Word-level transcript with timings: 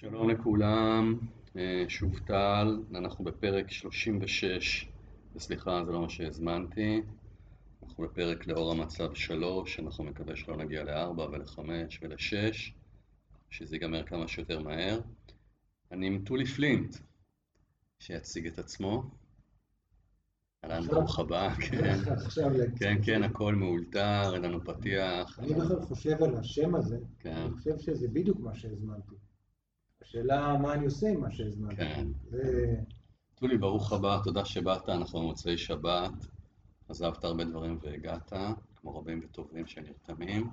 שלום 0.00 0.30
לכולם, 0.30 1.18
אה, 1.56 1.84
שוב 1.88 2.18
טל, 2.18 2.82
אנחנו 2.94 3.24
בפרק 3.24 3.70
36, 3.70 4.88
וסליחה 5.34 5.84
זה 5.84 5.92
לא 5.92 6.00
מה 6.00 6.08
שהזמנתי, 6.08 7.02
אנחנו 7.82 8.04
בפרק 8.04 8.46
לאור 8.46 8.72
המצב 8.72 9.14
3, 9.14 9.80
אנחנו 9.80 10.04
מקווה 10.04 10.36
שלא 10.36 10.56
נגיע 10.56 10.84
ל-4 10.84 11.20
ול-5 11.20 11.58
ול-6, 12.02 12.72
שזה 13.50 13.76
ייגמר 13.76 14.02
כמה 14.02 14.28
שיותר 14.28 14.60
מהר. 14.60 15.00
אני 15.92 16.06
עם 16.06 16.24
טולי 16.24 16.44
פלינט, 16.44 16.96
שיציג 17.98 18.46
את 18.46 18.58
עצמו. 18.58 19.02
אהלן, 20.64 20.86
ברוך 20.86 21.18
הבא, 21.18 21.54
כן. 21.70 21.98
כן, 22.78 22.98
כן, 23.04 23.22
הכל 23.22 23.54
מאולתר, 23.54 24.34
אין 24.34 24.42
לנו 24.42 24.64
פתיח. 24.64 25.38
אני 25.38 25.54
בכלל 25.54 25.82
חושב 25.82 26.22
על 26.22 26.36
השם 26.36 26.74
הזה, 26.74 26.98
כן. 27.18 27.36
אני 27.36 27.50
חושב 27.50 27.78
שזה 27.78 28.08
בדיוק 28.08 28.40
מה 28.40 28.54
שהזמנתי. 28.54 29.27
השאלה 30.02 30.56
מה 30.62 30.74
אני 30.74 30.84
עושה 30.84 31.08
עם 31.08 31.20
מה 31.20 31.30
שהזמנתי. 31.30 31.76
כן. 31.76 32.06
טולי, 33.34 33.58
ברוך 33.58 33.92
הבא, 33.92 34.20
תודה 34.24 34.44
שבאת, 34.44 34.88
אנחנו 34.88 35.20
במוצאי 35.20 35.58
שבת. 35.58 36.12
עזבת 36.88 37.24
הרבה 37.24 37.44
דברים 37.44 37.78
והגעת, 37.82 38.32
כמו 38.76 38.98
רבים 38.98 39.20
וטובים 39.24 39.66
שנרתמים. 39.66 40.50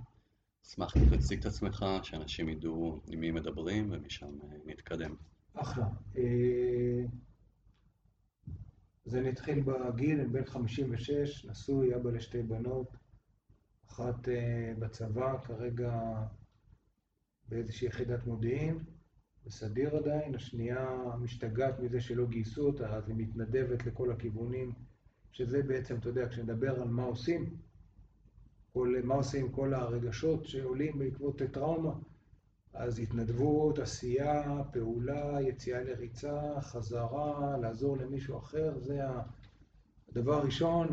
אשמח 0.66 0.98
אם 0.98 1.18
תציג 1.18 1.40
את 1.40 1.46
עצמך, 1.46 1.86
שאנשים 2.04 2.50
ידעו 2.50 3.02
עם 3.08 3.20
מי 3.20 3.32
מדברים, 3.32 3.88
ומשם 3.92 4.42
אה, 4.44 4.58
נתקדם. 4.66 5.16
אחלה. 5.54 5.88
אה, 6.18 7.04
אז 9.06 9.16
אני 9.16 9.30
אתחיל 9.30 9.64
בגיל, 9.64 10.20
אני 10.20 10.30
בן 10.30 10.46
56, 10.46 11.46
נשוי, 11.46 11.96
אבא 11.96 12.12
לשתי 12.12 12.44
בנות, 12.44 12.98
אחת 13.90 14.30
אה, 14.30 14.74
בצבא, 14.80 15.38
כרגע 15.44 15.94
באיזושהי 17.50 17.88
יחידת 17.88 18.26
מודיעין, 18.28 18.80
בסדיר 19.46 19.96
עדיין, 19.98 20.36
השנייה 20.36 20.90
משתגעת 21.20 21.80
מזה 21.80 22.02
שלא 22.02 22.26
גייסו 22.26 22.68
אותה, 22.68 22.96
אז 22.96 23.10
היא 23.10 23.16
מתנדבת 23.18 23.86
לכל 23.86 24.12
הכיוונים, 24.12 24.74
שזה 25.32 25.64
בעצם, 25.64 25.96
אתה 25.98 26.10
יודע, 26.10 26.30
כשנדבר 26.30 26.82
על 26.82 26.88
מה 26.88 27.04
עושים, 27.04 27.58
כל, 28.74 28.96
מה 29.04 29.16
עושים 29.16 29.46
עם 29.46 29.52
כל 29.52 29.74
הרגשות 29.74 30.46
שעולים 30.46 31.00
בעקבות 31.00 31.42
טראומה, 31.42 31.94
אז 32.74 33.00
התנדבות, 33.00 33.80
עשייה, 33.80 34.64
פעולה, 34.74 35.42
יציאה 35.42 35.84
לריצה, 35.84 36.62
חזרה, 36.62 37.58
לעזור 37.58 37.98
למישהו 37.98 38.38
אחר, 38.38 38.80
זה 38.80 39.00
הדבר 40.12 40.34
הראשון 40.34 40.88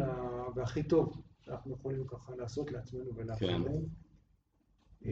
והכי 0.55 0.83
טוב 0.83 1.23
שאנחנו 1.41 1.73
יכולים 1.73 2.07
ככה 2.07 2.37
לעשות 2.37 2.73
לעצמנו 2.73 3.15
ולאחרים. 3.17 3.65
כן. 3.65 5.11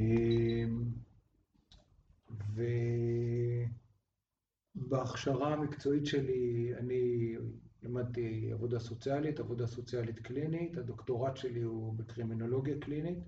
ובהכשרה 4.77 5.53
המקצועית 5.55 6.07
שלי 6.07 6.73
אני 6.77 7.35
למדתי 7.83 8.53
עבודה 8.53 8.79
סוציאלית, 8.79 9.41
עבודה 9.41 9.67
סוציאלית 9.67 10.19
קלינית, 10.19 10.77
הדוקטורט 10.77 11.37
שלי 11.37 11.63
הוא 11.63 11.95
בקרימינולוגיה 11.95 12.79
קלינית. 12.81 13.19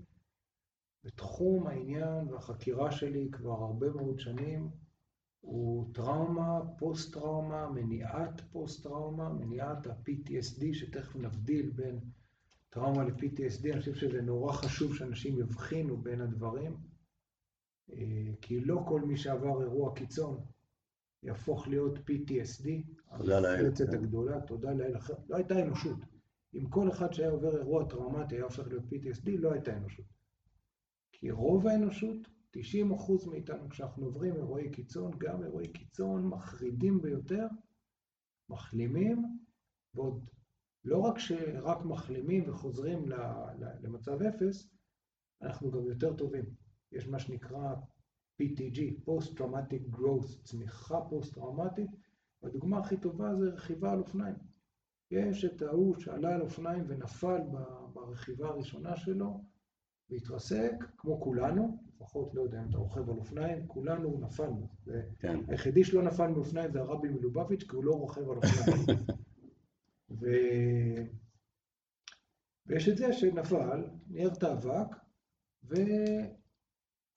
ותחום 1.04 1.66
העניין 1.66 2.28
והחקירה 2.28 2.92
שלי 2.92 3.28
כבר 3.32 3.62
הרבה 3.62 3.90
מאוד 3.90 4.20
שנים 4.20 4.70
הוא 5.40 5.94
טראומה, 5.94 6.60
פוסט-טראומה, 6.78 7.70
מניעת 7.70 8.40
פוסט-טראומה, 8.40 9.28
מניעת 9.28 9.86
ה-PTSD, 9.86 10.64
שתכף 10.72 11.16
נבדיל 11.16 11.70
בין 11.70 12.00
טראומה 12.70 13.04
ל-PTSD. 13.04 13.72
אני 13.72 13.80
חושב 13.80 13.94
שזה 13.94 14.22
נורא 14.22 14.52
חשוב 14.52 14.96
שאנשים 14.96 15.38
יבחינו 15.38 15.96
בין 15.96 16.20
הדברים, 16.20 16.76
כי 18.40 18.60
לא 18.60 18.82
כל 18.88 19.00
מי 19.00 19.16
שעבר 19.16 19.62
אירוע 19.62 19.94
קיצון 19.94 20.40
יהפוך 21.22 21.68
להיות 21.68 21.98
PTSD. 21.98 22.68
תודה 23.18 23.40
לאל. 23.40 23.66
המפלצת 23.66 23.92
הגדולה, 23.92 24.40
תודה 24.40 24.72
לאל. 24.72 24.94
לא 25.28 25.36
הייתה 25.36 25.62
אנושות. 25.62 25.98
אם 26.54 26.68
כל 26.70 26.90
אחד 26.90 27.12
שהיה 27.12 27.30
עובר 27.30 27.56
אירוע 27.56 27.84
טראומטי 27.84 28.34
היה 28.34 28.44
הופך 28.44 28.66
להיות 28.66 28.84
PTSD, 28.84 29.30
לא 29.38 29.52
הייתה 29.52 29.76
אנושות. 29.76 30.04
כי 31.12 31.30
רוב 31.30 31.66
האנושות, 31.66 32.16
90% 32.56 33.28
מאיתנו 33.30 33.68
כשאנחנו 33.70 34.04
עוברים 34.06 34.36
אירועי 34.36 34.70
קיצון, 34.70 35.12
גם 35.18 35.42
אירועי 35.42 35.68
קיצון 35.68 36.26
מחרידים 36.26 37.02
ביותר, 37.02 37.46
מחלימים, 38.48 39.38
ועוד 39.94 40.24
לא 40.84 40.98
רק 40.98 41.18
שרק 41.18 41.84
מחלימים 41.84 42.50
וחוזרים 42.50 43.04
למצב 43.82 44.22
אפס, 44.22 44.68
אנחנו 45.42 45.70
גם 45.70 45.86
יותר 45.86 46.16
טובים. 46.16 46.44
יש 46.92 47.08
מה 47.08 47.18
שנקרא 47.18 47.74
PTG, 48.42 48.78
Post-Traumatic 49.06 49.96
Growth, 49.96 50.42
צמיחה 50.44 51.00
פוסט-טראומטית, 51.10 51.90
והדוגמה 52.42 52.78
הכי 52.78 52.96
טובה 52.96 53.34
זה 53.34 53.50
רכיבה 53.50 53.92
על 53.92 53.98
אופניים. 53.98 54.34
יש 55.10 55.44
את 55.44 55.62
ההוא 55.62 55.94
שעלה 56.00 56.34
על 56.34 56.40
אופניים 56.40 56.84
ונפל 56.88 57.40
ברכיבה 57.92 58.48
הראשונה 58.48 58.96
שלו, 58.96 59.44
והתרסק, 60.10 60.72
כמו 60.96 61.20
כולנו, 61.20 61.78
לפחות, 61.96 62.34
לא 62.34 62.42
יודע 62.42 62.62
אם 62.62 62.68
אתה 62.68 62.78
רוכב 62.78 63.10
על 63.10 63.16
אופניים, 63.16 63.66
כולנו 63.66 64.18
נפלנו. 64.20 64.68
כן. 65.18 65.40
היחידי 65.48 65.84
שלא 65.84 66.02
נפל 66.02 66.26
מאופניים 66.26 66.72
זה 66.72 66.80
הרבי 66.80 67.08
מלובביץ', 67.08 67.62
כי 67.62 67.76
הוא 67.76 67.84
לא 67.84 67.92
רוכב 67.92 68.30
על 68.30 68.36
אופניים. 68.36 68.98
ו... 70.20 70.26
ויש 72.66 72.88
את 72.88 72.96
זה 72.96 73.12
שנפל, 73.12 73.84
ניער 74.08 74.32
את 74.32 74.42
האבק, 74.42 74.96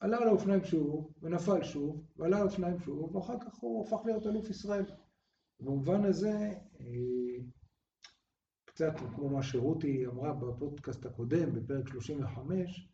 ועלה 0.05 0.17
על 0.17 0.27
האופניים 0.27 0.63
שוב, 0.63 1.13
ונפל 1.21 1.63
שוב, 1.63 2.05
ועלה 2.17 2.37
על 2.37 2.41
האופניים 2.41 2.79
שוב, 2.79 3.15
ואחר 3.15 3.39
כך 3.39 3.55
הוא 3.59 3.87
הפך 3.87 4.05
להיות 4.05 4.27
אלוף 4.27 4.49
ישראל. 4.49 4.85
במובן 5.59 6.05
הזה, 6.05 6.53
קצת 8.65 8.93
כמו 9.15 9.29
מה 9.29 9.43
שרותי 9.43 10.05
אמרה 10.05 10.33
בפודקאסט 10.33 11.05
הקודם, 11.05 11.53
בפרק 11.53 11.87
35, 11.87 12.89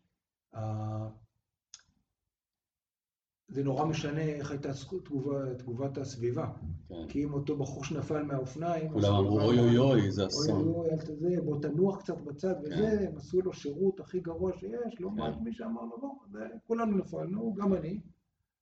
זה 3.52 3.64
נורא 3.64 3.84
משנה 3.84 4.20
איך 4.20 4.50
הייתה 4.50 4.68
תגובה, 5.04 5.54
תגובת 5.54 5.98
הסביבה. 5.98 6.46
כן. 6.88 7.08
כי 7.08 7.24
אם 7.24 7.32
אותו 7.32 7.56
בחור 7.56 7.84
שנפל 7.84 8.22
מהאופניים... 8.22 8.92
כולם 8.92 9.14
אמרו 9.14 9.40
אוי 9.40 9.58
אוי 9.58 9.78
אוי, 9.78 10.10
זה 10.10 10.22
אוי 10.22 10.28
אסון. 10.28 10.68
אוי, 10.68 10.90
אל 10.90 10.98
תזה, 10.98 11.36
בוא 11.44 11.60
תנוח 11.62 12.00
קצת 12.02 12.20
בצד 12.20 12.54
כן. 12.54 12.72
וזה, 12.72 13.08
הם 13.08 13.16
עשו 13.16 13.40
לו 13.40 13.52
שירות 13.52 14.00
הכי 14.00 14.20
גרוע 14.20 14.52
שיש, 14.58 15.00
לא 15.00 15.08
כן. 15.08 15.14
מעט 15.14 15.34
מי 15.40 15.52
שאמר 15.52 15.82
לו, 15.82 16.00
בוא, 16.00 16.40
כולנו 16.66 16.98
נפלנו, 16.98 17.54
גם 17.54 17.74
אני, 17.74 18.00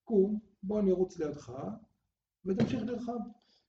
קום, 0.04 0.38
בוא 0.62 0.80
אני 0.80 0.90
ארוץ 0.90 1.18
לידך, 1.18 1.52
ותמשיך. 2.46 2.82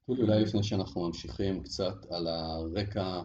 טולי, 0.05 0.21
אולי 0.21 0.41
לפני 0.41 0.63
שאנחנו 0.63 1.07
ממשיכים 1.07 1.63
קצת 1.63 2.05
על 2.09 2.27
הרקע, 2.27 3.21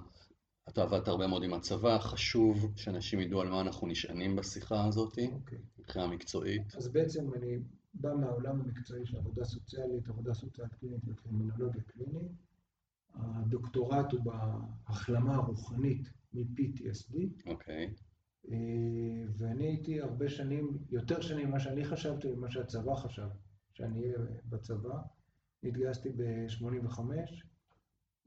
אתה 0.68 0.82
עבדת 0.82 1.08
הרבה 1.08 1.26
מאוד 1.26 1.44
עם 1.44 1.54
הצבא, 1.54 1.98
חשוב 1.98 2.72
שאנשים 2.76 3.20
ידעו 3.20 3.40
על 3.40 3.48
מה 3.48 3.60
אנחנו 3.60 3.86
נשענים 3.86 4.36
בשיחה 4.36 4.84
הזאת, 4.84 5.18
אוקיי. 5.32 5.58
מבחינה 5.78 6.06
מקצועית. 6.06 6.74
אז 6.76 6.88
בעצם 6.88 7.34
אני 7.34 7.58
בא 8.00 8.14
מהעולם 8.14 8.60
המקצועי 8.60 9.06
של 9.06 9.16
עבודה 9.16 9.44
סוציאלית, 9.44 10.08
עבודה 10.08 10.34
סוציאלית 10.34 10.74
קלינית 10.74 11.00
וקרימינולוגיה 11.06 11.82
קלינית. 11.82 12.32
הדוקטורט 13.14 14.12
הוא 14.12 14.20
בהחלמה 14.24 15.34
הרוחנית 15.34 16.08
מ-PTSD, 16.34 17.16
אוקיי, 17.46 17.94
אה, 18.50 18.56
ואני 19.36 19.66
הייתי 19.66 20.00
הרבה 20.00 20.28
שנים, 20.28 20.78
יותר 20.90 21.20
שנים 21.20 21.48
ממה 21.48 21.60
שאני 21.60 21.84
חשבתי 21.84 22.28
וממה 22.28 22.50
שהצבא 22.50 22.94
חשב, 22.94 23.28
שאני 23.72 24.02
אהיה 24.02 24.18
בצבא. 24.44 24.98
התגייסתי 25.64 26.08
ב-85, 26.16 27.00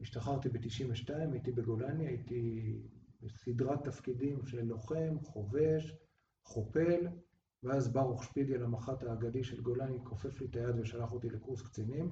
השתחררתי 0.02 0.50
ב-92, 0.50 1.10
הייתי 1.32 1.52
בגולני, 1.52 2.08
הייתי 2.08 2.74
בסדרת 3.22 3.84
תפקידים 3.84 4.46
של 4.46 4.62
לוחם, 4.62 5.18
חובש, 5.24 5.96
חופל, 6.44 7.08
ואז 7.64 7.94
ברוך 7.94 8.24
שפיגל, 8.24 8.64
המח"ט 8.64 9.04
האגדי 9.04 9.44
של 9.44 9.62
גולני, 9.62 9.98
כופף 10.04 10.42
לי 10.42 10.48
את 10.48 10.56
היד 10.56 10.80
ושלח 10.80 11.12
אותי 11.12 11.30
לקורס 11.30 11.62
קצינים. 11.62 12.10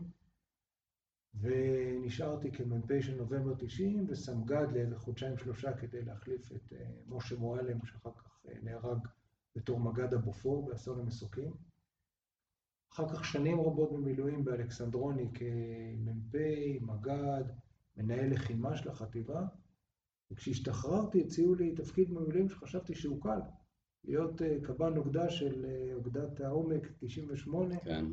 ונשארתי 1.40 2.52
כמ"פ 2.52 3.02
של 3.02 3.16
נובמבר 3.16 3.54
90 3.58 4.06
וסמג"ד 4.10 4.68
לאיזה 4.72 4.98
חודשיים 4.98 5.38
שלושה 5.38 5.78
כדי 5.78 6.02
להחליף 6.02 6.52
את 6.52 6.74
אה, 6.74 6.86
משה 7.08 7.36
מועלם, 7.36 7.86
שאחר 7.86 8.12
כך 8.18 8.40
אה, 8.48 8.54
נהרג 8.64 9.00
בתור 9.56 9.80
מג"ד 9.80 10.14
הבופור 10.14 10.66
באסון 10.66 11.00
המסוקים. 11.00 11.54
אחר 12.94 13.10
כך 13.10 13.26
שנים 13.26 13.62
רבות 13.62 13.92
במילואים 13.92 14.44
באלכסנדרוני 14.44 15.30
כמ"פ, 15.34 16.36
מג"ד, 16.82 17.44
מנהל 17.98 18.34
לחימה 18.34 18.78
של 18.78 18.90
החטיבה, 18.90 19.42
וכשהשתחררתי 20.32 21.22
הציעו 21.22 21.56
לי 21.56 21.76
תפקיד 21.76 22.10
במילואים 22.10 22.50
שחשבתי 22.50 22.96
שהוא 22.96 23.22
קל, 23.22 23.40
להיות 24.08 24.42
אה, 24.42 24.58
קב"ן 24.64 24.98
אוגדה 24.98 25.30
של 25.30 25.66
אה, 25.66 25.94
אוגדת 25.94 26.42
העומק 26.42 26.88
98, 27.00 27.80
כן, 27.80 28.06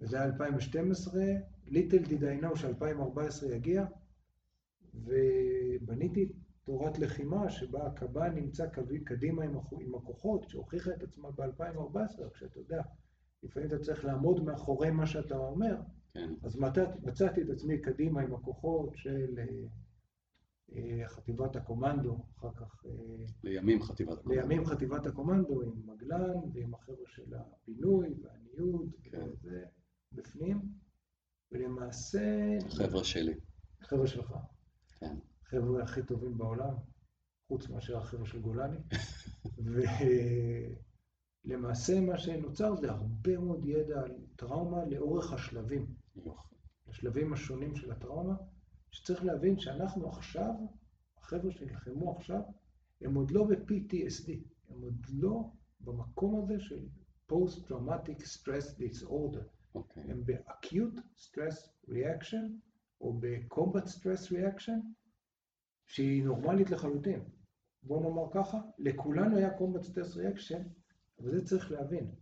וזה 0.00 0.16
היה 0.16 0.26
2012, 0.26 1.22
ליטל 1.66 1.98
דיד 1.98 2.24
I 2.24 2.42
know 2.42 2.56
ש-2014 2.56 3.46
יגיע, 3.52 3.84
ובניתי 4.94 6.32
תורת 6.64 6.98
לחימה 6.98 7.50
שבה 7.50 7.86
הקב"ן 7.86 8.34
נמצא 8.34 8.66
קדימה 9.04 9.44
עם 9.80 9.94
הכוחות, 9.94 10.48
שהוכיחה 10.48 10.90
את 10.90 11.02
עצמה 11.02 11.30
ב-2014, 11.30 12.22
רק 12.22 12.36
שאתה 12.36 12.58
יודע, 12.58 12.82
לפעמים 13.42 13.68
אתה 13.68 13.78
צריך 13.78 14.04
לעמוד 14.04 14.44
מאחורי 14.44 14.90
מה 14.90 15.06
שאתה 15.06 15.36
אומר. 15.36 15.76
כן. 16.14 16.34
אז 16.42 16.56
מצאתי 17.02 17.42
את 17.42 17.50
עצמי 17.50 17.78
קדימה 17.78 18.22
עם 18.22 18.34
הכוחות 18.34 18.96
של 18.96 19.38
אה, 19.38 19.68
חטיבת 21.06 21.56
הקומנדו, 21.56 22.24
אחר 22.38 22.52
כך... 22.56 22.84
אה, 22.86 22.90
לימים 23.44 23.82
חטיבת 23.82 24.18
הקומנדו. 24.18 24.40
לימים 24.40 24.66
חטיבת 24.66 25.06
הקומנדו, 25.06 25.62
עם 25.62 25.72
מגלן 25.86 26.36
ועם 26.54 26.74
החבר'ה 26.74 27.06
של 27.06 27.34
הפינוי 27.34 28.14
והניוד, 28.22 28.90
כן. 29.02 29.22
וזה 29.22 29.64
בפנים, 30.12 30.60
ולמעשה... 31.52 32.58
החבר'ה 32.66 33.04
שלי. 33.04 33.34
החבר'ה 33.80 34.06
שלך. 34.06 34.34
כן. 34.98 35.16
החבר'ה 35.42 35.82
הכי 35.82 36.02
טובים 36.02 36.38
בעולם, 36.38 36.74
חוץ 37.48 37.68
מאשר 37.68 37.98
החבר'ה 37.98 38.26
של 38.26 38.40
גולני. 38.40 38.78
ולמעשה 41.44 42.00
מה 42.00 42.18
שנוצר 42.18 42.76
זה 42.76 42.90
הרבה 42.90 43.38
מאוד 43.38 43.64
ידע 43.64 44.00
על 44.02 44.12
טראומה 44.36 44.84
לאורך 44.84 45.32
השלבים. 45.32 45.86
השלבים 46.88 47.32
השונים 47.32 47.76
של 47.76 47.92
הטראומה. 47.92 48.34
שצריך 48.92 49.24
להבין 49.24 49.58
שאנחנו 49.58 50.08
עכשיו, 50.08 50.54
החבר'ה 51.16 51.52
שנלחמו 51.52 52.16
עכשיו, 52.16 52.40
הם 53.00 53.14
עוד 53.14 53.30
לא 53.30 53.44
ב-PTSD, 53.44 54.30
הם 54.68 54.82
עוד 54.82 55.06
לא 55.12 55.50
במקום 55.80 56.42
הזה 56.42 56.60
של 56.60 56.86
Post-Traumatic 57.32 58.22
Stress 58.22 58.78
Disorder. 58.78 59.44
Okay. 59.44 59.74
אוקיי. 59.74 60.02
הם 60.10 60.24
ב-Acute 60.24 61.00
Stress 61.16 61.88
Reaction, 61.88 62.52
או 63.00 63.12
ב-Combat 63.20 63.86
Stress 63.86 64.30
Reaction, 64.30 64.80
שהיא 65.86 66.24
נורמלית 66.24 66.70
לחלוטין. 66.70 67.24
בואו 67.82 68.02
נאמר 68.02 68.32
ככה, 68.32 68.58
לכולנו 68.78 69.36
היה 69.36 69.58
Combat 69.58 69.82
Stress 69.82 70.16
Reaction, 70.16 70.62
אבל 71.18 71.30
זה 71.30 71.46
צריך 71.46 71.70
להבין. 71.70 72.14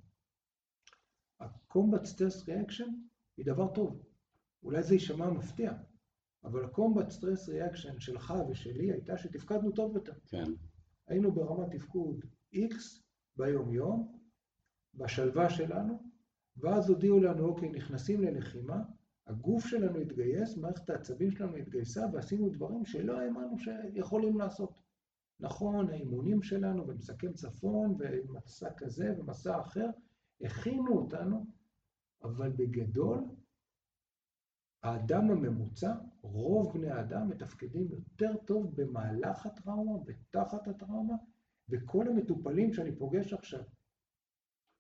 ה-Combat 1.40 2.05
Stress 2.05 2.46
Reaction 2.46 2.90
היא 3.37 3.46
דבר 3.46 3.75
טוב. 3.75 4.02
אולי 4.62 4.82
זה 4.82 4.94
יישמע 4.94 5.31
מפתיע, 5.31 5.73
אבל 6.44 6.64
ה-combat 6.64 7.10
stress 7.10 7.48
reaction 7.48 8.00
שלך 8.00 8.34
ושלי 8.48 8.92
הייתה 8.92 9.19
שתפקדנו 9.19 9.72
טוב 9.72 9.94
יותר. 9.94 10.12
כן. 10.26 10.44
היינו 11.06 11.32
ברמת 11.32 11.70
תפקוד 11.70 12.25
X 12.54 12.75
ביום-יום, 13.37 14.19
בשלווה 14.94 15.50
שלנו, 15.50 16.02
ואז 16.56 16.88
הודיעו 16.88 17.20
לנו, 17.20 17.44
אוקיי, 17.44 17.69
נכנסים 17.69 18.20
ללחימה, 18.20 18.82
הגוף 19.26 19.66
שלנו 19.66 19.98
התגייס, 19.98 20.56
מערכת 20.56 20.90
העצבים 20.90 21.31
שלנו 21.31 21.56
התגייסה, 21.56 22.06
ועשינו 22.12 22.48
דברים 22.50 22.84
שלא 22.84 23.20
האמנו 23.20 23.58
שיכולים 23.58 24.38
לעשות. 24.38 24.72
נכון, 25.40 25.90
האימונים 25.90 26.42
שלנו 26.42 26.84
במסכם 26.84 27.32
צפון, 27.32 27.96
ומסע 27.98 28.72
כזה 28.76 29.14
ומסע 29.19 29.60
אחר, 29.60 29.87
הכינו 30.40 30.98
אותנו, 30.98 31.46
אבל 32.22 32.50
בגדול, 32.50 33.25
האדם 34.82 35.30
הממוצע, 35.30 35.94
רוב 36.22 36.72
בני 36.78 36.90
האדם 36.90 37.28
מתפקדים 37.28 37.88
יותר 37.90 38.36
טוב 38.46 38.72
במהלך 38.76 39.46
הטראומה 39.46 39.98
ותחת 40.06 40.68
הטראומה, 40.68 41.14
וכל 41.68 42.08
המטופלים 42.08 42.72
שאני 42.72 42.96
פוגש 42.96 43.32
עכשיו, 43.32 43.62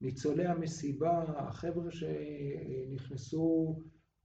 ניצולי 0.00 0.46
המסיבה, 0.46 1.24
החבר'ה 1.36 1.90
שנכנסו 1.90 3.78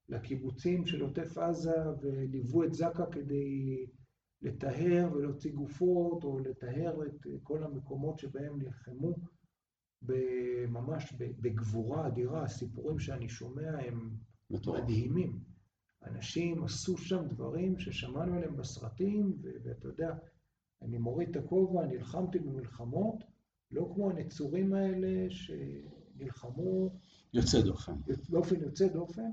לקיבוצים 0.10 0.86
של 0.86 1.02
עוטף 1.02 1.38
עזה 1.38 1.90
וליוו 2.02 2.64
את 2.64 2.74
זק"א 2.74 3.06
כדי 3.12 3.86
לטהר 4.42 5.10
ולהוציא 5.14 5.52
גופות, 5.54 6.24
או 6.24 6.40
לטהר 6.40 7.06
את 7.06 7.28
כל 7.44 7.64
המקומות 7.64 8.20
שבהם 8.20 8.62
נלחמו, 8.62 9.16
ממש 10.68 11.14
בגבורה 11.20 12.08
אדירה, 12.08 12.44
הסיפורים 12.44 13.00
שאני 13.00 13.30
שומע 13.30 13.80
הם 13.80 14.10
מדהימים. 14.50 15.55
אנשים 16.08 16.64
עשו 16.64 16.98
שם 16.98 17.28
דברים 17.28 17.80
ששמענו 17.80 18.36
עליהם 18.36 18.58
בסרטים, 18.58 19.38
ואתה 19.64 19.88
יודע, 19.88 20.16
אני 20.82 20.98
מוריד 20.98 21.30
את 21.30 21.36
הכובע, 21.44 21.86
נלחמתי 21.86 22.40
במלחמות, 22.40 23.24
לא 23.72 23.92
כמו 23.94 24.10
הנצורים 24.10 24.74
האלה 24.74 25.28
שנלחמו... 25.30 26.90
יוצא 27.34 27.62
דופן. 27.62 27.94
באופן 28.30 28.62
יוצא 28.62 28.88
דופן. 28.88 29.32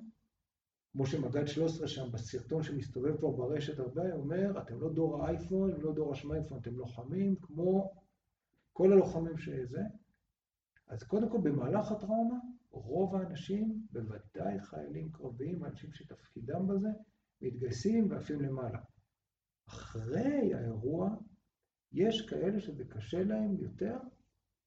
כמו 0.92 1.06
שמג"ד 1.06 1.46
13 1.46 1.88
שם 1.88 2.12
בסרטון 2.12 2.62
שמסתובב 2.62 3.16
כבר 3.16 3.30
ברשת 3.30 3.78
הרבה, 3.78 4.12
אומר, 4.12 4.62
אתם 4.62 4.80
לא 4.80 4.92
דור 4.92 5.24
האייפון, 5.24 5.80
לא 5.80 5.92
דור 5.92 6.12
השמייפון, 6.12 6.58
אתם 6.58 6.76
לוחמים 6.76 7.36
כמו 7.36 7.92
כל 8.72 8.92
הלוחמים 8.92 9.38
שזה. 9.38 9.82
אז 10.88 11.02
קודם 11.02 11.28
כל, 11.30 11.38
במהלך 11.42 11.92
הטראומה, 11.92 12.36
רוב 12.72 13.16
האנשים, 13.16 13.86
בוודאי 13.90 14.60
חיילים 14.60 15.12
קרביים, 15.12 15.64
אנשים 15.64 15.92
שתפקידם 15.92 16.66
בזה, 16.66 16.88
מתגייסים 17.42 18.10
ועפים 18.10 18.40
למעלה. 18.40 18.78
אחרי 19.68 20.54
האירוע, 20.54 21.16
יש 21.92 22.26
כאלה 22.26 22.60
שזה 22.60 22.84
קשה 22.84 23.24
להם 23.24 23.56
יותר, 23.56 23.96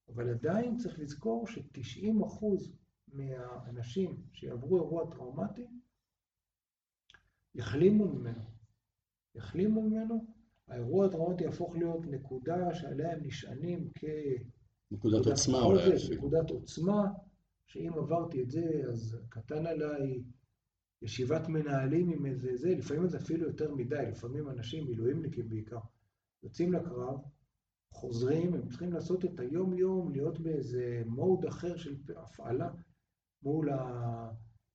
אבל 0.10 0.30
עדיין 0.30 0.78
צריך 0.78 1.00
לזכור 1.00 1.48
ש-90% 1.48 2.46
מהאנשים 3.08 4.22
שיעברו 4.34 4.78
אירוע 4.78 5.12
טראומטי, 5.12 5.68
יחלימו 7.56 8.08
ממנו. 8.08 8.44
יחלימו 9.36 9.82
ממנו, 9.82 10.26
האירוע 10.68 11.06
הטראומטי 11.06 11.44
יהפוך 11.44 11.76
להיות 11.76 12.06
נקודה 12.06 12.76
שעליה 12.76 13.12
הם 13.12 13.20
נשענים 13.24 13.90
כ... 13.96 14.04
נקודת 14.92 15.26
עוצמה 15.26 15.62
אולי. 15.62 15.82
נקודת 16.18 16.50
עוצמה, 16.50 17.12
שאם 17.66 17.94
עברתי 17.94 18.42
את 18.42 18.52
זה, 18.52 18.82
אז 18.90 19.18
קטן 19.30 19.66
עליי 19.66 20.24
ישיבת 21.02 21.48
מנהלים 21.48 22.12
עם 22.12 22.26
איזה 22.26 22.56
זה, 22.56 22.70
לפעמים 22.70 23.08
זה 23.08 23.18
אפילו 23.18 23.48
יותר 23.48 23.76
מדי, 23.76 24.06
לפעמים 24.12 24.50
אנשים, 24.50 24.86
מילואימניקים 24.86 25.50
בעיקר, 25.50 25.80
יוצאים 26.44 26.74
לקרב, 26.74 27.20
חוזרים, 27.92 28.54
הם 28.54 28.68
צריכים 28.68 28.94
לעשות 28.94 29.26
את 29.26 29.40
היום-יום, 29.40 30.12
להיות 30.12 30.40
באיזה 30.40 31.04
מוד 31.06 31.46
אחר 31.46 31.78
של 31.78 31.96
הפעלה 32.16 32.70
מול 33.44 33.70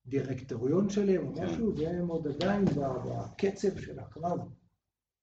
הדירקטוריון 0.05 0.89
שלהם 0.89 1.27
או 1.27 1.35
כן. 1.35 1.45
משהו, 1.45 1.77
והם 1.77 2.07
עוד 2.07 2.27
עדיין 2.27 2.65
בקצב 2.65 3.79
של 3.79 3.99
הקרב. 3.99 4.39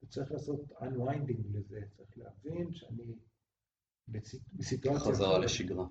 וצריך 0.02 0.32
לעשות 0.32 0.72
unwinding 0.72 1.42
לזה, 1.52 1.80
צריך 1.96 2.18
להבין 2.18 2.72
שאני 2.72 3.18
בסיטואציה... 4.52 5.00
חזרה 5.00 5.38
לשגרה. 5.38 5.86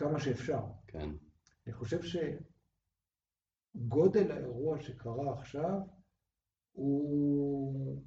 כמה 0.00 0.20
שאפשר. 0.20 0.60
כן. 0.86 1.08
אני 1.66 1.74
חושב 1.74 1.98
שגודל 3.76 4.32
האירוע 4.32 4.80
שקרה 4.80 5.32
עכשיו, 5.38 5.80
הוא 6.72 8.02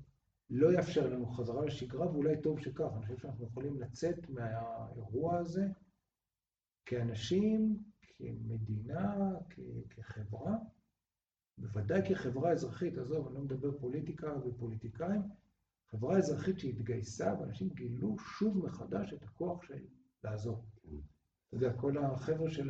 לא 0.50 0.74
יאפשר 0.74 1.08
לנו 1.10 1.26
חזרה 1.26 1.66
לשגרה, 1.66 2.08
ואולי 2.08 2.42
טוב 2.42 2.60
שכך. 2.60 2.90
אני 2.96 3.02
חושב 3.02 3.18
שאנחנו 3.18 3.46
יכולים 3.46 3.82
לצאת 3.82 4.30
מהאירוע 4.30 5.38
הזה 5.38 5.68
כאנשים, 6.86 7.84
כמדינה, 8.02 9.16
כחברה, 9.90 10.56
בוודאי 11.58 12.02
כחברה 12.10 12.52
אזרחית, 12.52 12.98
עזוב, 12.98 13.28
אני 13.28 13.36
לא 13.36 13.42
מדבר 13.42 13.80
פוליטיקה 13.80 14.34
ופוליטיקאים, 14.46 15.22
חברה 15.92 16.18
אזרחית 16.18 16.60
שהתגייסה, 16.60 17.34
ואנשים 17.40 17.70
גילו 17.70 18.16
שוב 18.20 18.66
מחדש 18.66 19.14
את 19.14 19.24
הכוח 19.24 19.64
של 19.64 19.86
לעזור. 20.24 20.66
אתה 21.56 21.66
יודע, 21.66 21.78
כל 21.78 21.98
החבר'ה 21.98 22.50
של 22.50 22.70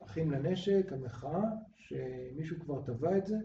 האחים 0.00 0.30
לנשק, 0.30 0.92
המחאה, 0.92 1.42
שמישהו 1.76 2.60
כבר 2.60 2.82
טבע 2.82 3.18
את 3.18 3.26
זה, 3.26 3.36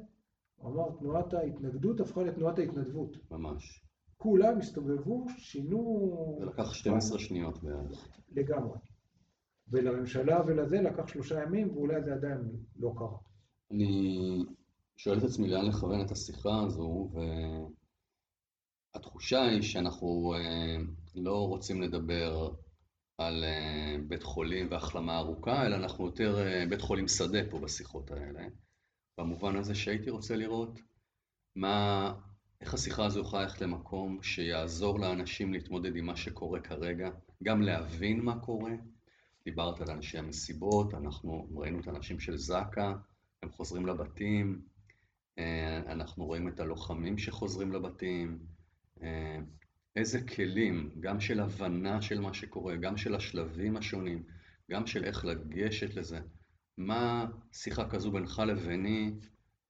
הוא 0.56 0.72
אמר, 0.72 0.98
תנועת 1.00 1.34
ההתנגדות 1.34 2.00
הפכה 2.00 2.24
לתנועת 2.24 2.60
ההתנדבות. 2.60 3.18
ממש. 3.32 3.86
כולם 4.18 4.58
הסתובבו, 4.58 5.25
שינו... 5.38 6.36
זה 6.39 6.46
לקח 6.46 6.74
12 6.74 7.20
שניות 7.20 7.63
בערך. 7.63 8.08
לגמרי. 8.30 8.77
ולממשלה 9.68 10.41
ולזה 10.48 10.82
לקח 10.82 11.08
שלושה 11.08 11.44
ימים, 11.44 11.77
ואולי 11.77 12.03
זה 12.03 12.13
עדיין 12.13 12.51
לא 12.75 12.94
קרה. 12.98 13.18
אני 13.72 14.46
שואל 14.98 15.18
את 15.18 15.24
עצמי 15.24 15.50
לאן 15.50 15.65
לכוון 15.65 16.06
את 16.06 16.12
השיחה 16.12 16.63
הזו, 16.65 17.12
והתחושה 18.94 19.41
היא 19.41 19.62
שאנחנו 19.62 20.34
אה, 20.36 20.77
לא 21.15 21.48
רוצים 21.48 21.82
לדבר 21.82 22.53
על 23.27 23.43
אה, 23.43 23.95
בית 24.07 24.23
חולים 24.23 24.67
והחלמה 24.69 25.17
ארוכה, 25.17 25.65
אלא 25.65 25.75
אנחנו 25.75 26.05
יותר 26.05 26.39
אה, 26.39 26.65
בית 26.69 26.81
חולים 26.81 27.07
שדה 27.07 27.39
פה 27.49 27.59
בשיחות 27.59 28.11
האלה. 28.11 28.47
במובן 29.17 29.55
הזה 29.55 29.75
שהייתי 29.75 30.09
רוצה 30.09 30.35
לראות 30.35 30.79
מה, 31.55 32.13
איך 32.61 32.73
השיחה 32.73 33.05
הזו 33.05 33.19
יכולה 33.19 33.43
ללכת 33.43 33.61
למקום 33.61 34.21
שיעזור 34.21 34.99
לאנשים 34.99 35.53
להתמודד 35.53 35.95
עם 35.95 36.05
מה 36.05 36.15
שקורה 36.15 36.59
כרגע, 36.59 37.09
גם 37.43 37.61
להבין 37.61 38.21
מה 38.21 38.39
קורה. 38.39 38.71
דיברת 39.45 39.81
על 39.81 39.91
אנשי 39.91 40.17
המסיבות, 40.17 40.93
אנחנו 40.93 41.47
ראינו 41.55 41.79
את 41.79 41.87
האנשים 41.87 42.19
של 42.19 42.37
זק"א, 42.37 42.93
הם 43.43 43.51
חוזרים 43.51 43.85
לבתים, 43.85 44.61
אה, 45.39 45.77
אנחנו 45.77 46.25
רואים 46.25 46.47
את 46.47 46.59
הלוחמים 46.59 47.17
שחוזרים 47.17 47.71
לבתים, 47.71 48.39
איזה 49.95 50.21
כלים, 50.21 50.89
גם 51.00 51.19
של 51.19 51.39
הבנה 51.39 52.01
של 52.01 52.19
מה 52.19 52.33
שקורה, 52.33 52.75
גם 52.75 52.98
של 52.98 53.15
השלבים 53.15 53.77
השונים, 53.77 54.24
גם 54.71 54.88
של 54.88 55.03
איך 55.03 55.25
לגשת 55.25 55.95
לזה. 55.95 56.19
מה 56.77 57.25
שיחה 57.51 57.89
כזו 57.89 58.12
בינך 58.12 58.41
לביני 58.48 59.12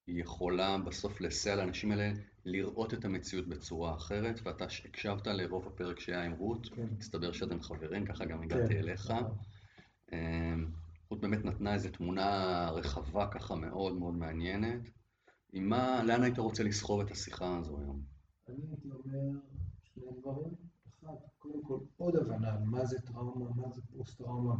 יכולה 0.07 0.77
בסוף 0.77 1.21
לסייע 1.21 1.55
לאנשים 1.55 1.91
האלה 1.91 2.11
לראות 2.45 2.93
את 2.93 3.05
המציאות 3.05 3.47
בצורה 3.47 3.95
אחרת, 3.95 4.39
ואתה 4.43 4.65
הקשבת 4.85 5.27
לרוב 5.27 5.67
הפרק 5.67 5.99
שהיה 5.99 6.23
עם 6.23 6.31
רות, 6.31 6.69
כן. 6.69 6.87
מסתבר 6.99 7.31
שאתם 7.31 7.61
חברים, 7.61 8.05
ככה 8.05 8.25
גם 8.25 8.41
הגעתי 8.41 8.73
כן. 8.73 8.79
אליך. 8.79 9.13
אמ, 10.11 10.71
רות 11.09 11.21
באמת 11.21 11.45
נתנה 11.45 11.73
איזו 11.73 11.89
תמונה 11.89 12.69
רחבה 12.71 13.27
ככה 13.27 13.55
מאוד 13.55 13.95
מאוד 13.95 14.13
מעניינת. 14.13 14.81
עם 15.53 15.69
מה, 15.69 16.03
לאן 16.03 16.23
היית 16.23 16.39
רוצה 16.39 16.63
לסחוב 16.63 17.01
את 17.01 17.11
השיחה 17.11 17.57
הזו 17.57 17.79
היום? 17.79 18.01
אני 18.49 18.57
הייתי 18.69 18.89
אומר 18.91 19.50
שני 20.01 20.19
דברים. 20.21 20.55
אחד, 20.89 21.15
קודם 21.39 21.63
כל 21.63 21.79
עוד 21.97 22.15
הבנה 22.15 22.59
מה 22.59 22.85
זה 22.85 23.01
טראומה, 23.01 23.49
מה 23.55 23.69
זה 23.69 23.81
פוסט-טראומה 23.81 24.55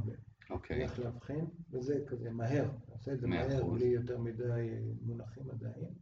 אוקיי, 0.49 0.79
ואיך 0.79 0.99
להבחין, 0.99 1.45
וזה 1.71 2.03
כזה 2.07 2.31
מהר, 2.31 2.71
נעשה 2.89 3.13
את 3.13 3.19
זה 3.19 3.27
מהר. 3.27 3.65
בלי 3.65 3.85
יותר 3.85 4.19
מדי 4.19 4.79
מונחים 5.01 5.47
מדעיים. 5.47 5.93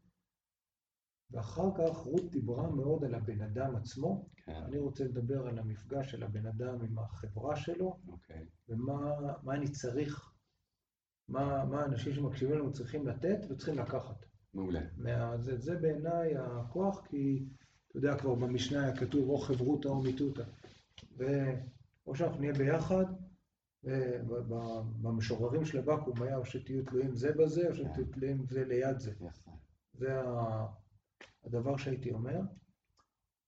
ואחר 1.31 1.69
כך 1.77 1.97
רות 1.97 2.31
דיברה 2.31 2.69
מאוד 2.69 3.03
על 3.03 3.15
הבן 3.15 3.41
אדם 3.41 3.75
עצמו. 3.75 4.29
כן, 4.35 4.51
אני 4.51 4.77
רוצה 4.77 5.03
לדבר 5.03 5.47
על 5.47 5.59
המפגש 5.59 6.11
של 6.11 6.23
הבן 6.23 6.45
אדם 6.45 6.81
עם 6.81 6.99
החברה 6.99 7.55
שלו, 7.55 7.99
אוקיי, 8.07 8.45
ומה 8.69 9.15
מה 9.43 9.55
אני 9.55 9.67
צריך, 9.71 10.33
מה, 11.29 11.65
מה 11.65 11.81
האנשים 11.81 12.13
שמקשיבים 12.13 12.55
לנו 12.55 12.73
צריכים 12.73 13.07
לתת 13.07 13.37
וצריכים 13.49 13.77
לקחת. 13.79 14.25
מעולה. 14.53 14.81
מה, 14.97 15.37
זה, 15.37 15.57
זה 15.57 15.75
בעיניי 15.75 16.37
הכוח, 16.37 17.07
כי 17.07 17.45
אתה 17.89 17.97
יודע, 17.97 18.17
כבר 18.17 18.35
במשנה 18.35 18.83
היה 18.83 18.97
כתוב 18.97 19.29
או 19.29 19.37
חברותא 19.37 19.87
או 19.87 20.01
מיתותא. 20.01 20.43
ואו 21.17 22.15
שאנחנו 22.15 22.39
נהיה 22.39 22.53
ביחד, 22.53 23.05
ובמשוררים 23.83 25.65
של 25.65 25.77
הבקו"ם 25.77 26.21
היה 26.21 26.37
או 26.37 26.45
שתהיו 26.45 26.85
תלויים 26.85 27.15
זה 27.15 27.31
בזה, 27.31 27.69
או 27.69 27.75
שתהיו 27.75 28.05
תלויים 28.11 28.45
זה 28.49 28.65
ליד 28.65 28.99
זה. 28.99 29.13
זה 29.93 30.21
הדבר 31.43 31.77
שהייתי 31.77 32.11
אומר. 32.11 32.41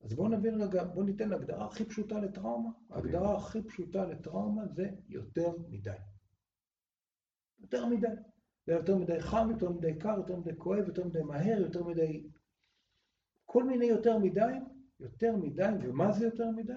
אז 0.04 0.14
בואו 0.14 0.28
נבין 0.28 0.62
רגע, 0.62 0.84
בואו 0.84 1.06
ניתן 1.06 1.34
הגדרה 1.34 1.66
הכי 1.66 1.86
פשוטה 1.86 2.20
לטראומה. 2.20 2.70
ההגדרה 2.90 3.38
הכי 3.38 3.64
פשוטה 3.64 4.06
לטראומה 4.06 4.68
זה 4.68 4.90
יותר 5.10 5.52
מדי. 5.70 5.92
יותר 7.60 7.86
מדי. 7.86 8.08
זה 8.66 8.74
יותר 8.74 8.98
מדי 8.98 9.22
חם, 9.22 9.48
יותר 9.52 9.70
מדי 9.70 10.00
קר, 10.00 10.18
יותר 10.18 10.36
מדי 10.36 10.56
כואב, 10.58 10.88
יותר 10.88 11.06
מדי 11.06 11.22
מהר, 11.22 11.62
יותר 11.62 11.84
מדי... 11.84 12.28
כל 13.52 13.64
מיני 13.64 13.86
יותר 13.86 14.18
מדי, 14.18 14.54
יותר 15.00 15.36
מדי, 15.36 15.72
ומה 15.82 16.12
זה 16.12 16.26
יותר 16.26 16.52
מדי? 16.52 16.74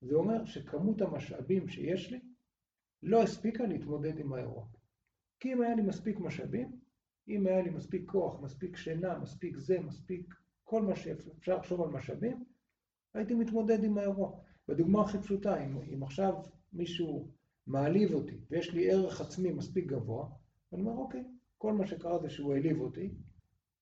זה 0.00 0.14
אומר 0.14 0.44
שכמות 0.44 1.00
המשאבים 1.00 1.68
שיש 1.68 2.10
לי 2.10 2.20
לא 3.02 3.22
הספיקה 3.22 3.66
להתמודד 3.66 4.18
עם 4.18 4.32
האירוע. 4.32 4.66
כי 5.40 5.52
אם 5.52 5.62
היה 5.62 5.74
לי 5.74 5.82
מספיק 5.82 6.18
משאבים, 6.20 6.80
אם 7.28 7.46
היה 7.46 7.62
לי 7.62 7.70
מספיק 7.70 8.10
כוח, 8.10 8.40
מספיק 8.40 8.76
שינה, 8.76 9.18
מספיק 9.18 9.56
זה, 9.56 9.80
מספיק 9.80 10.34
כל 10.64 10.82
מה 10.82 10.96
שאפשר 10.96 11.56
לחשוב 11.56 11.82
על 11.82 11.88
משאבים, 11.88 12.44
הייתי 13.14 13.34
מתמודד 13.34 13.84
עם 13.84 13.98
האירוע. 13.98 14.40
בדוגמה 14.68 15.02
הכי 15.02 15.18
פשוטה, 15.18 15.64
אם, 15.64 15.78
אם 15.94 16.02
עכשיו 16.02 16.34
מישהו 16.72 17.28
מעליב 17.66 18.14
אותי 18.14 18.38
ויש 18.50 18.74
לי 18.74 18.90
ערך 18.90 19.20
עצמי 19.20 19.52
מספיק 19.52 19.86
גבוה, 19.86 20.28
אני 20.72 20.80
אומר, 20.80 20.92
אוקיי, 20.92 21.24
כל 21.58 21.72
מה 21.72 21.86
שקרה 21.86 22.18
זה 22.18 22.30
שהוא 22.30 22.54
העליב 22.54 22.80
אותי, 22.80 23.14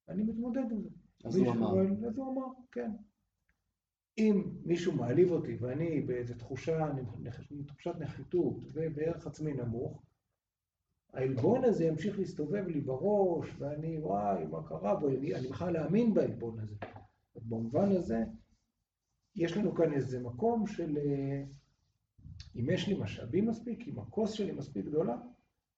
אני 0.09 0.23
מתמודד 0.23 0.71
עם 0.71 0.83
זה. 0.83 1.04
אז 1.25 1.37
הוא 1.37 1.51
אמר. 1.53 1.81
אז 2.07 2.19
הוא 2.19 2.33
אמר, 2.33 2.47
כן. 2.73 2.91
אם 4.19 4.45
מישהו 4.65 4.93
מעליב 4.93 5.33
אותי 5.33 5.57
ואני 5.61 6.01
באיזו 6.01 6.35
תחושה, 6.35 6.89
תחושת 7.67 7.95
נחיתות 7.99 8.57
ובערך 8.73 9.27
עצמי 9.27 9.53
נמוך, 9.53 10.03
העלבון 11.13 11.65
הזה 11.65 11.85
ימשיך 11.85 12.19
להסתובב 12.19 12.67
לי 12.67 12.81
בראש, 12.81 13.49
ואני, 13.59 13.99
וואי, 13.99 14.47
מה 14.47 14.69
קרה? 14.69 15.05
ואני 15.05 15.35
אני 15.35 15.49
בכלל 15.49 15.73
להאמין 15.73 16.15
בעלבון 16.15 16.59
הזה. 16.59 16.75
במובן 17.37 17.93
הזה, 17.93 18.25
יש 19.37 19.57
לנו 19.57 19.75
כאן 19.75 19.93
איזה 19.93 20.23
מקום 20.23 20.67
של 20.67 20.99
אה, 20.99 21.45
אם 22.57 22.71
יש 22.71 22.89
לי 22.89 22.95
משאבים 22.95 23.49
מספיק, 23.49 23.89
אם 23.89 23.99
הכוס 23.99 24.33
שלי 24.33 24.53
מספיק 24.53 24.85
גדולה, 24.85 25.17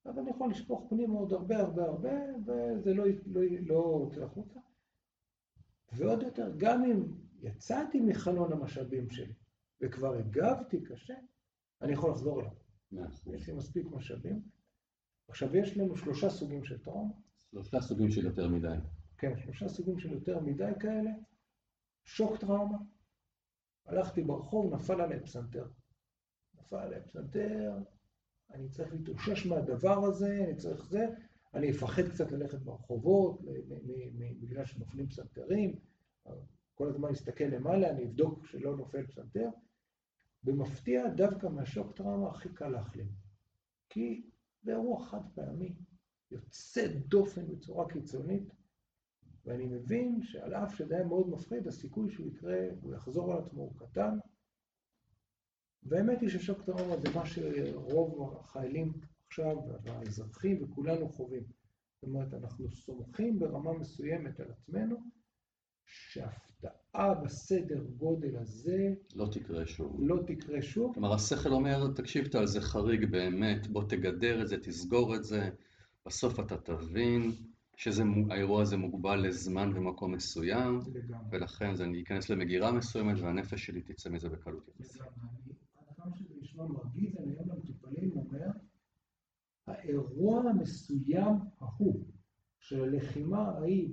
אז 0.05 0.19
אני 0.19 0.31
יכול 0.31 0.50
לשפוך 0.50 0.87
פנימה 0.88 1.19
עוד 1.19 1.33
הרבה 1.33 1.57
הרבה 1.59 1.85
הרבה, 1.85 2.15
וזה 2.47 2.95
לא, 2.95 3.05
לא, 3.26 3.43
לא 3.67 4.00
יוצא 4.05 4.25
החוצה. 4.25 4.61
ועוד 5.97 6.23
יותר, 6.23 6.53
גם 6.57 6.85
אם 6.85 7.05
יצאתי 7.43 8.00
מחלון 8.00 8.53
המשאבים 8.53 9.11
שלי 9.11 9.33
וכבר 9.81 10.15
הגבתי 10.15 10.85
קשה, 10.85 11.15
אני 11.83 11.93
יכול 11.93 12.11
לחזור 12.11 12.41
אליו. 12.41 12.53
אחוז. 13.05 13.35
יש 13.35 13.49
לי 13.49 13.55
מספיק 13.55 13.87
משאבים. 13.91 14.43
עכשיו, 15.29 15.57
יש 15.57 15.76
לנו 15.76 15.97
שלושה 15.97 16.31
סוגים 16.31 16.65
של 16.65 16.79
טראומה. 16.79 17.12
שלושה 17.50 17.81
סוגים 17.81 18.11
של 18.11 18.25
יותר 18.25 18.49
מדי. 18.49 18.76
כן, 19.19 19.38
שלושה 19.38 19.69
סוגים 19.69 19.99
של 19.99 20.12
יותר 20.12 20.41
מדי 20.41 20.73
כאלה. 20.81 21.11
שוק 22.05 22.37
טראומה. 22.37 22.79
הלכתי 23.87 24.23
ברחוב, 24.23 24.75
נפל 24.75 25.00
עליי 25.00 25.21
פסנתר. 25.21 25.69
נפל 26.55 26.76
עליי 26.76 27.03
פסנתר, 27.03 27.79
אני 28.50 28.69
צריך 28.69 28.93
להתאושש 28.93 29.47
מהדבר 29.47 30.05
הזה, 30.05 30.45
אני 30.45 30.57
צריך 30.57 30.85
זה. 30.85 31.07
אני 31.56 31.70
אפחד 31.70 32.02
קצת 32.08 32.32
ללכת 32.32 32.58
ברחובות, 32.58 33.40
בגלל 34.40 34.64
שנופלים 34.64 35.08
פסנתרים. 35.08 35.78
כל 36.75 36.88
הזמן 36.88 37.10
אסתכל 37.10 37.44
למעלה, 37.44 37.90
אני 37.90 38.04
אבדוק 38.04 38.46
שלא 38.46 38.76
נופל 38.76 39.06
פסנתר. 39.06 39.48
במפתיע, 40.42 41.08
דווקא 41.08 41.46
מהשוק 41.46 41.96
טראומה 41.96 42.28
הכי 42.28 42.48
קל 42.48 42.68
להחלים. 42.68 43.08
כי 43.88 44.30
זה 44.62 44.72
אירוע 44.72 45.04
חד 45.06 45.20
פעמי, 45.34 45.75
יוצא 46.30 46.86
דופן 46.86 47.46
בצורה 47.46 47.88
קיצונית, 47.88 48.54
ואני 49.44 49.66
מבין 49.66 50.22
שעל 50.22 50.54
אף 50.54 50.75
שזה 50.75 50.94
היה 50.94 51.04
מאוד 51.04 51.28
מפחיד, 51.28 51.66
הסיכוי 51.66 52.10
שהוא 52.10 52.28
יקרה, 52.28 52.66
הוא 52.80 52.94
יחזור 52.94 53.32
על 53.32 53.38
עצמו, 53.38 53.62
הוא 53.62 53.78
קטן. 53.78 54.18
והאמת 55.82 56.20
היא 56.20 56.28
ששוק 56.28 56.62
טראומה 56.62 56.96
זה 56.96 57.08
מה 57.14 57.26
שרוב 57.26 58.36
החיילים 58.40 58.92
עכשיו, 59.28 59.56
והאזרחים 59.85 60.62
וכולנו 60.62 61.09
חווים. 61.09 61.42
זאת 61.95 62.02
אומרת, 62.02 62.35
אנחנו 62.35 62.71
סומכים 62.71 63.38
ברמה 63.38 63.73
מסוימת 63.73 64.40
על 64.40 64.47
עצמנו, 64.50 64.97
שהפתעה 65.87 67.14
בסדר 67.25 67.85
גודל 67.97 68.37
הזה 68.37 68.95
לא 69.14 69.26
תקרה 69.33 69.66
שוב. 69.66 69.97
לא 69.99 70.23
תקרה 70.26 70.62
שוב. 70.62 70.95
כלומר, 70.95 71.14
השכל 71.14 71.49
אומר, 71.52 71.92
תקשיב 71.95 72.26
טל, 72.26 72.47
זה 72.47 72.61
חריג 72.61 73.11
באמת, 73.11 73.66
בוא 73.66 73.85
תגדר 73.88 74.42
את 74.42 74.49
זה, 74.49 74.59
תסגור 74.59 75.14
את 75.14 75.25
זה, 75.25 75.50
בסוף 76.06 76.40
אתה 76.40 76.56
תבין 76.56 77.30
שהאירוע 77.76 78.62
הזה 78.62 78.76
מוגבל 78.76 79.26
לזמן 79.26 79.71
ומקום 79.75 80.12
מסוים, 80.12 80.80
לגמרי. 80.95 81.26
ולכן 81.30 81.75
זה 81.75 81.85
ייכנס 81.85 82.30
למגירה 82.30 82.73
מסוימת 82.73 83.18
והנפש 83.18 83.66
שלי 83.66 83.80
תצא 83.83 84.11
מזה 84.11 84.28
בקלות. 84.28 84.68
לגמרי. 84.80 85.11
אני- 85.47 85.52
עד 85.88 85.97
כמה 85.97 86.16
שזה 86.16 86.35
נשמע 86.40 86.64
מרגיז, 86.66 87.16
אני 87.16 87.33
היום 87.33 87.49
למטופלים 87.50 88.12
אומר, 88.16 88.47
האירוע 89.66 90.40
המסוים 90.50 91.35
ההוא 91.61 92.04
של 92.61 92.82
הלחימה 92.82 93.42
ההיא 93.42 93.88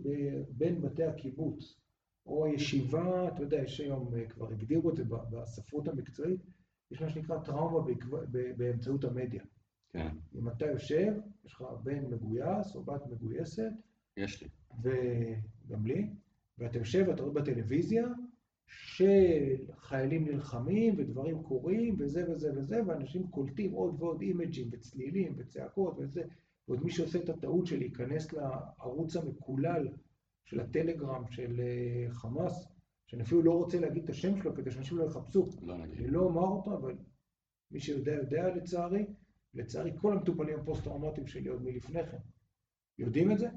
בין 0.50 0.82
בתי 0.82 1.04
הקיבוץ, 1.04 1.80
או 2.26 2.46
הישיבה, 2.46 3.28
אתה 3.28 3.44
יודע, 3.44 3.58
יש 3.58 3.80
היום, 3.80 4.14
אה, 4.16 4.26
כבר 4.30 4.50
הגדירו 4.50 4.90
את 4.90 4.96
זה 4.96 5.04
בספרות 5.32 5.88
המקצועית, 5.88 6.42
יש 6.92 7.02
מה 7.02 7.10
שנקרא 7.10 7.40
טראומה 7.40 7.80
באמצעות 8.58 9.04
המדיה. 9.04 9.44
כן, 9.90 10.08
אם 10.36 10.50
אתה 10.50 10.66
יושב, 10.66 11.14
יש 11.46 11.54
לך 11.54 11.64
בן 11.84 12.06
מגויס 12.06 12.76
או 12.76 12.84
בת 12.84 13.02
מגויסת, 13.08 13.72
יש 14.18 14.44
לי. 14.44 14.50
וגם 14.82 15.86
לי, 15.86 16.10
ואתה 16.58 16.78
יושב 16.78 17.06
ואתה 17.08 17.24
רואה 17.24 17.34
בטלוויזיה 17.34 18.08
שחיילים 18.68 20.26
נלחמים 20.28 20.94
ודברים 20.98 21.44
קורים 21.44 21.96
וזה 22.00 22.32
וזה 22.32 22.52
וזה, 22.56 22.82
ואנשים 22.88 23.28
קולטים 23.28 23.72
עוד 23.72 23.96
ועוד 24.02 24.22
אימג'ים 24.22 24.70
וצלילים 24.72 25.34
וצעקות 25.38 25.96
וזה, 25.98 26.24
ועוד 26.68 26.84
מי 26.84 26.92
שעושה 26.92 27.20
את 27.20 27.30
הטעות 27.30 27.66
של 27.68 27.78
להיכנס 27.78 28.34
לערוץ 28.34 29.16
המקולל 29.16 29.88
של 30.46 30.60
הטלגרם 30.60 31.28
של 31.32 31.60
אה, 31.60 32.12
חמאס, 32.12 32.68
שאני 33.06 33.24
אפילו 33.24 33.42
לא 33.42 33.52
רוצה 33.52 33.80
להגיד 33.80 34.04
את 34.04 34.10
השם 34.10 34.38
שלו 34.38 34.56
כדי 34.56 34.72
שאנשים 34.72 34.98
לא 34.98 35.04
יחפשו, 35.04 35.50
לא 35.62 35.76
אני. 35.76 36.08
לא 36.08 36.20
אומר 36.20 36.48
אותו, 36.48 36.74
אבל 36.74 36.96
מי 37.72 37.80
שיודע 37.80 38.12
יודע 38.14 38.56
לצערי, 38.56 39.06
לצערי 39.54 39.92
כל 40.02 40.14
המטופלים 40.14 40.60
הפוסט-טראומטיים 40.60 41.28
שלי 41.28 41.50
עוד 41.50 41.62
מלפני 41.64 42.08
כן 42.08 42.18
יודעים 43.00 43.32
את 43.32 43.40
זה, 43.40 43.48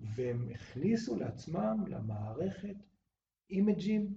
והם 0.00 0.48
הכניסו 0.50 1.16
לעצמם, 1.16 1.84
למערכת, 1.88 2.76
אימג'ים 3.50 4.16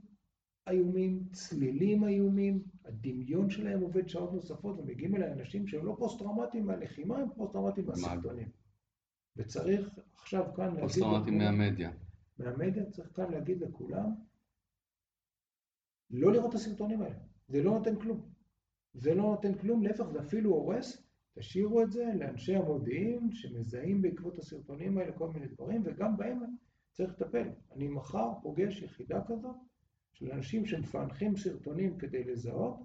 איומים, 0.69 1.23
צלילים 1.31 2.03
איומים, 2.03 2.63
הדמיון 2.85 3.49
שלהם 3.49 3.81
עובד 3.81 4.09
שעות 4.09 4.33
נוספות, 4.33 4.79
ומגיעים 4.79 5.15
אליי 5.15 5.31
אנשים 5.31 5.67
שהם 5.67 5.85
לא 5.85 5.95
פוסט-טראומטיים 5.99 6.65
מהלחימה, 6.65 7.17
הם 7.17 7.27
פוסט-טראומטיים 7.35 7.87
מהסרטונים. 7.87 8.49
וצריך 9.35 9.99
עכשיו 10.13 10.53
כאן 10.55 10.65
להגיד... 10.65 10.81
פוסט-טראומטיים 10.81 11.37
מהמדיה. 11.37 11.91
מהמדיה, 12.39 12.91
צריך 12.91 13.15
כאן 13.15 13.31
להגיד 13.31 13.61
לכולם, 13.61 14.09
לא 16.11 16.31
לראות 16.33 16.49
את 16.49 16.55
הסרטונים 16.55 17.01
האלה. 17.01 17.15
זה 17.47 17.63
לא 17.63 17.71
נותן 17.71 17.99
כלום. 17.99 18.29
זה 18.93 19.15
לא 19.15 19.23
נותן 19.23 19.57
כלום, 19.57 19.83
להפך, 19.83 20.05
זה 20.11 20.19
אפילו 20.19 20.51
הורס, 20.51 21.03
תשאירו 21.33 21.81
את 21.81 21.91
זה 21.91 22.05
לאנשי 22.19 22.55
המודיעין 22.55 23.29
שמזהים 23.31 24.01
בעקבות 24.01 24.39
הסרטונים 24.39 24.97
האלה 24.97 25.11
כל 25.11 25.29
מיני 25.29 25.47
דברים, 25.47 25.81
וגם 25.85 26.17
בהם 26.17 26.39
צריך 26.93 27.09
לטפל. 27.09 27.49
אני 27.71 27.87
מחר 27.87 28.29
פוגש 28.41 28.81
יחידה 28.81 29.21
כזאת 29.27 29.55
של 30.13 30.31
אנשים 30.31 30.65
שמפענחים 30.65 31.37
סרטונים 31.37 31.97
כדי 31.97 32.23
לזהות, 32.23 32.79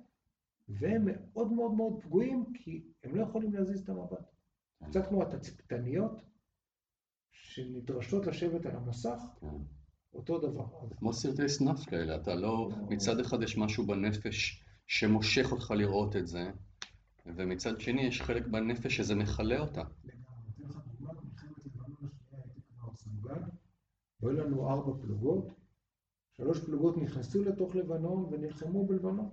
והם 0.68 1.04
מאוד 1.04 1.52
מאוד 1.52 1.72
מאוד 1.72 2.02
פגועים, 2.02 2.44
כי 2.54 2.82
הם 3.04 3.16
לא 3.16 3.22
יכולים 3.22 3.52
להזיז 3.52 3.80
את 3.80 3.88
המבט. 3.88 4.32
קצת 4.84 5.08
כמו 5.08 5.22
התצפיתניות, 5.22 6.22
שנדרשות 7.30 8.26
לשבת 8.26 8.66
על 8.66 8.76
המסך, 8.76 9.20
כן. 9.40 9.56
אותו 10.14 10.38
דבר. 10.38 10.66
כמו 10.96 11.12
סרטי 11.12 11.48
סנאף 11.48 11.84
כאלה, 11.84 12.16
אתה 12.16 12.34
לא... 12.34 12.40
לא. 12.40 12.76
מצד 12.88 13.20
אחד 13.20 13.42
יש 13.42 13.58
משהו 13.58 13.86
בנפש 13.86 14.64
שמושך 14.86 15.52
אותך 15.52 15.70
לראות 15.70 16.16
את 16.16 16.26
זה, 16.26 16.50
ומצד 17.26 17.80
שני 17.80 18.02
יש 18.02 18.22
חלק 18.22 18.46
בנפש 18.46 18.96
שזה 18.96 19.14
מכלה 19.14 19.58
אותה. 19.58 19.82
לגמרי. 20.04 20.22
אתן 20.54 20.68
לך 20.68 20.76
דוגמה, 20.86 21.12
מלחמת 21.12 21.66
לבנון 21.66 22.10
השנייה 22.10 22.44
הייתי 22.44 22.60
כבר 22.68 22.94
סמג"ד, 22.94 23.48
היו 24.20 24.30
לנו 24.30 24.70
ארבע 24.70 25.02
פלוגות, 25.02 25.48
שלוש 26.36 26.64
פלוגות 26.64 26.96
נכנסו 26.96 27.44
לתוך 27.44 27.76
לבנון 27.76 28.28
ונלחמו 28.30 28.86
בלבנון, 28.86 29.30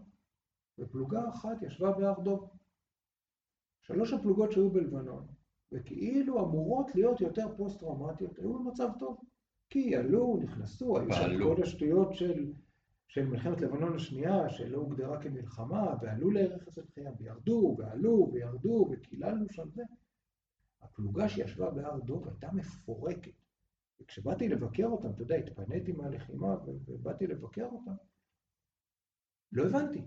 ופלוגה 0.80 1.30
אחת 1.30 1.62
ישבה 1.62 1.92
בהר 1.92 2.20
דב. 2.20 2.38
שלוש 3.82 4.14
הפלוגות 4.14 4.52
שהיו 4.52 4.70
בלבנון, 4.70 5.28
וכאילו 5.72 6.40
אמורות 6.40 6.96
להיות 6.96 7.22
יותר 7.22 7.48
פוסט-טראומטיות, 7.58 8.40
היו 8.40 8.54
במצב 8.54 8.90
טוב. 9.00 9.18
כי 9.70 9.96
עלו, 9.96 10.40
נכנסו, 10.44 10.98
היו 10.98 11.14
שם. 11.14 11.44
כל 11.44 11.64
השטויות 11.64 12.14
של, 12.14 12.54
של 13.08 13.26
מלחמת 13.26 13.62
לבנון 13.62 13.96
השנייה, 13.96 14.50
שלא 14.50 14.78
הוגדרה 14.78 15.22
כמלחמה, 15.22 15.96
ועלו 16.02 16.32
לרכס 16.32 16.78
התחייה, 16.78 17.12
וירדו, 17.18 17.76
ועלו, 17.78 18.30
וירדו, 18.34 18.90
וקיללנו 18.92 19.46
שם 19.52 19.70
זה. 19.70 19.84
הפלוגה 20.82 21.30
שישבה 21.30 21.72
בהר 21.72 22.00
דב 22.00 22.28
הייתה 22.28 22.52
מפורקת. 22.52 23.45
וכשבאתי 24.02 24.50
לבקר 24.50 24.86
אותם, 24.88 25.10
אתה 25.10 25.22
יודע, 25.22 25.36
התפניתי 25.36 25.92
מהלחימה 25.92 26.56
ובאתי 26.88 27.28
לבקר 27.28 27.66
אותם, 27.66 27.92
לא 29.52 29.64
הבנתי. 29.68 30.02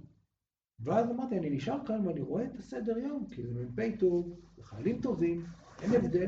ואז 0.80 1.10
אמרתי, 1.10 1.38
אני 1.38 1.50
נשאר 1.50 1.86
כאן 1.86 2.06
ואני 2.06 2.20
רואה 2.20 2.44
את 2.44 2.56
הסדר 2.56 2.98
יום, 2.98 3.28
כי 3.30 3.42
זה 3.46 3.52
מ"פ 3.66 3.98
טוב, 3.98 4.40
זה 4.56 4.62
חיילים 4.62 5.00
טובים, 5.00 5.44
אין 5.82 5.90
הבדל. 5.94 6.26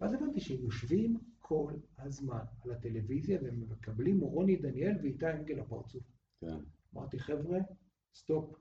ואז 0.00 0.14
הבנתי 0.14 0.40
שהם 0.40 0.60
יושבים 0.62 1.16
כל 1.38 1.72
הזמן 1.98 2.38
על 2.64 2.70
הטלוויזיה 2.70 3.38
והם 3.42 3.64
מקבלים 3.68 4.20
רוני 4.20 4.56
דניאל 4.56 4.96
ואיתי 5.02 5.30
אנגל 5.30 5.54
לפרצוף. 5.54 6.02
כן. 6.40 6.56
אמרתי, 6.94 7.18
חבר'ה, 7.18 7.58
stop, 8.14 8.54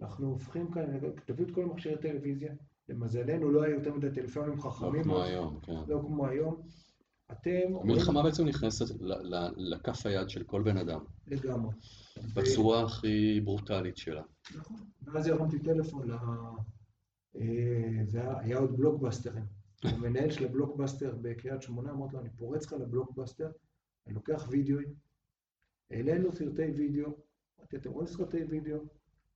אנחנו 0.00 0.26
הופכים 0.26 0.70
כאן, 0.72 0.98
תביאו 1.24 1.48
את 1.48 1.54
כל 1.54 1.66
מכשירי 1.66 2.02
טלוויזיה. 2.02 2.54
למזלנו 2.88 3.50
לא 3.50 3.62
היו 3.62 3.74
יותר 3.74 3.94
מדי 3.94 4.10
טלפונים 4.14 4.56
לא 4.56 4.62
חכמים, 4.62 5.02
כמו 5.02 5.22
אז- 5.22 5.28
היום, 5.30 5.60
כן. 5.60 5.72
לא 5.88 6.02
כמו 6.06 6.26
היום. 6.26 6.62
אתם... 7.32 7.76
המלחמה 7.80 8.22
בעצם 8.22 8.44
נכנסת 8.44 8.94
לכף 9.56 10.06
היד 10.06 10.30
של 10.30 10.44
כל 10.44 10.62
בן 10.62 10.76
אדם, 10.76 11.00
לגמרי. 11.26 11.74
בצורה 12.34 12.82
הכי 12.84 13.40
ברוטלית 13.40 13.96
שלה. 13.96 14.22
נכון. 14.56 14.76
ואז 15.02 15.26
הרמתי 15.26 15.58
טלפון 15.58 16.10
ל... 16.10 16.12
אה, 17.36 18.04
זה 18.04 18.20
היה, 18.20 18.38
היה 18.40 18.58
עוד 18.58 18.76
בלוקבאסטרים. 18.76 19.44
המנהל 19.82 20.30
של 20.30 20.44
הבלוקבאסטר 20.44 21.16
בקריית 21.22 21.62
שמונה, 21.62 21.90
אמרתי 21.90 22.16
לו, 22.16 22.20
אני 22.20 22.30
פורץ 22.30 22.66
לך 22.66 22.72
לבלוקבאסטר, 22.72 23.50
אני 24.06 24.14
לוקח 24.14 24.46
וידאוים, 24.50 24.94
העלינו 25.90 26.32
סרטי 26.32 26.70
וידאו, 26.70 27.16
אמרתי, 27.58 27.76
אתם 27.76 27.90
רואים 27.90 28.06
סרטי 28.06 28.44
וידאו? 28.44 28.78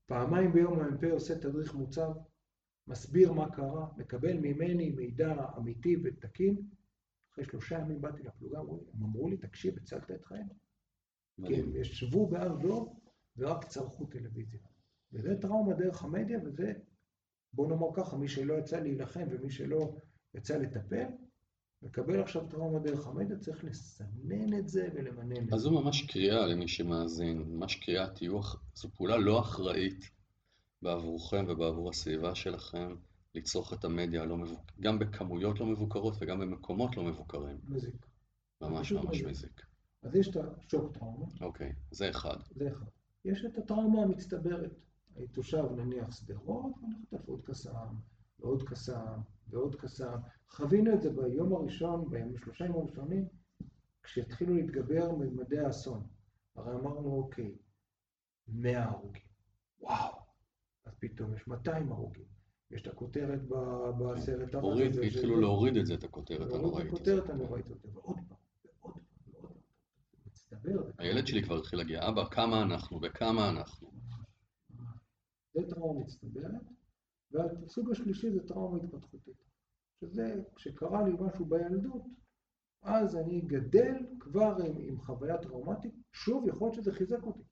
פעמיים 0.07 0.53
ביום 0.53 0.81
המ"פ 0.81 1.05
עושה 1.05 1.39
תדריך 1.39 1.75
מוצב, 1.75 2.11
מסביר 2.87 3.33
מה 3.33 3.51
קרה, 3.51 3.87
מקבל 3.97 4.37
ממני 4.37 4.91
מידע 4.91 5.45
אמיתי 5.59 5.97
ותקין. 6.05 6.57
אחרי 7.33 7.45
שלושה 7.45 7.79
ימים 7.79 8.01
באתי 8.01 8.23
לפלוגה, 8.23 8.59
הם 8.59 9.05
אמרו 9.05 9.29
לי, 9.29 9.37
תקשיב, 9.37 9.79
הצלת 9.79 10.11
את 10.11 10.25
חיינו. 10.25 10.55
כי. 11.47 11.55
הם 11.61 11.77
ישבו 11.77 12.29
בהר 12.29 12.57
דב 12.57 12.85
ורק 13.37 13.65
צרכו 13.65 14.07
טלוויזיה. 14.07 14.61
וזה 15.13 15.41
טראומה 15.41 15.75
דרך 15.75 16.05
המדיה, 16.05 16.39
וזה, 16.45 16.73
בוא 17.53 17.69
נאמר 17.69 17.89
ככה, 17.95 18.17
מי 18.17 18.29
שלא 18.29 18.55
יצא 18.55 18.81
להילחם 18.81 19.27
ומי 19.31 19.51
שלא 19.51 19.97
יצא 20.35 20.59
לטפל, 20.59 21.07
מקבל 21.83 22.21
עכשיו 22.21 22.47
טראומה 22.49 22.79
דרך 22.79 23.07
המדיה, 23.07 23.39
צריך 23.39 23.65
לסנן 23.65 24.59
את 24.59 24.69
זה 24.69 24.89
ולמנן 24.95 25.49
את 25.49 25.53
אז 25.53 25.61
זה. 25.61 25.69
זו 25.69 25.71
ממש 25.71 26.07
קריאה 26.07 26.47
למי 26.47 26.69
שמאזין, 26.69 27.39
ממש 27.39 27.75
קריאה, 27.75 28.11
תהיו, 28.11 28.41
זו 28.75 28.91
פעולה 28.97 29.17
לא 29.17 29.41
אחראית 29.41 30.11
בעבורכם 30.83 31.45
ובעבור 31.49 31.91
הסביבה 31.91 32.35
שלכם, 32.35 32.95
לצרוך 33.35 33.73
את 33.73 33.85
המדיה 33.85 34.23
הלא 34.23 34.37
מבוק... 34.37 34.61
גם 34.81 34.99
בכמויות 34.99 35.61
לא 35.61 35.67
מבוקרות 35.67 36.15
וגם 36.21 36.41
במקומות 36.41 36.97
לא 36.97 37.05
מבוקרים. 37.05 37.59
מזיק. 37.69 38.07
ממש 38.61 38.93
ממש 38.93 39.23
מזיק. 39.23 39.67
אז 40.03 40.17
יש 40.17 40.29
את 40.29 40.37
השוק 40.37 40.97
טראומה, 40.97 41.27
אוקיי, 41.41 41.73
זה 41.91 42.11
אחד. 42.11 42.37
זה 42.51 42.69
אחד. 42.69 42.87
יש 43.25 43.45
את 43.45 43.59
הטראומה 43.59 44.03
המצטברת. 44.03 44.71
תושב 45.33 45.65
נניח 45.77 46.11
שדרות, 46.11 46.73
ואני 46.83 46.95
חוטף 46.95 47.29
עוד 47.29 47.43
קסאם, 47.43 47.95
ועוד 48.39 48.63
קסאם, 48.63 49.19
ועוד 49.49 49.75
קסאם. 49.75 50.19
חווינו 50.49 50.95
את 50.95 51.03
זה 51.03 51.11
ביום 51.11 51.53
הראשון, 51.53 52.11
בימים 52.11 52.39
שלושה 52.39 52.65
ימים 52.65 52.77
הראשונים, 52.77 53.29
כשהתחילו 54.03 54.55
להתגבר 54.55 55.13
ממדי 55.13 55.59
האסון. 55.59 56.07
הרי 56.57 56.75
אמרנו, 56.75 57.13
אוקיי, 57.13 57.59
100 58.49 58.85
הרוגים. 58.85 59.23
וואו. 59.81 60.15
אז 60.85 60.93
פתאום 60.99 61.35
יש 61.35 61.47
200 61.47 61.93
הרוגים. 61.93 62.30
יש 62.71 62.83
את 62.83 62.87
הכותרת 62.87 63.49
ב- 63.49 63.91
בסרט 63.99 64.55
הוריד, 64.55 64.99
התחילו 64.99 65.41
להוריד 65.41 65.77
את 65.77 65.87
זה, 65.87 65.95
את 65.95 66.05
הכותרת 66.05 66.41
להוריד 66.41 66.55
את 66.55 66.61
הנוראית 66.61 66.87
הזאת. 66.93 67.01
הכותרת 67.01 67.31
הנוראית 67.31 67.67
הזאת, 67.67 67.95
ועוד 67.95 68.05
פעם, 68.05 68.37
ועוד 68.89 68.93
פעם, 68.93 69.35
ועוד 69.35 69.53
פעם. 69.59 69.71
מצטבר. 70.27 70.91
הילד 70.99 71.27
שלי 71.27 71.43
כבר 71.43 71.59
התחיל 71.59 71.79
להגיע, 71.79 72.09
אבא, 72.09 72.25
כמה 72.31 72.63
אנחנו 72.63 73.01
וכמה 73.03 73.51
אנחנו. 73.51 73.91
זה 75.55 75.61
טראומה 75.69 76.01
מצטברת, 76.01 76.63
והסוג 77.31 77.91
השלישי 77.91 78.31
זה 78.31 78.49
טראומה 78.49 78.79
התפתחותית, 78.79 79.45
שזה 80.01 80.43
כשקרה 80.55 81.09
לי 81.09 81.13
משהו 81.21 81.45
בילדות, 81.45 82.03
אז 82.83 83.17
אני 83.17 83.41
גדל 83.41 83.95
כבר 84.21 84.57
עם, 84.67 84.77
עם 84.79 85.01
חוויה 85.01 85.39
טראומטית, 85.39 85.95
שוב, 86.13 86.49
יכול 86.49 86.67
להיות 86.67 86.75
שזה 86.75 86.93
חיזק 86.93 87.23
אותי. 87.23 87.43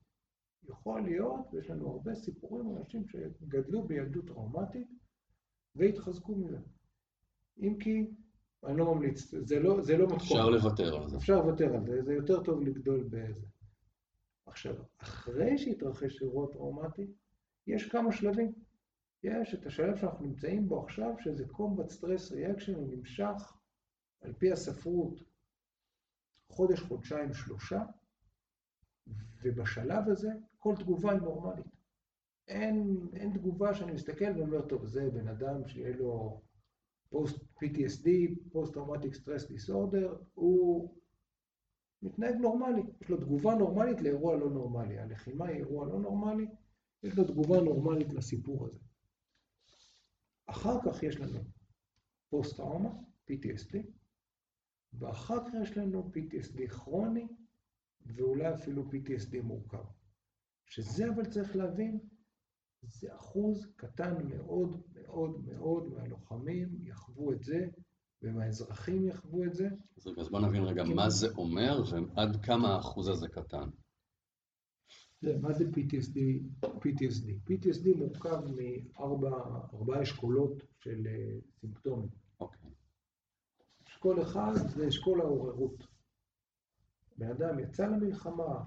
יכול 0.63 1.01
להיות, 1.01 1.53
ויש 1.53 1.69
לנו 1.69 1.91
הרבה 1.91 2.15
סיפורים 2.15 2.77
אנשים 2.77 3.07
שגדלו 3.07 3.83
בילדות 3.83 4.27
טראומטית 4.27 4.87
והתחזקו 5.79 6.35
מזה. 6.35 6.57
אם 7.59 7.77
כי, 7.79 8.07
אני 8.65 8.77
לא 8.77 8.95
ממליץ, 8.95 9.33
זה 9.41 9.59
לא, 9.59 9.81
זה 9.81 9.97
לא 9.97 10.05
מתכון. 10.05 10.17
אפשר 10.17 10.49
לוותר 10.49 10.95
על 10.95 11.09
זה. 11.09 11.17
אפשר 11.17 11.35
לוותר 11.35 11.75
על 11.75 11.85
זה, 11.85 12.03
זה 12.03 12.13
יותר 12.13 12.43
טוב 12.43 12.63
לגדול 12.63 13.03
בזה. 13.03 13.45
עכשיו, 14.45 14.75
אחרי 14.97 15.57
שהתרחש 15.57 16.21
אירוע 16.21 16.47
טראומטי, 16.51 17.07
יש 17.67 17.89
כמה 17.89 18.11
שלבים. 18.11 18.53
יש 19.23 19.53
את 19.53 19.65
השלב 19.65 19.97
שאנחנו 19.97 20.25
נמצאים 20.25 20.67
בו 20.67 20.83
עכשיו, 20.83 21.13
שזה 21.19 21.45
Combat 21.45 21.91
Stress 21.91 22.31
Reaction, 22.31 22.75
הוא 22.75 22.93
נמשך, 22.93 23.57
על 24.21 24.33
פי 24.33 24.51
הספרות, 24.51 25.19
חודש, 26.49 26.79
חודשיים, 26.79 27.33
שלושה, 27.33 27.81
ובשלב 29.43 30.09
הזה 30.09 30.29
כל 30.57 30.75
תגובה 30.79 31.11
היא 31.11 31.21
נורמלית. 31.21 31.78
אין, 32.49 33.07
אין 33.13 33.33
תגובה 33.33 33.73
שאני 33.73 33.91
מסתכל 33.91 34.31
ואומר, 34.37 34.61
טוב, 34.61 34.85
זה 34.85 35.09
בן 35.09 35.27
אדם 35.27 35.67
שיהיה 35.67 35.97
לו 35.97 36.41
post 37.09 37.37
PTSD, 37.37 38.09
post 38.51 38.73
traumatic 38.73 39.13
stress 39.13 39.47
disorder, 39.47 40.17
הוא 40.33 40.95
מתנהג 42.01 42.35
נורמלי, 42.35 42.81
יש 43.01 43.09
לו 43.09 43.17
תגובה 43.17 43.55
נורמלית 43.55 44.01
לאירוע 44.01 44.37
לא 44.37 44.49
נורמלי. 44.49 44.99
הלחימה 44.99 45.47
היא 45.47 45.57
אירוע 45.57 45.87
לא 45.87 45.99
נורמלי, 45.99 46.47
יש 47.03 47.17
לו 47.17 47.23
תגובה 47.23 47.61
נורמלית 47.61 48.13
לסיפור 48.13 48.65
הזה. 48.65 48.79
אחר 50.45 50.77
כך 50.85 51.03
יש 51.03 51.19
לנו 51.19 51.39
פוסט 52.29 52.57
טראומה, 52.57 52.89
PTSD, 53.31 53.77
ואחר 54.93 55.45
כך 55.45 55.53
יש 55.63 55.77
לנו 55.77 56.11
PTSD 56.15 56.67
כרוני, 56.69 57.27
ואולי 58.05 58.53
אפילו 58.53 58.83
PTSD 58.83 59.41
מורכב. 59.43 59.83
שזה 60.65 61.09
אבל 61.09 61.25
צריך 61.25 61.55
להבין, 61.55 61.99
זה 62.83 63.15
אחוז 63.15 63.67
קטן 63.75 64.27
מאוד 64.27 64.81
מאוד 64.93 65.43
מאוד 65.45 65.87
מהלוחמים 65.87 66.69
יחוו 66.81 67.31
את 67.31 67.43
זה, 67.43 67.67
ומהאזרחים 68.21 69.07
יחוו 69.07 69.43
את 69.43 69.53
זה. 69.53 69.67
אז 69.97 70.07
רגע, 70.07 70.21
אז 70.21 70.29
בוא 70.29 70.39
נבין 70.39 70.63
רגע 70.63 70.83
מה 70.83 71.09
זה 71.09 71.27
אומר 71.37 71.83
ועד 71.91 72.45
כמה 72.45 72.75
האחוז 72.75 73.07
הזה 73.07 73.27
קטן. 73.27 73.69
זה, 75.21 75.37
מה 75.41 75.53
זה 75.53 75.63
PTSD? 75.63 76.19
PTSD. 76.65 77.49
PTSD 77.49 77.97
מורכב 77.97 78.41
מארבעה 78.57 80.03
אשכולות 80.03 80.63
של 80.77 81.07
אה, 81.07 81.39
סימפטומים. 81.59 82.09
אוקיי. 82.39 82.71
אשכול 83.87 84.21
אחד 84.21 84.53
זה 84.75 84.87
אשכול 84.87 85.21
העוררות. 85.21 85.87
בן 87.17 87.31
אדם 87.31 87.59
יצא 87.59 87.87
למלחמה, 87.87 88.63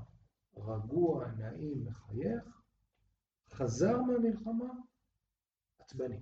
רגוע, 0.57 1.27
נעים, 1.39 1.85
מחייך, 1.85 2.62
חזר 3.53 4.03
מהמלחמה, 4.03 4.69
עצבני. 5.79 6.19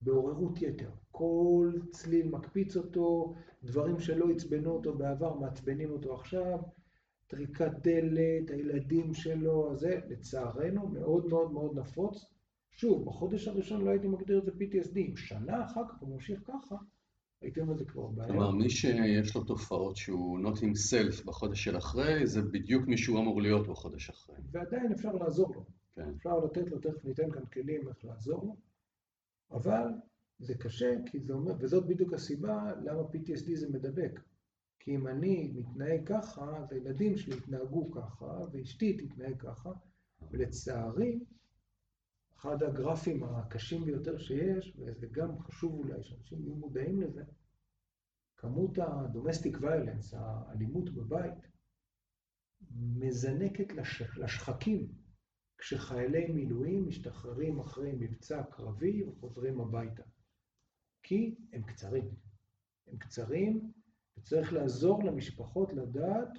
בעוררות 0.00 0.62
יתר. 0.62 0.90
כל 1.10 1.72
צליל 1.90 2.28
מקפיץ 2.28 2.76
אותו, 2.76 3.34
דברים 3.62 4.00
שלא 4.00 4.30
עצבנו 4.30 4.70
אותו 4.70 4.94
בעבר 4.94 5.34
מעצבנים 5.34 5.90
אותו 5.90 6.14
עכשיו, 6.14 6.58
טריקת 7.26 7.72
דלת, 7.82 8.50
הילדים 8.50 9.14
שלו, 9.14 9.76
זה 9.76 10.00
לצערנו 10.08 10.88
מאוד 10.88 11.26
מאוד 11.26 11.52
מאוד 11.52 11.78
נפוץ. 11.78 12.24
שוב, 12.70 13.04
בחודש 13.04 13.48
הראשון 13.48 13.84
לא 13.84 13.90
הייתי 13.90 14.08
מגדיר 14.08 14.38
את 14.38 14.44
זה 14.44 14.50
PTSD, 14.50 14.96
אם 14.96 15.16
שנה 15.16 15.64
אחר 15.64 15.82
כך 15.88 16.00
הוא 16.00 16.08
ממשיך 16.08 16.40
ככה, 16.44 16.76
הייתי 17.42 17.60
אומר 17.60 17.76
זה 17.76 17.84
כבר 17.84 18.06
בעיה. 18.06 18.28
כלומר, 18.28 18.50
מי 18.50 18.70
שיש 18.70 19.36
לו 19.36 19.44
תופעות 19.44 19.96
שהוא 19.96 20.38
not 20.40 20.56
himself 20.56 21.26
בחודש 21.26 21.64
של 21.64 21.76
אחרי, 21.76 22.26
זה 22.26 22.42
בדיוק 22.42 22.86
מי 22.86 22.98
שהוא 22.98 23.20
אמור 23.20 23.42
להיות 23.42 23.68
בחודש 23.68 24.10
אחרי. 24.10 24.36
ועדיין 24.50 24.92
אפשר 24.92 25.12
לעזור 25.12 25.54
לו. 25.54 25.77
כן. 25.98 26.14
אפשר 26.16 26.38
לתת 26.38 26.70
לו, 26.70 26.78
תכף 26.78 27.04
ניתן 27.04 27.30
כאן 27.30 27.46
כלים 27.46 27.88
איך 27.88 28.04
לעזור 28.04 28.44
לו, 28.46 28.56
אבל 29.50 29.86
זה 30.38 30.54
קשה, 30.54 30.94
כי 31.06 31.20
זה 31.20 31.32
אומר, 31.32 31.52
וזאת 31.60 31.86
בדיוק 31.86 32.12
הסיבה 32.12 32.72
למה 32.82 33.00
PTSD 33.00 33.54
זה 33.54 33.68
מדבק. 33.68 34.20
כי 34.78 34.94
אם 34.94 35.08
אני 35.08 35.52
מתנהג 35.54 36.06
ככה, 36.06 36.56
אז 36.56 36.72
הילדים 36.72 37.16
שלי 37.16 37.36
יתנהגו 37.36 37.90
ככה, 37.90 38.44
ואשתי 38.52 39.06
תתנהג 39.06 39.40
ככה, 39.40 39.70
ולצערי, 40.30 41.18
אחד 42.36 42.62
הגרפים 42.62 43.24
הקשים 43.24 43.84
ביותר 43.84 44.18
שיש, 44.18 44.76
וזה 44.78 45.06
גם 45.06 45.38
חשוב 45.38 45.74
אולי 45.74 46.02
שאנשים 46.02 46.42
יהיו 46.42 46.54
מודעים 46.54 47.00
לזה, 47.00 47.22
כמות 48.36 48.78
ה-domestic 48.78 49.56
violence, 49.56 50.16
האלימות 50.16 50.90
בבית, 50.90 51.48
מזנקת 52.70 53.72
לש... 53.72 54.02
לשחקים 54.02 54.88
כשחיילי 55.58 56.32
מילואים 56.32 56.88
משתחררים 56.88 57.60
אחרי 57.60 57.92
מבצע 57.92 58.42
קרבי 58.42 59.04
וחוזרים 59.04 59.60
הביתה. 59.60 60.02
כי 61.02 61.36
הם 61.52 61.62
קצרים. 61.62 62.14
הם 62.86 62.98
קצרים, 62.98 63.72
וצריך 64.18 64.52
לעזור 64.52 65.04
למשפחות 65.04 65.72
לדעת 65.72 66.38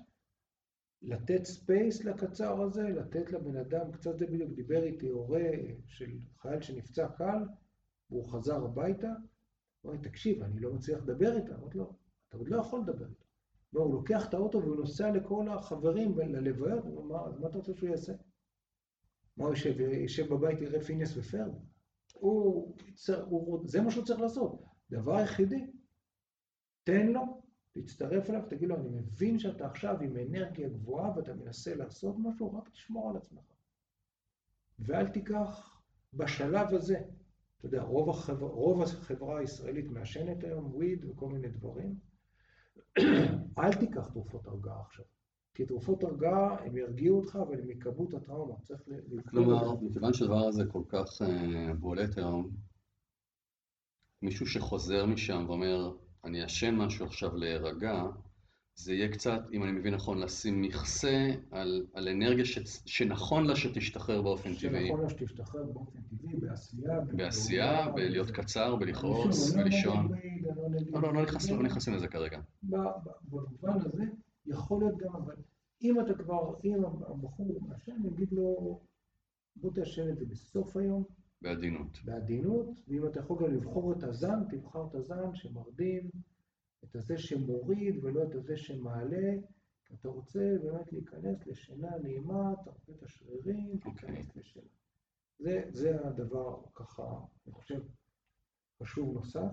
לתת 1.01 1.45
space 1.45 2.03
לקצר 2.03 2.61
הזה, 2.61 2.83
לתת 2.83 3.31
לבן 3.31 3.55
אדם, 3.57 3.91
קצת 3.91 4.17
זה 4.17 4.25
בדיוק 4.25 4.51
דיבר 4.51 4.83
איתי 4.83 5.09
הורה 5.09 5.49
של 5.87 6.11
חייל 6.37 6.61
שנפצע 6.61 7.07
קל, 7.07 7.43
והוא 8.09 8.29
חזר 8.29 8.65
הביתה, 8.65 9.13
הוא 9.81 9.91
אומר, 9.91 10.03
תקשיב, 10.03 10.43
אני 10.43 10.59
לא 10.59 10.73
מצליח 10.73 10.99
לדבר 10.99 11.37
איתה. 11.37 11.55
אמרתי 11.55 11.77
לו, 11.77 11.93
אתה 12.29 12.37
עוד 12.37 12.49
לא 12.49 12.57
יכול 12.57 12.81
לדבר 12.81 13.09
איתה. 13.09 13.25
הוא 13.73 13.93
לוקח 13.93 14.29
את 14.29 14.33
האוטו 14.33 14.61
והוא 14.61 14.75
נוסע 14.75 15.11
לכל 15.11 15.49
החברים 15.49 16.19
ללוויות, 16.19 16.83
הוא 16.83 16.97
אומר, 16.97 17.27
אז 17.27 17.39
מה 17.39 17.47
אתה 17.47 17.57
רוצה 17.57 17.73
שהוא 17.73 17.89
יעשה? 17.89 18.13
מה 19.39 19.45
הוא 19.45 19.55
יושב, 20.01 20.33
בבית, 20.33 20.61
יראה 20.61 20.81
פיניאס 20.81 21.17
ופרד? 21.17 21.51
הוא, 22.13 22.75
הוא, 23.25 23.63
זה 23.67 23.81
מה 23.81 23.91
שהוא 23.91 24.05
צריך 24.05 24.19
לעשות. 24.19 24.63
דבר 24.89 25.15
היחידי, 25.15 25.71
תן 26.83 27.07
לו, 27.07 27.41
תצטרף 27.71 28.29
אליו, 28.29 28.41
תגיד 28.49 28.69
לו, 28.69 28.75
אני 28.75 28.89
מבין 28.89 29.39
שאתה 29.39 29.65
עכשיו 29.65 30.01
עם 30.01 30.17
אנרגיה 30.17 30.69
גבוהה 30.69 31.17
ואתה 31.17 31.33
מנסה 31.33 31.75
לעשות 31.75 32.15
משהו, 32.19 32.53
רק 32.53 32.69
תשמור 32.69 33.09
על 33.09 33.17
עצמך. 33.17 33.43
ואל 34.79 35.07
תיקח 35.07 35.81
בשלב 36.13 36.73
הזה, 36.73 36.99
אתה 37.57 37.65
יודע, 37.65 37.81
רוב 37.81 38.09
החברה, 38.09 38.49
רוב 38.49 38.81
החברה 38.81 39.39
הישראלית 39.39 39.85
מעשנת 39.85 40.43
היום 40.43 40.75
וויד 40.75 41.05
וכל 41.05 41.29
מיני 41.29 41.49
דברים, 41.49 41.95
אל 43.59 43.73
תיקח 43.79 44.07
תרופות 44.07 44.47
הרגעה 44.47 44.81
עכשיו. 44.81 45.05
כי 45.59 45.65
תרופות 45.65 46.03
הרגעה, 46.03 46.65
הם 46.65 46.77
ירגיעו 46.77 47.19
אותך, 47.19 47.35
אבל 47.35 47.61
הם 47.61 47.69
יקבעו 47.69 48.09
את 48.09 48.13
הטראומה. 48.13 48.53
צריך 48.63 48.81
ל... 48.87 49.21
כלומר, 49.21 49.75
מכיוון 49.81 50.13
שהדבר 50.13 50.47
הזה 50.47 50.65
כל 50.65 50.81
כך 50.89 51.21
uh, 51.21 51.73
בולט 51.79 52.17
היום, 52.17 52.49
מישהו 54.21 54.45
שחוזר 54.45 55.05
משם 55.05 55.45
ואומר, 55.47 55.91
אני 56.25 56.45
אשן 56.45 56.75
משהו 56.75 57.05
עכשיו 57.05 57.35
להירגע, 57.35 58.03
זה 58.75 58.93
יהיה 58.93 59.11
קצת, 59.11 59.41
אם 59.53 59.63
אני 59.63 59.71
מבין 59.71 59.93
נכון, 59.93 60.19
לשים 60.19 60.61
מכסה 60.61 61.31
על, 61.51 61.85
על 61.93 62.07
אנרגיה 62.07 62.45
ש, 62.45 62.59
שנכון 62.85 63.47
לה 63.47 63.55
שתשתחרר 63.55 64.21
באופן 64.21 64.55
טבעי. 64.55 64.87
שנכון 64.87 65.01
לה 65.01 65.09
שתשתחרר 65.09 65.63
באופן 65.63 65.99
טבעי, 66.01 66.35
בעשייה. 66.35 66.99
בעשייה, 67.11 67.91
בלהיות 67.91 68.31
קצר, 68.31 68.75
בלכעוס, 68.75 69.53
בלישון. 69.53 70.11
לא, 70.91 71.01
לא, 71.01 71.13
לא 71.13 71.63
נכנסים 71.63 71.93
לזה 71.93 72.07
כרגע. 72.07 72.39
במובן 72.63 73.73
הזה, 73.75 73.89
יכול 74.49 74.81
להיות 74.81 74.97
גם, 74.97 75.15
אבל 75.15 75.35
אם 75.81 75.99
אתה 75.99 76.13
כבר, 76.13 76.55
אם 76.63 76.85
הבחור 76.85 77.61
מעשן, 77.61 77.95
נגיד 78.03 78.31
לו, 78.31 78.79
בוא 79.55 79.71
תעשן 79.75 80.09
את 80.09 80.17
זה 80.17 80.25
בסוף 80.25 80.77
היום. 80.77 81.03
בעדינות. 81.41 81.97
בעדינות, 82.05 82.67
ואם 82.87 83.07
אתה 83.07 83.19
יכול 83.19 83.43
גם 83.43 83.53
לבחור 83.53 83.93
את 83.93 84.03
הזן, 84.03 84.39
תבחר 84.49 84.87
את 84.89 84.95
הזן 84.95 85.35
שמרדים, 85.35 86.09
את 86.83 86.95
הזה 86.95 87.17
שמוריד 87.17 88.03
ולא 88.03 88.23
את 88.23 88.35
הזה 88.35 88.57
שמעלה, 88.57 89.33
אתה 89.93 90.09
רוצה 90.09 90.55
באמת 90.63 90.93
להיכנס 90.93 91.47
לשינה 91.47 91.97
נעימה, 92.03 92.53
תרפה 92.65 92.91
את 92.91 93.03
השרירים, 93.03 93.71
okay. 93.71 93.85
אוקיי. 93.85 93.93
תיכנס 93.93 94.35
לשינה. 94.35 94.67
זה, 95.39 95.63
זה 95.69 96.07
הדבר 96.07 96.61
ככה, 96.75 97.03
אני 97.45 97.53
חושב, 97.53 97.81
חשוב 98.79 99.13
נוסף, 99.13 99.51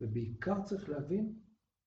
ובעיקר 0.00 0.62
צריך 0.64 0.88
להבין 0.88 1.38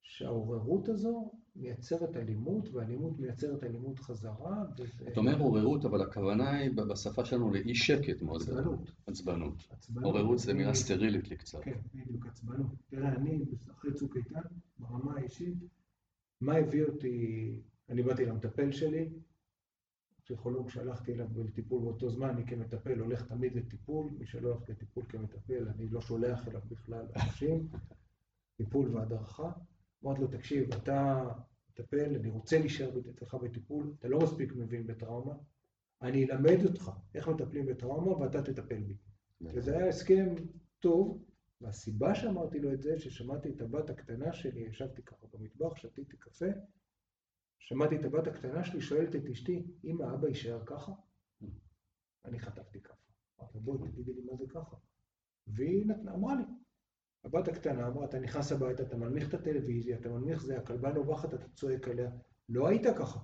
שהעוררות 0.02 0.90
הזו 0.90 1.32
מייצרת 1.56 2.18
אלימות, 2.18 2.70
ואלימות 2.74 3.20
מייצרת 3.20 3.64
אלימות 3.64 4.00
חזרה. 4.00 4.64
וזה... 4.80 5.08
אתה 5.08 5.20
אומר 5.20 5.40
עוררות, 5.40 5.86
אבל 5.86 6.02
הכוונה 6.02 6.52
היא 6.52 6.72
בשפה 6.72 7.26
שלנו 7.26 7.54
לאי 7.54 7.76
שקט 7.76 8.22
מאוד. 8.22 8.42
עצבנות. 8.42 8.90
עצבנות. 9.70 10.04
עוררות 10.04 10.40
זה 10.40 10.54
מילה 10.54 10.74
סטרילית 10.74 11.30
לי 11.30 11.38
קצת. 11.38 11.64
כן, 11.64 11.80
בדיוק, 11.96 12.26
עצבנות. 12.26 12.72
תראה, 12.88 13.16
אני, 13.16 13.46
אחרי 13.72 13.94
צוק 13.94 14.18
איתן, 14.18 14.42
ברמה 14.80 15.14
האישית, 15.16 15.58
מה 16.42 16.56
הביא 16.56 16.84
אותי, 16.84 17.60
אני 17.90 18.04
באתי 18.04 18.26
למטפל 18.26 18.72
שלי, 18.72 19.10
פסיכולוג 20.24 20.70
שהלכתי 20.70 21.14
אליו 21.14 21.28
לטיפול 21.46 21.82
באותו 21.82 22.10
זמן, 22.10 22.30
אני 22.30 22.46
כמטפל 22.48 23.00
הולך 23.00 23.28
תמיד 23.28 23.56
לטיפול, 23.56 24.10
מי 24.20 24.26
שלא 24.26 24.50
הולך 24.50 24.70
לטיפול 24.70 25.04
כמטפל, 25.10 25.68
אני 25.76 25.90
לא 25.90 26.02
שולח 26.02 26.48
אליו 26.48 26.62
בכלל 26.70 27.06
אנשים, 27.16 27.68
טיפול 28.58 28.96
והדרכה. 28.96 29.52
אמרתי 30.04 30.22
לו, 30.22 30.28
תקשיב, 30.28 30.74
אתה 30.74 31.24
מטפל, 31.70 32.16
אני 32.16 32.30
רוצה 32.30 32.60
להישאר 32.60 33.00
אצלך 33.10 33.34
בטיפול, 33.34 33.94
אתה 34.00 34.08
לא 34.08 34.20
מספיק 34.20 34.54
מבין 34.56 34.88
בטראומה, 34.88 35.34
אני 36.02 36.32
אלמד 36.32 36.66
אותך 36.66 36.92
איך 37.16 37.28
מטפלים 37.28 37.66
בטראומה 37.66 38.18
ואתה 38.18 38.42
תטפל 38.42 38.84
בי. 38.84 38.98
וזה 39.42 39.78
היה 39.78 39.88
הסכם 39.88 40.36
טוב, 40.80 41.26
והסיבה 41.62 42.16
שאמרתי 42.16 42.60
לו 42.60 42.74
את 42.74 42.82
זה, 42.82 43.00
ששמעתי 43.00 43.50
את 43.50 43.62
הבת 43.62 43.90
הקטנה 43.90 44.34
שלי, 44.34 44.60
ישבתי 44.60 45.02
ככה 45.02 45.26
במטבח, 45.34 45.78
שתיתי 45.78 46.18
קפה, 46.18 46.46
שמעתי 47.60 47.96
את 47.96 48.06
הבת 48.06 48.28
הקטנה 48.28 48.64
שלי 48.64 48.82
שואלת 48.82 49.16
את 49.16 49.30
אשתי, 49.32 49.66
אמא, 49.84 50.04
אבא 50.14 50.28
יישאר 50.28 50.66
ככה? 50.66 50.92
אני 52.26 52.40
חטפתי 52.40 52.82
ככה. 52.82 53.04
אמרתי, 53.40 53.60
בואי, 53.60 53.92
תגידי 53.92 54.14
לי 54.14 54.22
מה 54.22 54.36
זה 54.38 54.46
ככה. 54.48 54.76
והיא 55.48 55.86
אמרה 56.08 56.36
לי, 56.36 56.44
הבת 57.26 57.48
הקטנה 57.48 57.88
אמרה, 57.88 58.06
אתה 58.06 58.20
נכנס 58.20 58.52
הביתה, 58.52 58.84
אתה 58.84 58.98
מנמיך 58.98 59.30
את 59.30 59.34
הטלוויזיה, 59.34 59.98
אתה 59.98 60.10
מנמיך 60.10 60.42
זה, 60.42 60.58
הכלבה 60.58 60.94
נובחת, 60.94 61.34
אתה 61.34 61.48
צועק 61.50 61.88
עליה. 61.88 62.12
לא 62.50 62.68
היית 62.68 62.88
ככה. 62.98 63.20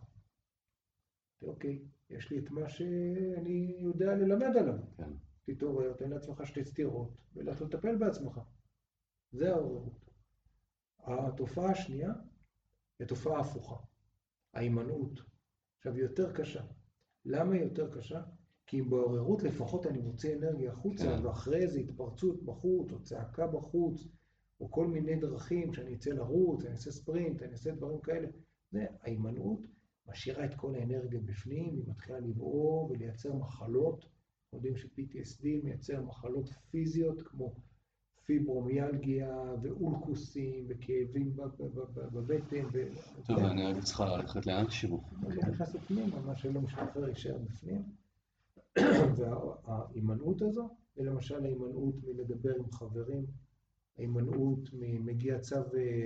אוקיי, 1.42 1.86
יש 2.10 2.32
לי 2.32 2.40
את 2.40 2.52
מה 2.52 2.70
שאני 2.70 3.76
יודע 3.80 4.16
ללמד 4.16 4.58
עליו. 4.58 4.76
כן. 4.98 5.12
תתעורר, 5.46 5.94
תן 5.94 6.10
לעצמך 6.10 6.42
שתי 6.46 6.64
סטירות, 6.64 7.18
ולך 7.36 7.62
לטפל 7.62 7.96
בעצמך. 7.96 8.40
זה 9.32 9.50
העוררות. 9.50 10.10
התופעה 11.00 11.72
השנייה 11.72 12.14
היא 13.00 13.08
תופעה 13.08 13.40
הפוכה. 13.40 13.76
ההימנעות. 14.54 15.20
עכשיו, 15.78 15.94
היא 15.94 16.04
יותר 16.04 16.34
קשה. 16.34 16.64
למה 17.26 17.54
היא 17.54 17.64
יותר 17.64 17.98
קשה? 17.98 18.22
כי 18.70 18.82
בעוררות 18.82 19.44
לפחות 19.44 19.88
אני 19.88 20.02
מוציא 20.02 20.36
אנרגיה 20.36 20.72
החוצה, 20.72 21.04
כן. 21.04 21.26
ואחרי 21.26 21.62
איזו 21.62 21.80
התפרצות 21.80 22.44
בחוץ, 22.44 22.92
או 22.92 23.02
צעקה 23.02 23.48
בחוץ, 23.48 24.08
או 24.62 24.72
כל 24.72 24.88
מיני 24.88 25.16
דרכים 25.16 25.74
שאני 25.74 25.96
אצא 25.96 26.10
לרוץ, 26.10 26.66
אני 26.66 26.72
אעשה 26.72 26.92
ספרינט, 26.92 27.42
אני 27.42 27.52
אעשה 27.52 27.72
דברים 27.72 28.00
כאלה. 28.00 28.28
זה 28.72 28.86
ההימנעות 29.02 29.68
משאירה 30.08 30.46
את 30.46 30.54
כל 30.56 30.76
האנרגיה 30.76 31.20
בפנים, 31.20 31.76
היא 31.76 31.84
מתחילה 31.88 32.20
לבעור 32.20 32.92
ולייצר 32.92 33.34
מחלות. 33.34 34.06
יודעים 34.54 34.78
ש-PTSD 34.78 35.46
מייצר 35.64 36.02
מחלות 36.02 36.50
פיזיות 36.72 37.22
כמו 37.22 37.54
פיברומיאלגיה 38.26 39.54
ואולקוסים 39.62 40.66
וכאבים 40.70 41.36
בבטן. 41.96 42.68
טוב, 43.28 43.40
אני 43.40 43.66
רק 43.66 43.84
צריכה 43.84 44.06
ללכת 44.06 44.46
לאן 44.46 44.70
שהוא. 44.70 45.04
אני 45.28 45.36
נכנס 45.36 45.76
לפנים, 45.76 46.10
מה 46.26 46.36
שלא 46.36 46.62
משתחרר 46.62 47.10
יישאר 47.10 47.38
בפנים. 47.38 47.84
וההימנעות 49.18 50.42
הזו, 50.42 50.70
ולמשל 50.98 51.46
ההימנעות 51.46 51.96
מלדבר 52.04 52.56
עם 52.56 52.72
חברים, 52.72 53.26
ההימנעות 53.98 54.70
ממגיע 54.74 55.40
צו, 55.40 55.56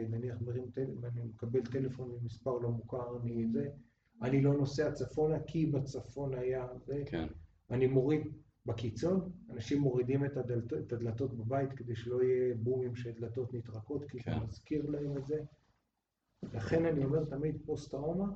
נניח 0.09 0.41
מרים 0.41 0.71
טלפון, 0.71 1.05
אני 1.05 1.23
מקבל 1.23 1.61
טלפון 1.65 2.11
ממספר 2.21 2.57
לא 2.57 2.69
מוכר, 2.69 3.17
אני 3.21 3.47
זה, 3.47 3.69
אני 4.21 4.41
לא 4.41 4.53
נוסע 4.53 4.91
צפונה 4.91 5.39
כי 5.47 5.65
בצפון 5.65 6.33
היה 6.33 6.67
זה, 6.85 7.03
כן. 7.05 7.27
אני 7.71 7.87
מוריד, 7.87 8.21
בקיצון, 8.65 9.31
אנשים 9.49 9.81
מורידים 9.81 10.25
את, 10.25 10.37
הדלת, 10.37 10.73
את 10.73 10.93
הדלתות 10.93 11.37
בבית 11.37 11.73
כדי 11.73 11.95
שלא 11.95 12.23
יהיה 12.23 12.55
בומים 12.55 12.95
של 12.95 13.11
דלתות 13.11 13.53
נטרקות, 13.53 14.05
כי 14.09 14.19
כן. 14.19 14.39
זה 14.39 14.45
מזכיר 14.45 14.89
להם 14.89 15.17
את 15.17 15.27
זה. 15.27 15.43
לכן 16.53 16.85
אני 16.85 17.05
אומר 17.05 17.25
תמיד 17.25 17.57
פוסט-טראומה, 17.65 18.27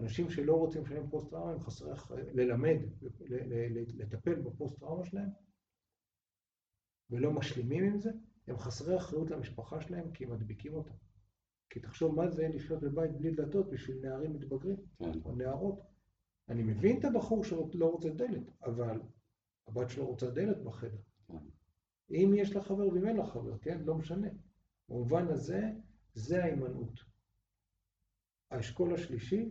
אנשים 0.00 0.30
שלא 0.30 0.54
רוצים 0.54 0.82
לשלם 0.82 1.10
פוסט-טראומה, 1.10 1.52
הם 1.52 1.60
חסרי 1.60 1.92
אחריות, 1.92 2.28
ללמד, 2.34 2.78
לטפל 3.94 4.34
בפוסט-טראומה 4.34 5.04
שלהם, 5.04 5.28
ולא 7.10 7.32
משלימים 7.32 7.84
עם 7.84 7.98
זה, 7.98 8.10
הם 8.46 8.58
חסרי 8.58 8.96
אחריות 8.96 9.30
למשפחה 9.30 9.80
שלהם 9.80 10.12
כי 10.12 10.24
הם 10.24 10.30
מדביקים 10.30 10.74
אותם. 10.74 10.94
כי 11.70 11.80
תחשוב 11.80 12.14
מה 12.14 12.28
זה 12.28 12.48
לחיות 12.48 12.80
בבית 12.80 13.10
בלי 13.10 13.30
דלתות 13.30 13.70
בשביל 13.70 13.98
נערים 14.02 14.32
מתבגרים. 14.32 14.76
כן, 14.98 15.20
או 15.24 15.34
נערות. 15.36 15.80
אני 16.48 16.62
מבין 16.62 16.98
את 16.98 17.04
הבחור 17.04 17.44
שלא 17.44 17.86
רוצה 17.86 18.10
דלת, 18.10 18.50
אבל 18.62 19.00
הבת 19.66 19.90
שלו 19.90 20.06
רוצה 20.06 20.30
דלת 20.30 20.64
בחדר. 20.64 20.98
כן. 21.26 21.36
אם 22.10 22.32
יש 22.36 22.56
לה 22.56 22.62
חבר 22.62 22.88
ואם 22.88 23.06
אין 23.06 23.16
לה 23.16 23.26
חבר, 23.26 23.58
כן? 23.58 23.80
לא 23.84 23.94
משנה. 23.94 24.28
במובן 24.88 25.28
הזה, 25.28 25.60
זה 26.14 26.44
ההימנעות. 26.44 27.00
האשכול 28.50 28.94
השלישי, 28.94 29.50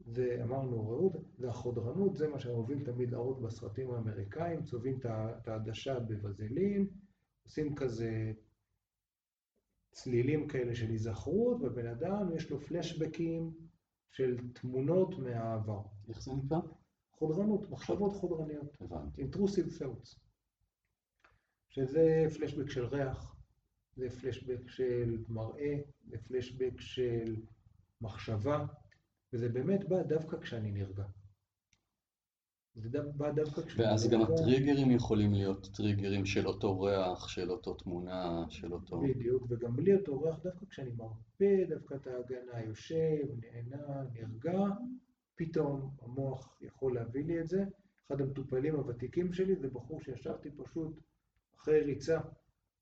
זה 0.00 0.40
אמרנו 0.42 0.88
רעות, 0.88 2.16
זה 2.16 2.28
מה 2.28 2.38
שהם 2.38 2.54
אוהבים 2.54 2.84
תמיד 2.84 3.10
להראות 3.10 3.42
בסרטים 3.42 3.90
האמריקאים, 3.90 4.64
צובעים 4.64 4.98
את 5.04 5.48
העדשה 5.48 6.00
בבזלין, 6.00 6.88
עושים 7.44 7.74
כזה 7.74 8.32
צלילים 9.90 10.48
כאלה 10.48 10.74
של 10.74 10.90
היזכרות, 10.90 11.56
ובן 11.62 11.86
אדם 11.86 12.36
יש 12.36 12.50
לו 12.50 12.60
פלשבקים 12.60 13.52
של 14.10 14.36
תמונות 14.52 15.18
מהעבר. 15.18 15.82
איך 16.08 16.22
זה 16.22 16.32
נקרא? 16.34 16.58
חודרנות, 17.12 17.70
מחשבות 17.70 18.12
חודרניות, 18.12 18.76
הבנתי. 18.80 19.22
intrusive 19.22 19.82
thoughts, 19.82 20.18
שזה 21.68 22.26
פלשבק 22.38 22.70
של 22.70 22.84
ריח, 22.84 23.36
זה 23.96 24.10
פלשבק 24.10 24.68
של 24.68 25.24
מראה, 25.28 25.76
זה 26.06 26.16
פלשבק 26.18 26.80
של 26.80 27.36
מחשבה, 28.00 28.66
וזה 29.34 29.48
באמת 29.48 29.88
בא 29.88 30.02
דווקא 30.02 30.36
כשאני 30.40 30.70
נרגע. 30.70 31.04
זה 32.74 32.88
דו- 32.88 33.12
בא 33.16 33.30
דווקא 33.32 33.62
כשאני 33.62 33.84
ואז 33.86 34.08
גם 34.10 34.20
נרגע. 34.20 34.34
הטריגרים 34.34 34.90
יכולים 34.90 35.32
להיות 35.34 35.68
טריגרים 35.76 36.26
של 36.26 36.46
אותו 36.46 36.80
ריח, 36.80 37.28
של 37.28 37.50
אותו 37.50 37.74
תמונה, 37.74 38.44
של 38.48 38.72
אותו... 38.72 39.00
בדיוק, 39.00 39.42
וגם 39.48 39.76
בלי 39.76 39.94
אותו 39.96 40.20
ריח, 40.20 40.36
דווקא 40.44 40.66
כשאני 40.66 40.90
מרפא 40.96 41.64
דווקא 41.68 41.94
את 41.94 42.06
ההגנה, 42.06 42.62
יושב, 42.66 43.26
נהנה, 43.40 44.02
נרגע, 44.12 44.60
פתאום 45.36 45.90
המוח 46.02 46.56
יכול 46.60 46.94
להביא 46.94 47.24
לי 47.24 47.40
את 47.40 47.48
זה. 47.48 47.64
אחד 48.06 48.20
המטופלים 48.20 48.74
הוותיקים 48.74 49.32
שלי 49.32 49.56
זה 49.56 49.68
בחור 49.68 50.00
שישבתי 50.00 50.50
פשוט 50.50 51.00
אחרי 51.56 51.80
ריצה 51.80 52.20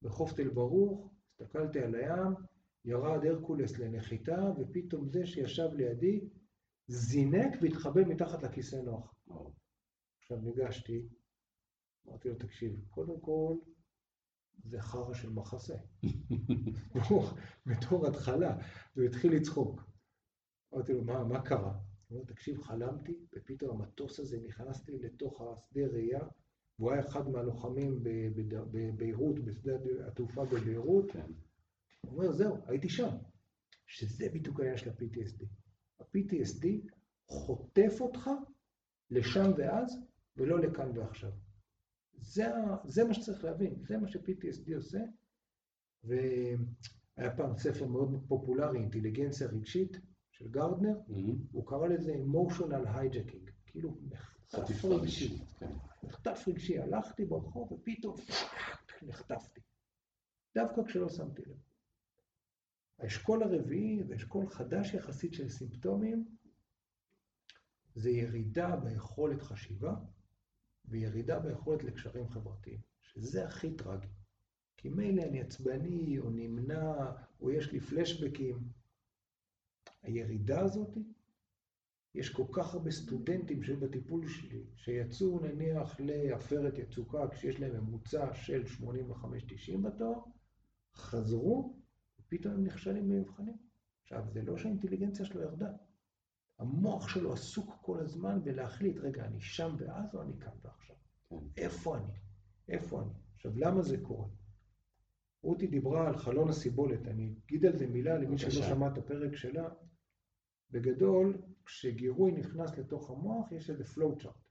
בחוף 0.02 0.32
תל 0.32 0.48
ברוך, 0.48 1.10
הסתכלתי 1.30 1.78
על 1.80 1.94
הים, 1.94 2.34
ירד 2.84 3.24
הרקולס 3.26 3.78
לנחיתה, 3.78 4.52
ופתאום 4.58 5.08
זה 5.08 5.26
שישב 5.26 5.68
לידי 5.74 6.20
זינק 6.92 7.58
והתחבא 7.62 8.00
מתחת 8.08 8.42
לכיסא 8.42 8.76
נוח. 8.76 9.14
עכשיו 10.22 10.38
ניגשתי, 10.40 11.08
אמרתי 12.08 12.28
לו, 12.28 12.34
תקשיב, 12.34 12.80
קודם 12.90 13.20
כל, 13.20 13.56
זה 14.64 14.80
חרא 14.80 15.14
של 15.14 15.30
מחסה. 15.30 15.74
בתור- 17.66 18.06
התחלה, 18.06 18.56
והוא 18.96 19.06
התחיל 19.06 19.34
לצחוק. 19.34 19.80
אמרתי 20.74 20.92
לו, 20.92 21.04
מה, 21.04 21.24
מה 21.24 21.42
קרה? 21.42 21.72
הוא 22.08 22.18
אומר, 22.18 22.24
תקשיב, 22.24 22.62
חלמתי, 22.62 23.26
ופתאום 23.36 23.80
המטוס 23.80 24.20
הזה 24.20 24.38
נכנס 24.44 24.88
לי 24.88 24.98
לתוך 24.98 25.40
השדה 25.40 25.86
ראייה, 25.92 26.20
והוא 26.78 26.92
היה 26.92 27.00
אחד 27.08 27.28
מהלוחמים 27.28 28.02
בביירות, 28.72 29.38
בשדה 29.44 29.72
התעופה 30.06 30.44
בביירות. 30.44 31.10
כן, 31.12 31.32
הוא 32.00 32.12
אומר, 32.12 32.32
זהו, 32.32 32.56
הייתי 32.66 32.88
שם. 32.88 33.16
שזה 33.86 34.28
בדיוק 34.34 34.60
העניין 34.60 34.76
של 34.78 34.90
ה-PTSD. 34.90 35.44
ה-PTSD 36.02 36.66
חוטף 37.28 38.00
אותך 38.00 38.30
לשם 39.10 39.50
ואז, 39.56 39.98
ולא 40.36 40.60
לכאן 40.60 40.98
ועכשיו. 40.98 41.30
זה, 42.14 42.44
זה 42.84 43.04
מה 43.04 43.14
שצריך 43.14 43.44
להבין, 43.44 43.74
זה 43.82 43.98
מה 43.98 44.08
ש-PTSD 44.08 44.74
עושה. 44.76 44.98
והיה 46.04 47.36
פעם 47.36 47.58
ספר 47.58 47.86
מאוד 47.86 48.24
פופולרי, 48.28 48.78
אינטליגנציה 48.78 49.46
רגשית, 49.46 50.00
של 50.30 50.48
גרדנר, 50.48 50.98
מהמם. 51.08 51.38
הוא 51.52 51.66
קרא 51.66 51.86
לזה 51.86 52.14
emotional 52.14 52.86
hijacking, 52.86 53.50
כאילו 53.66 53.96
מחטף 54.02 54.58
חטיפה 54.58 54.88
רגשי. 54.88 55.24
רגשית, 55.24 55.52
כן. 55.58 55.72
מחטף 56.02 56.44
רגשי, 56.48 56.78
הלכתי 56.78 57.24
ברחוב 57.24 57.72
ופתאום 57.72 58.16
נחטפתי. 59.02 59.60
דווקא 60.54 60.82
כשלא 60.86 61.08
שמתי 61.08 61.42
לב. 61.46 61.71
האשכול 62.98 63.42
הרביעי 63.42 64.04
זה 64.04 64.16
אשכול 64.16 64.48
חדש 64.48 64.94
יחסית 64.94 65.34
של 65.34 65.48
סימפטומים, 65.48 66.24
זה 67.94 68.10
ירידה 68.10 68.76
ביכולת 68.76 69.42
חשיבה 69.42 69.94
וירידה 70.84 71.40
ביכולת 71.40 71.84
לקשרים 71.84 72.28
חברתיים, 72.28 72.80
שזה 73.02 73.46
הכי 73.46 73.76
טרגי. 73.76 74.08
כי 74.76 74.88
מילא 74.88 75.22
אני 75.22 75.40
עצבני 75.40 76.18
או 76.18 76.30
נמנע 76.30 77.12
או 77.40 77.50
יש 77.50 77.72
לי 77.72 77.80
פלשבקים. 77.80 78.58
הירידה 80.02 80.60
הזאת, 80.60 80.98
יש 82.14 82.30
כל 82.30 82.44
כך 82.52 82.74
הרבה 82.74 82.90
סטודנטים 82.90 83.62
שהיו 83.62 83.80
בטיפול 83.80 84.28
שלי, 84.28 84.64
שיצאו 84.76 85.40
נניח 85.40 86.00
לעפרת 86.00 86.78
יצוקה 86.78 87.28
כשיש 87.28 87.60
להם 87.60 87.76
ממוצע 87.76 88.34
של 88.34 88.62
85-90 88.64 89.78
בתואר, 89.82 90.20
חזרו, 90.94 91.81
ופתאום 92.32 92.54
הם 92.54 92.64
נכשלים 92.64 93.08
במבחנים. 93.08 93.56
עכשיו, 94.02 94.24
זה 94.32 94.42
לא 94.42 94.58
שהאינטליגנציה 94.58 95.24
שלו 95.24 95.42
ירדה. 95.42 95.70
המוח 96.58 97.08
שלו 97.08 97.32
עסוק 97.32 97.78
כל 97.80 98.00
הזמן 98.00 98.44
בלהחליט, 98.44 98.96
רגע, 98.96 99.24
אני 99.24 99.40
שם 99.40 99.76
ואז 99.78 100.14
או 100.14 100.22
אני 100.22 100.38
כאן 100.40 100.52
ועכשיו? 100.62 100.96
כן. 101.28 101.36
איפה 101.56 101.98
אני? 101.98 102.12
איפה 102.68 103.02
אני? 103.02 103.12
עכשיו, 103.34 103.52
למה 103.56 103.82
זה 103.82 103.96
קורה? 104.02 104.28
רותי 105.42 105.66
דיברה 105.66 106.08
על 106.08 106.16
חלון 106.16 106.48
הסיבולת, 106.48 107.08
אני 107.08 107.34
אגיד 107.46 107.66
על 107.66 107.76
זה 107.76 107.86
מילה 107.86 108.18
למי 108.18 108.38
שלא. 108.38 108.50
שמע 108.50 108.88
את 108.88 108.98
הפרק 108.98 109.36
שלה. 109.36 109.68
בגדול, 110.70 111.42
כשגירוי 111.64 112.32
נכנס 112.32 112.78
לתוך 112.78 113.10
המוח, 113.10 113.52
יש 113.52 113.70
איזה 113.70 113.84
flow 113.84 114.22
chart. 114.22 114.42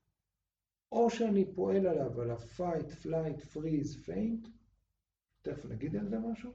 או 0.91 1.09
שאני 1.09 1.55
פועל 1.55 1.87
עליו, 1.87 2.21
על 2.21 2.31
ה-fight, 2.31 2.91
flight, 3.03 3.41
freeze, 3.53 4.05
faint, 4.05 4.49
תכף 5.41 5.65
נגיד 5.65 5.95
על 5.95 6.07
זה 6.07 6.19
משהו, 6.19 6.53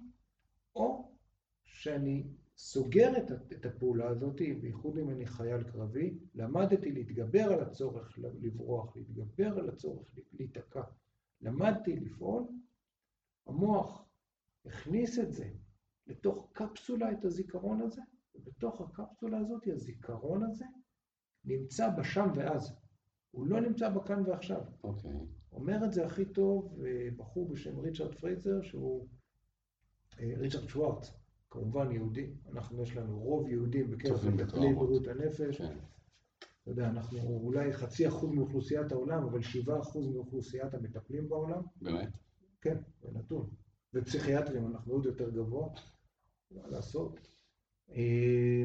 או 0.77 1.16
שאני 1.77 2.25
סוגר 2.57 3.13
את, 3.19 3.53
את 3.53 3.67
הפעולה 3.67 4.09
הזאת, 4.09 4.37
בייחוד 4.61 4.99
אם 4.99 5.11
אני 5.11 5.27
חייל 5.27 5.63
קרבי, 5.63 6.19
למדתי 6.35 6.93
להתגבר 6.93 7.53
על 7.53 7.61
הצורך 7.61 8.19
לברוח, 8.19 8.97
להתגבר 8.97 9.59
על 9.59 9.69
הצורך 9.69 10.19
להיתקע. 10.33 10.83
למדתי 11.41 11.97
לפעול, 11.97 12.45
המוח 13.47 14.05
הכניס 14.67 15.19
את 15.19 15.33
זה 15.33 15.49
לתוך 16.07 16.51
קפסולה, 16.53 17.13
את 17.13 17.25
הזיכרון 17.25 17.81
הזה, 17.81 18.03
ובתוך 18.35 18.81
הקפסולה 18.81 19.39
הזאת, 19.39 19.67
הזיכרון 19.67 20.43
הזה 20.43 20.65
נמצא 21.45 21.89
בשם 21.89 22.29
ואז. 22.35 22.77
הוא 23.31 23.47
לא 23.47 23.61
נמצא 23.61 23.89
בכאן 23.89 24.23
ועכשיו. 24.27 24.63
אוקיי. 24.85 25.11
אומר 25.53 25.85
את 25.85 25.93
זה 25.93 26.07
הכי 26.07 26.25
טוב 26.25 26.81
אה, 26.85 27.09
בחור 27.17 27.49
בשם 27.49 27.79
ריצ'רד 27.79 28.15
פרייזר, 28.15 28.63
שהוא 28.63 29.09
אה, 30.21 30.33
ריצ'רד 30.37 30.69
שוורץ, 30.69 31.26
כמובן 31.51 31.93
יהודי. 31.93 32.31
אנחנו, 32.53 32.83
יש 32.83 32.97
לנו 32.97 33.19
רוב 33.19 33.49
יהודים 33.49 33.91
בקרב 33.91 34.29
מטפלי. 34.29 34.75
בריאות 34.75 35.07
הנפש. 35.07 35.59
כן. 35.59 35.79
אתה 36.63 36.71
יודע, 36.71 36.89
אנחנו 36.89 37.19
אולי 37.19 37.73
חצי 37.73 38.09
אחוז 38.09 38.31
מאוכלוסיית 38.31 38.93
העולם, 38.93 39.23
אבל 39.23 39.43
שבעה 39.43 39.81
אחוז 39.81 40.09
מאוכלוסיית 40.09 40.75
המטפלים 40.75 41.29
בעולם. 41.29 41.63
באמת? 41.83 42.09
כן, 42.61 42.77
זה 43.03 43.09
נתון. 43.13 43.51
ופסיכיאטרים 43.95 44.67
אנחנו 44.67 44.93
עוד 44.93 45.05
יותר 45.07 45.31
גבוה, 45.31 45.69
מה 46.51 46.67
לעשות. 46.69 47.21
אה, 47.91 48.65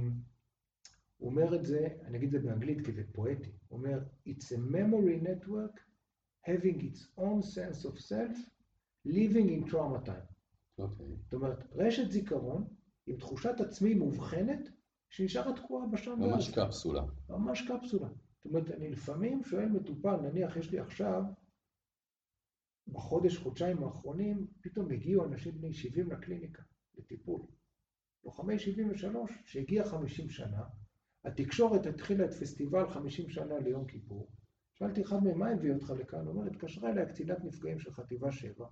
הוא 1.18 1.30
אומר 1.30 1.56
את 1.56 1.66
זה, 1.66 1.88
אני 2.04 2.18
אגיד 2.18 2.36
את 2.36 2.42
זה 2.42 2.50
באנגלית 2.50 2.86
כי 2.86 2.92
זה 2.92 3.04
פואטי, 3.12 3.52
הוא 3.68 3.80
אומר, 3.80 4.00
It's 4.28 4.52
a 4.52 4.58
memory 4.74 5.28
network 5.28 5.80
having 6.48 6.80
its 6.80 7.02
own 7.18 7.42
sense 7.42 7.86
of 7.86 8.00
self, 8.00 8.38
living 9.06 9.50
in 9.50 9.70
trauma 9.72 10.00
time. 10.06 10.31
אוקיי. 10.78 11.18
זאת 11.24 11.34
אומרת, 11.34 11.64
רשת 11.72 12.12
זיכרון 12.12 12.68
עם 13.08 13.18
תחושת 13.18 13.60
עצמי 13.60 13.94
מובחנת, 13.94 14.70
שנשארת 15.10 15.56
תקועה 15.56 15.88
בשם 15.88 16.20
ממש 16.20 16.58
ואז. 16.58 16.68
קפסולה. 16.68 17.04
ממש 17.30 17.62
קפסולה. 17.62 18.08
זאת 18.08 18.46
אומרת, 18.46 18.72
אני 18.72 18.90
לפעמים 18.90 19.44
שואל 19.44 19.70
מטופל, 19.70 20.16
נניח 20.16 20.58
יש 20.58 20.72
לי 20.72 20.80
עכשיו, 20.80 21.24
בחודש, 22.88 23.38
חודשיים 23.38 23.84
האחרונים, 23.84 24.48
פתאום 24.62 24.92
הגיעו 24.92 25.26
אנשים 25.26 25.58
בני 25.58 25.74
70 25.74 26.12
לקליניקה, 26.12 26.64
לטיפול. 26.98 27.42
לוחמי 28.24 28.60
73, 28.60 29.32
שהגיע 29.46 29.86
50 29.86 30.30
שנה, 30.30 30.64
התקשורת 31.26 31.86
התחילה 31.86 32.26
את 32.26 32.34
פסטיבל 32.34 32.90
50 32.90 33.30
שנה 33.30 33.60
ליום 33.60 33.86
כיפור, 33.86 34.32
שאלתי 34.74 35.02
אחד 35.02 35.24
מהם, 35.24 35.40
מה 35.40 35.50
הביא 35.50 35.74
אותך 35.74 35.94
לכאן? 36.00 36.20
הוא 36.20 36.36
אומר, 36.36 36.48
התקשרה 36.48 36.90
אליי 36.90 37.06
קצינת 37.06 37.44
נפגעים 37.44 37.80
של 37.80 37.92
חטיבה 37.92 38.32
7, 38.32 38.68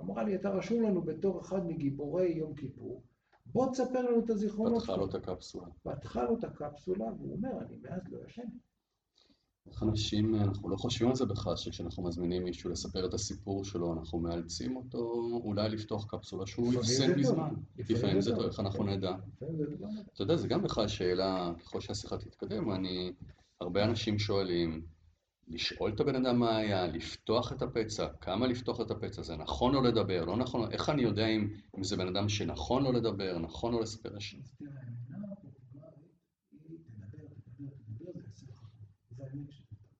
אמרה 0.00 0.24
לי, 0.24 0.34
אתה 0.34 0.50
רשום 0.50 0.82
לנו 0.82 1.02
בתור 1.02 1.40
אחד 1.40 1.66
מגיבורי 1.66 2.28
יום 2.28 2.54
כיפור, 2.54 3.02
בוא 3.46 3.72
תספר 3.72 4.02
לנו 4.02 4.24
את 4.24 4.30
הזיכרונות. 4.30 4.82
פתחה 4.82 4.96
לו 4.96 5.06
את 5.06 5.14
הקפסולה. 5.14 5.66
פתחה 5.82 6.24
לו 6.24 6.38
את 6.38 6.44
הקפסולה, 6.44 7.06
והוא 7.18 7.32
אומר, 7.32 7.50
אני 7.66 7.76
מאז 7.82 8.02
לא 8.10 8.18
ישן. 8.26 8.42
איך 9.66 9.82
אנשים, 9.82 10.34
אנחנו 10.34 10.68
לא 10.68 10.76
חושבים 10.76 11.08
על 11.08 11.16
זה 11.16 11.26
בכלל, 11.26 11.56
שכשאנחנו 11.56 12.02
מזמינים 12.02 12.44
מישהו 12.44 12.70
לספר 12.70 13.06
את 13.06 13.14
הסיפור 13.14 13.64
שלו, 13.64 13.92
אנחנו 13.92 14.18
מאלצים 14.18 14.76
אותו 14.76 14.98
אולי 15.44 15.68
לפתוח 15.68 16.06
קפסולה 16.06 16.46
שהוא 16.46 16.74
הפסד. 16.74 17.16
מזמן. 17.16 17.54
לפעמים 17.78 18.20
זה 18.20 18.34
טוב. 18.34 18.44
איך 18.44 18.60
אנחנו 18.60 18.84
לא 18.86 18.92
נדע. 18.92 19.12
אתה 20.14 20.22
יודע, 20.22 20.36
זה 20.36 20.48
גם 20.48 20.62
בכלל 20.62 20.88
שאלה, 20.88 21.52
ככל 21.60 21.80
שהשיחה 21.80 22.18
תתקדם, 22.18 22.72
אני, 22.72 23.12
הרבה 23.60 23.84
אנשים 23.84 24.18
שואלים, 24.18 24.82
לשאול 25.50 25.92
את 25.94 26.00
הבן 26.00 26.14
אדם 26.14 26.38
מה 26.38 26.56
היה, 26.56 26.86
לפתוח 26.86 27.52
את 27.52 27.62
הפצע, 27.62 28.08
כמה 28.20 28.46
לפתוח 28.46 28.80
את 28.80 28.90
הפצע, 28.90 29.22
זה 29.22 29.36
נכון 29.36 29.72
לו 29.72 29.82
לדבר, 29.82 30.24
לא 30.24 30.36
נכון, 30.36 30.72
איך 30.72 30.90
אני 30.90 31.02
יודע 31.02 31.26
אם, 31.26 31.54
אם 31.78 31.84
זה 31.84 31.96
בן 31.96 32.08
אדם 32.08 32.28
שנכון 32.28 32.82
לו 32.82 32.92
לדבר, 32.92 33.38
נכון 33.38 33.72
לו 33.72 33.80
לספר 33.80 34.10
לך 34.16 34.34
טוב. 35.42 35.52
זה 39.18 39.24
האמת 39.24 39.50
שזה 39.50 39.66
טוב. 39.66 39.90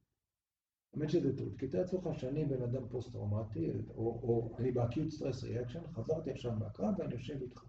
האמת 0.94 1.10
שזה 1.10 1.36
טוב. 1.36 1.58
כי 1.58 1.68
תאר 1.68 1.80
לעצמך 1.80 2.08
שאני 2.18 2.44
בן 2.44 2.62
אדם 2.62 2.88
פוסט-טראומטי, 2.88 3.70
או, 3.88 4.20
או 4.22 4.56
אני 4.58 4.72
ב 4.72 4.79
acute 4.79 5.10
stress 5.10 5.44
reaction, 5.44 5.80
חזרתי 5.94 6.30
עכשיו 6.30 6.52
מהקרב 6.52 6.94
ואני 6.98 7.14
יושב 7.14 7.42
איתך. 7.42 7.64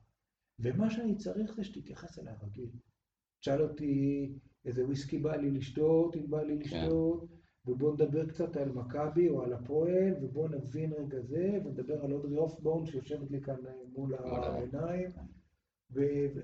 ומה 0.60 0.90
שאני 0.90 1.16
צריך 1.16 1.54
זה 1.54 1.64
שתתייחס 1.64 2.20
אליי 2.20 2.34
רגיל. 2.44 2.70
תשאל 3.40 3.62
אותי 3.62 4.30
איזה 4.66 4.86
וויסקי 4.86 5.18
בא 5.18 5.36
לי 5.36 5.52
לשתות, 5.52 6.16
אם 6.16 6.30
בא 6.30 6.42
לי 6.42 6.56
לשתות, 6.56 7.41
ובוא 7.66 7.94
נדבר 7.94 8.28
קצת 8.28 8.58
על 8.58 8.72
מכבי 8.72 9.30
או 9.30 9.44
על 9.44 9.54
הפועל, 9.54 10.14
ובוא 10.22 10.50
נבין 10.50 10.94
רגע 10.94 11.22
זה, 11.22 11.60
ונדבר 11.66 12.04
על 12.04 12.14
אודרי 12.14 12.38
הפבורן 12.38 12.86
שיושבת 12.86 13.32
לי 13.32 13.42
כאן 13.42 13.56
מול 13.94 14.16
העיניים. 14.16 15.10
ו- 15.92 16.42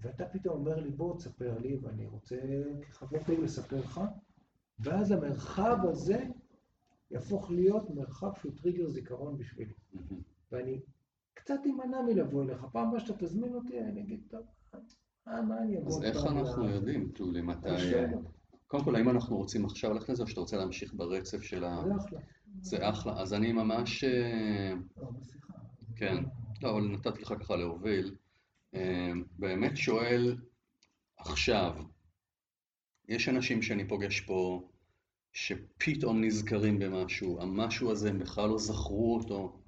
ואתה 0.00 0.26
פתאום 0.26 0.56
אומר 0.56 0.80
לי, 0.80 0.90
בוא 0.90 1.16
תספר 1.16 1.58
לי, 1.58 1.76
ואני 1.76 2.06
רוצה 2.06 2.36
כחבר 2.82 3.24
פעיל 3.24 3.40
לספר 3.44 3.78
לך, 3.78 4.00
ואז 4.78 5.10
המרחב 5.10 5.78
הזה 5.82 6.24
יהפוך 7.10 7.50
להיות 7.50 7.90
מרחב 7.90 8.30
שהוא 8.40 8.52
טריגר 8.56 8.88
זיכרון 8.88 9.38
בשבילי. 9.38 9.74
ואני 10.52 10.80
קצת 11.34 11.60
אמנע 11.66 12.02
מלבוא 12.02 12.42
אליך. 12.42 12.66
פעם 12.72 12.88
הבאה 12.88 13.00
שאתה 13.00 13.26
תזמין 13.26 13.54
אותי, 13.54 13.80
אני 13.80 14.00
אגיד, 14.00 14.20
טוב, 14.28 14.40
אה, 15.28 15.42
מה 15.42 15.62
אני 15.62 15.78
אבוא 15.78 15.96
אז 15.96 16.02
איך 16.02 16.26
אנחנו 16.26 16.68
יודעים, 16.68 17.10
טולי, 17.14 17.40
מתי... 17.40 17.68
קודם 18.70 18.84
כל, 18.84 18.96
האם 18.96 19.08
אנחנו 19.08 19.36
רוצים 19.36 19.64
עכשיו 19.64 19.92
ללכת 19.92 20.08
לזה, 20.08 20.22
או 20.22 20.28
שאתה 20.28 20.40
רוצה 20.40 20.56
להמשיך 20.56 20.94
ברצף 20.94 21.42
של 21.42 21.64
ה... 21.64 21.82
זה 21.84 21.96
אחלה. 21.96 22.20
זה 22.60 22.88
אחלה. 22.88 23.20
אז 23.20 23.34
אני 23.34 23.52
ממש... 23.52 24.04
אה, 24.04 24.72
לא. 24.96 25.08
כן. 25.96 26.24
לא, 26.62 26.70
אבל 26.70 26.80
נתתי 26.80 27.22
לך 27.22 27.34
ככה 27.40 27.56
להוביל. 27.56 28.14
אה, 28.74 29.12
באמת 29.38 29.76
שואל 29.76 30.36
עכשיו, 31.16 31.76
יש 33.08 33.28
אנשים 33.28 33.62
שאני 33.62 33.88
פוגש 33.88 34.20
פה 34.20 34.68
שפתאום 35.32 36.24
נזכרים 36.24 36.78
במשהו, 36.78 37.42
המשהו 37.42 37.90
הזה, 37.90 38.08
הם 38.10 38.18
בכלל 38.18 38.48
לא 38.48 38.58
זכרו 38.58 39.16
אותו, 39.16 39.60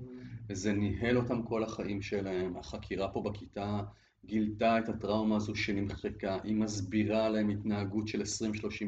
וזה 0.48 0.72
ניהל 0.72 1.16
אותם 1.16 1.42
כל 1.42 1.64
החיים 1.64 2.02
שלהם. 2.02 2.56
החקירה 2.56 3.08
פה 3.12 3.22
בכיתה 3.22 3.80
גילתה 4.24 4.78
את 4.78 4.88
הטראומה 4.88 5.36
הזו 5.36 5.54
שנמחקה, 5.54 6.38
היא 6.44 6.56
מסבירה 6.56 7.28
להם 7.28 7.48
התנהגות 7.48 8.08
של 8.08 8.22
20-30 8.22 8.24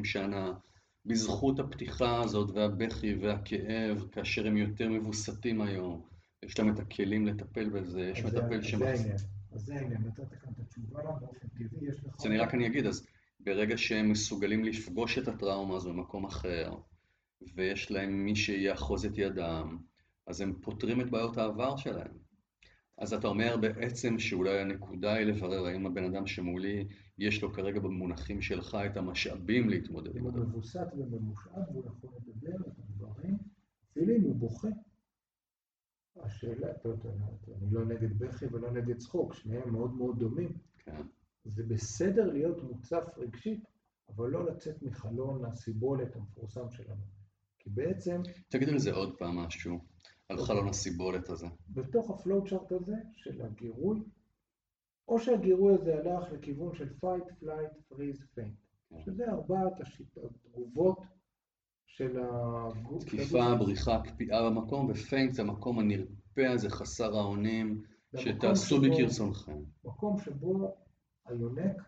שנה. 0.03 0.53
בזכות 1.05 1.59
הפתיחה 1.59 2.21
הזאת 2.21 2.49
והבכי 2.53 3.15
והכאב, 3.15 4.07
כאשר 4.11 4.47
הם 4.47 4.57
יותר 4.57 4.89
מבוסתים 4.89 5.61
היום, 5.61 6.01
יש 6.43 6.59
להם 6.59 6.73
את 6.73 6.79
הכלים 6.79 7.25
לטפל 7.25 7.69
בזה, 7.69 8.01
יש 8.01 8.23
מטפל 8.23 8.57
אז 8.57 8.65
שמח... 8.65 8.79
זה 8.79 8.89
העניין. 8.89 9.17
אז 9.51 9.61
זה 9.61 9.75
העניין, 9.75 10.01
נתת 10.01 10.33
כאן 10.41 10.51
את 10.53 10.59
התשובה, 10.59 11.01
באופן 11.19 11.47
טבעי 11.47 11.89
יש 11.89 11.99
לך... 12.05 12.15
אז 12.19 12.25
אני 12.25 12.37
רק 12.37 12.53
אני 12.53 12.67
אגיד, 12.67 12.85
אז 12.85 13.07
ברגע 13.39 13.77
שהם 13.77 14.11
מסוגלים 14.11 14.63
לפגוש 14.63 15.17
את 15.17 15.27
הטראומה 15.27 15.75
הזו 15.75 15.93
במקום 15.93 16.25
אחר, 16.25 16.75
ויש 17.55 17.91
להם 17.91 18.25
מי 18.25 18.35
שיאחוז 18.35 19.05
את 19.05 19.17
ידם, 19.17 19.77
אז 20.27 20.41
הם 20.41 20.53
פותרים 20.61 21.01
את 21.01 21.09
בעיות 21.09 21.37
העבר 21.37 21.77
שלהם. 21.77 22.24
אז 22.97 23.13
אתה 23.13 23.27
אומר 23.27 23.57
בעצם 23.61 24.19
שאולי 24.19 24.59
הנקודה 24.59 25.13
היא 25.13 25.25
לברר 25.25 25.65
האם 25.65 25.85
הבן 25.85 26.03
אדם 26.03 26.27
שמולי, 26.27 26.87
יש 27.17 27.43
לו 27.43 27.53
כרגע 27.53 27.79
במונחים 27.79 28.41
שלך 28.41 28.77
את 28.85 28.97
המשאבים 28.97 29.69
להתמודד 29.69 30.15
עם 30.15 30.23
הוא 30.23 30.31
הדבר. 30.31 30.43
מבוסת 30.43 30.87
וממושאב, 30.97 31.63
הוא 31.67 31.85
יכול 31.85 32.09
לדבר 32.17 32.55
את 32.67 32.79
הדברים, 32.79 33.37
אפילו 33.91 34.15
אם 34.15 34.21
הוא 34.21 34.35
בוכה. 34.35 34.67
השאלה, 36.15 36.67
יודע, 36.85 37.09
אני 37.61 37.71
לא 37.71 37.85
נגד 37.85 38.19
בכי 38.19 38.45
ולא 38.45 38.71
נגד 38.71 38.97
צחוק, 38.97 39.33
שניהם 39.33 39.71
מאוד 39.71 39.93
מאוד 39.93 40.19
דומים. 40.19 40.57
כן. 40.77 41.01
זה 41.45 41.63
בסדר 41.63 42.31
להיות 42.31 42.63
מוצף 42.63 43.03
רגשית, 43.17 43.63
אבל 44.09 44.29
לא 44.29 44.45
לצאת 44.45 44.81
מחלון 44.81 45.45
הסיבולת 45.45 46.15
המפורסם 46.15 46.71
שלנו. 46.71 47.01
כי 47.59 47.69
בעצם, 47.69 48.21
תגיד 48.49 48.69
על 48.69 48.79
זה 48.79 48.93
עוד 48.93 49.17
פעם 49.17 49.35
משהו, 49.35 49.79
על. 50.29 50.37
חלון 50.37 50.67
הסיבולת 50.67 51.29
הזה. 51.29 51.47
בתוך 51.69 52.09
הפלואוצ'ארט 52.09 52.71
הזה 52.71 52.95
של 53.15 53.41
הגירוי, 53.41 53.99
או 55.07 55.19
שהגירוי 55.19 55.73
הזה 55.73 55.95
הלך 55.95 56.31
לכיוון 56.31 56.75
של 56.75 56.89
fight, 56.89 57.43
flight, 57.43 57.93
freeze, 57.93 58.21
faint, 58.21 58.55
כן. 58.89 59.01
שזה 59.05 59.31
ארבעת 59.31 59.81
השיטות, 59.81 60.31
תגובות 60.43 60.99
של 61.85 62.19
הגוף. 62.19 63.03
תקיפה, 63.03 63.55
בריחה, 63.59 64.01
קפיאה 64.03 64.49
במקום, 64.49 64.89
ופיינט 64.89 65.33
זה 65.33 65.41
המקום 65.41 65.79
הנרפה 65.79 66.49
הזה, 66.53 66.69
חסר 66.69 67.17
האונים, 67.17 67.83
שתעשו 68.17 68.81
כרצונכם. 68.97 69.63
מקום 69.83 70.19
שבו 70.19 70.75
היונק, 71.25 71.81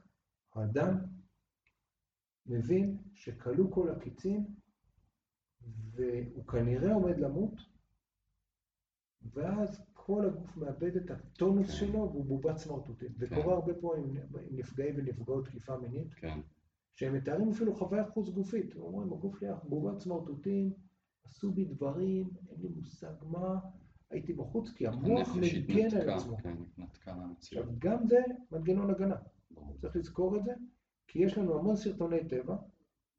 האדם, 0.53 0.97
מבין 2.45 2.97
שכלו 3.13 3.71
כל 3.71 3.89
הקיצים, 3.89 4.45
והוא 5.91 6.47
כנראה 6.47 6.93
עומד 6.93 7.17
למות, 7.17 7.53
ואז 9.33 9.85
כל 9.93 10.25
הגוף 10.25 10.57
מאבד 10.57 10.95
את 10.95 11.11
הטונוס 11.11 11.67
כן. 11.67 11.73
שלו 11.73 12.09
והוא 12.11 12.25
בובת 12.25 12.57
סמרטוטית. 12.57 13.17
זה 13.17 13.27
כן. 13.27 13.35
קורה 13.35 13.53
הרבה 13.53 13.73
פה 13.73 13.97
עם 13.97 14.17
עם 14.17 14.55
נפגעי 14.55 14.91
ונפגעות 14.95 15.45
תקיפה 15.45 15.77
מינית, 15.77 16.13
כן, 16.13 16.39
שהם 16.95 17.13
מתארים 17.13 17.49
אפילו 17.49 17.75
חוויה 17.75 18.05
חוץ 18.05 18.29
גופית. 18.29 18.75
הם 18.75 18.81
אומרים, 18.81 19.13
הגוף 19.13 19.39
שלי 19.39 19.49
בובת 19.63 19.99
סמרטוטים, 19.99 20.73
עשו 21.23 21.51
בי 21.51 21.65
דברים, 21.65 22.29
אין 22.49 22.61
לי 22.61 22.67
מושג 22.67 23.13
מה, 23.23 23.59
הייתי 24.09 24.33
בחוץ, 24.33 24.69
כי 24.69 24.87
המוח 24.87 25.35
מגן 25.35 25.97
על 26.01 26.09
עצמו. 26.09 26.37
כן. 26.37 26.55
עכשיו, 27.37 27.63
גם 27.79 28.07
זה 28.07 28.19
מנגנון 28.51 28.89
הגנה. 28.89 29.15
ברור. 29.51 29.77
צריך 29.77 29.95
לזכור 29.95 30.37
את 30.37 30.43
זה, 30.43 30.53
כי 31.07 31.19
יש 31.19 31.37
לנו 31.37 31.59
המון 31.59 31.75
סרטוני 31.75 32.27
טבע, 32.27 32.55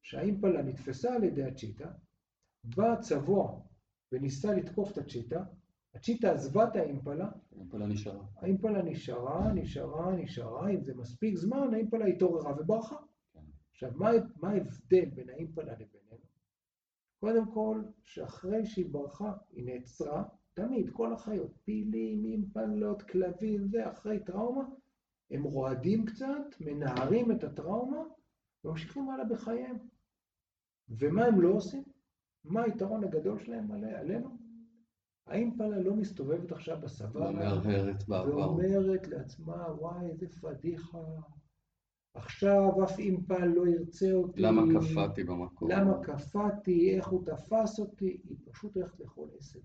שהאימפלה 0.02 0.62
נתפסה 0.62 1.14
על 1.14 1.24
ידי 1.24 1.44
הצ'יטה, 1.44 1.90
בא 2.64 2.92
הצבוע 2.92 3.60
וניסה 4.12 4.54
לתקוף 4.54 4.92
את 4.92 4.98
הצ'יטה, 4.98 5.44
הצ'יטה 5.94 6.32
עזבה 6.32 6.68
את 6.68 6.76
האימפלה, 6.76 7.30
האימפלה 7.52 7.86
נשארה. 7.86 8.24
האימפלה 8.36 8.82
נשארה, 8.82 9.52
נשארה, 9.52 10.12
נשארה, 10.16 10.70
אם 10.70 10.82
זה 10.82 10.94
מספיק 10.94 11.36
זמן, 11.36 11.74
האימפלה 11.74 12.06
התעוררה 12.06 12.52
וברחה. 12.60 12.96
כן. 13.32 13.40
עכשיו, 13.72 13.90
מה, 13.94 14.10
מה 14.36 14.50
ההבדל 14.50 15.04
בין 15.14 15.30
האימפלה 15.30 15.72
לבינינו? 15.72 16.26
קודם 17.20 17.52
כל, 17.52 17.82
שאחרי 18.02 18.66
שהיא 18.66 18.92
ברחה, 18.92 19.32
היא 19.50 19.64
נעצרה, 19.66 20.24
תמיד, 20.54 20.90
כל 20.92 21.12
החיות, 21.12 21.56
פילים, 21.64 22.24
אימפלות, 22.24 23.02
כלבים, 23.02 23.68
זה, 23.68 23.90
אחרי 23.90 24.24
טראומה, 24.24 24.64
הם 25.30 25.42
רועדים 25.42 26.04
קצת, 26.06 26.60
מנערים 26.60 27.32
את 27.32 27.44
הטראומה, 27.44 28.02
וממשיכים 28.64 29.10
הלאה 29.10 29.24
בחייהם. 29.24 29.76
ומה 30.88 31.24
הם 31.24 31.40
לא 31.40 31.48
עושים? 31.48 31.82
מה 32.44 32.62
היתרון 32.62 33.04
הגדול 33.04 33.38
שלהם 33.38 33.72
עלי- 33.72 33.94
עלינו? 33.94 34.47
האימפלה 35.28 35.80
לא 35.80 35.94
מסתובבת 35.94 36.52
עכשיו 36.52 36.76
לא 36.76 36.80
בסוואנה, 36.80 37.30
מהרהרת 37.30 38.08
בעבר. 38.08 38.36
ואומרת 38.36 39.08
לעצמה, 39.08 39.66
וואי, 39.78 40.06
איזה 40.06 40.26
פדיחה. 40.28 40.98
עכשיו 42.14 42.84
אף 42.84 42.98
אימפל 42.98 43.44
לא 43.44 43.66
ירצה 43.66 44.12
אותי. 44.12 44.40
למה 44.40 44.62
קפאתי 44.74 45.24
במקום? 45.24 45.70
למה 45.70 46.02
קפאתי, 46.02 46.96
איך 46.96 47.08
הוא 47.08 47.24
תפס 47.26 47.78
אותי, 47.80 48.20
היא 48.24 48.36
פשוט 48.44 48.76
הולכת 48.76 49.00
לאכול 49.00 49.28
עשב. 49.38 49.60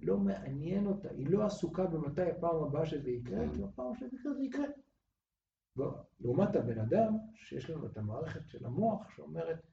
לא 0.00 0.18
מעניין 0.18 0.86
אותה, 0.86 1.10
היא 1.10 1.26
לא 1.30 1.44
עסוקה 1.44 1.86
במתי 1.86 2.30
הפעם 2.30 2.62
הבאה 2.62 2.86
שזה 2.86 3.10
יקרה, 3.10 3.38
כן. 3.38 3.52
כי 3.54 3.62
הפעם 3.62 3.94
שזה 3.94 4.16
יקרה, 4.16 4.34
זה 4.34 4.44
יקרה. 4.44 4.66
לא, 5.76 5.94
לעומת 6.20 6.56
הבן 6.56 6.78
אדם, 6.78 7.16
שיש 7.34 7.70
לנו 7.70 7.86
את 7.86 7.98
המערכת 7.98 8.48
של 8.48 8.66
המוח, 8.66 9.10
שאומרת, 9.16 9.71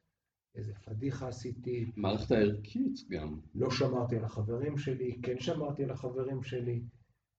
איזה 0.55 0.73
פדיחה 0.73 1.27
עשיתי, 1.27 1.91
מערכת 1.95 2.31
הערכית 2.31 3.09
גם. 3.09 3.39
לא 3.55 3.71
שמרתי 3.71 4.15
על 4.15 4.23
החברים 4.23 4.77
שלי, 4.77 5.19
כן 5.23 5.39
שמרתי 5.39 5.83
על 5.83 5.91
החברים 5.91 6.43
שלי. 6.43 6.83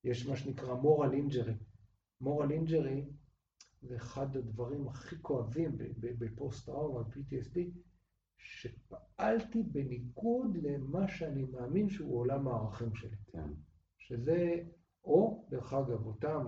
יש 0.05 0.27
מה 0.27 0.37
שנקרא 0.37 0.75
moral 0.75 1.13
injury. 1.13 1.55
moral 2.23 2.51
injury 2.51 3.11
זה 3.83 3.97
אחד 3.97 4.37
הדברים 4.37 4.89
הכי 4.89 5.17
כואבים 5.23 5.77
בפוסט-טראומה, 5.99 7.03
ב-PTSD, 7.03 7.59
שפעלתי 8.39 9.63
בניגוד 9.63 10.57
למה 10.63 11.09
שאני 11.09 11.45
מאמין 11.45 11.89
שהוא 11.91 12.19
עולם 12.19 12.49
הערכים 12.49 12.95
שלי. 12.95 13.17
כן. 13.33 13.53
שזה, 13.99 14.55
או, 15.05 15.47
דרך 15.51 15.73
אגב, 15.73 16.07
אותם, 16.07 16.47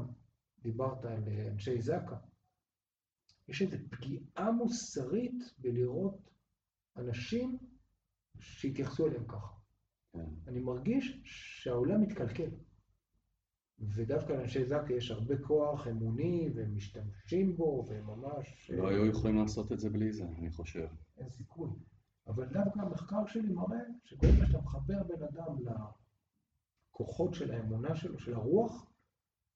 דיברת 0.63 1.05
על 1.05 1.29
אנשי 1.53 1.81
זק"א, 1.81 2.17
יש 3.49 3.63
איזו 3.63 3.77
פגיעה 3.91 4.53
מוסרית 4.53 5.55
בלראות 5.59 6.31
אנשים 6.97 7.59
שהתייחסו 8.41 9.07
אליהם 9.07 9.25
ככה. 9.29 9.55
כן. 10.13 10.27
אני 10.47 10.61
מרגיש 10.61 11.21
שהעולם 11.25 12.03
מתקלקל. 12.03 12.51
ודווקא 13.95 14.33
לאנשי 14.33 14.65
זק"א 14.65 14.93
יש 14.93 15.11
הרבה 15.11 15.39
כוח 15.39 15.89
אמוני, 15.89 16.51
והם 16.55 16.77
משתמשים 16.77 17.57
בו, 17.57 17.87
והם 17.89 18.07
ממש... 18.07 18.71
לא 18.71 18.89
היו 18.89 19.07
יכולים 19.07 19.37
לעשות 19.37 19.73
את 19.73 19.81
זה 19.81 19.91
בלי 19.91 20.13
זה, 20.13 20.25
אני 20.25 20.51
חושב. 20.51 20.89
אין 21.19 21.31
סיכוי. 21.31 21.71
אבל 22.27 22.45
דווקא 22.45 22.81
המחקר 22.81 23.27
שלי 23.27 23.49
מראה 23.49 23.81
שברגע 24.05 24.47
שאתה 24.47 24.59
מחבר 24.59 25.03
בן 25.03 25.23
אדם 25.23 25.57
לכוחות 26.93 27.35
של 27.35 27.51
האמונה 27.51 27.97
שלו, 27.97 28.19
של 28.19 28.35
הרוח, 28.35 28.93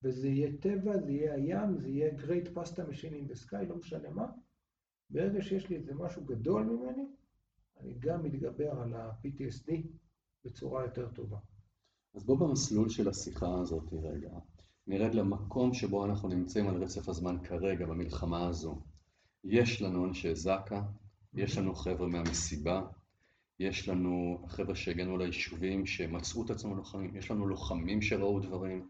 וזה 0.02 0.28
יהיה 0.28 0.56
טבע, 0.60 0.98
זה 0.98 1.12
יהיה 1.12 1.34
הים, 1.34 1.78
זה 1.78 1.88
יהיה 1.88 2.10
great 2.18 2.46
pasta 2.56 2.80
machine 2.90 3.12
in 3.12 3.32
the 3.32 3.46
sky, 3.46 3.64
לא 3.68 3.76
משנה 3.76 4.10
מה, 4.10 4.26
ברגע 5.10 5.42
שיש 5.42 5.68
לי 5.68 5.76
איזה 5.76 5.94
משהו 5.94 6.24
גדול 6.24 6.64
ממני, 6.64 7.04
אני 7.80 7.94
גם 7.98 8.22
מתגבר 8.22 8.80
על 8.80 8.94
ה-PTSD 8.94 9.72
בצורה 10.44 10.82
יותר 10.82 11.08
טובה. 11.08 11.38
אז 12.14 12.24
בוא 12.24 12.38
במסלול 12.38 12.88
של 12.88 13.08
השיחה 13.08 13.60
הזאת 13.60 13.92
רגע, 13.92 14.38
נרד 14.86 15.14
למקום 15.14 15.74
שבו 15.74 16.04
אנחנו 16.04 16.28
נמצאים 16.28 16.68
על 16.68 16.82
רצף 16.82 17.08
הזמן 17.08 17.36
כרגע, 17.44 17.86
במלחמה 17.86 18.48
הזו. 18.48 18.80
יש 19.44 19.82
לנו 19.82 20.06
אנשי 20.06 20.34
זק"א, 20.34 20.80
יש 21.34 21.58
לנו 21.58 21.74
חבר'ה 21.74 22.06
מהמסיבה, 22.06 22.86
יש 23.58 23.88
לנו 23.88 24.44
חבר'ה 24.48 24.74
שהגענו 24.74 25.16
ליישובים 25.16 25.86
שמצאו 25.86 26.44
את 26.44 26.50
עצמם 26.50 26.76
לוחמים, 26.76 27.16
יש 27.16 27.30
לנו 27.30 27.46
לוחמים 27.46 28.02
שראו 28.02 28.40
דברים, 28.40 28.88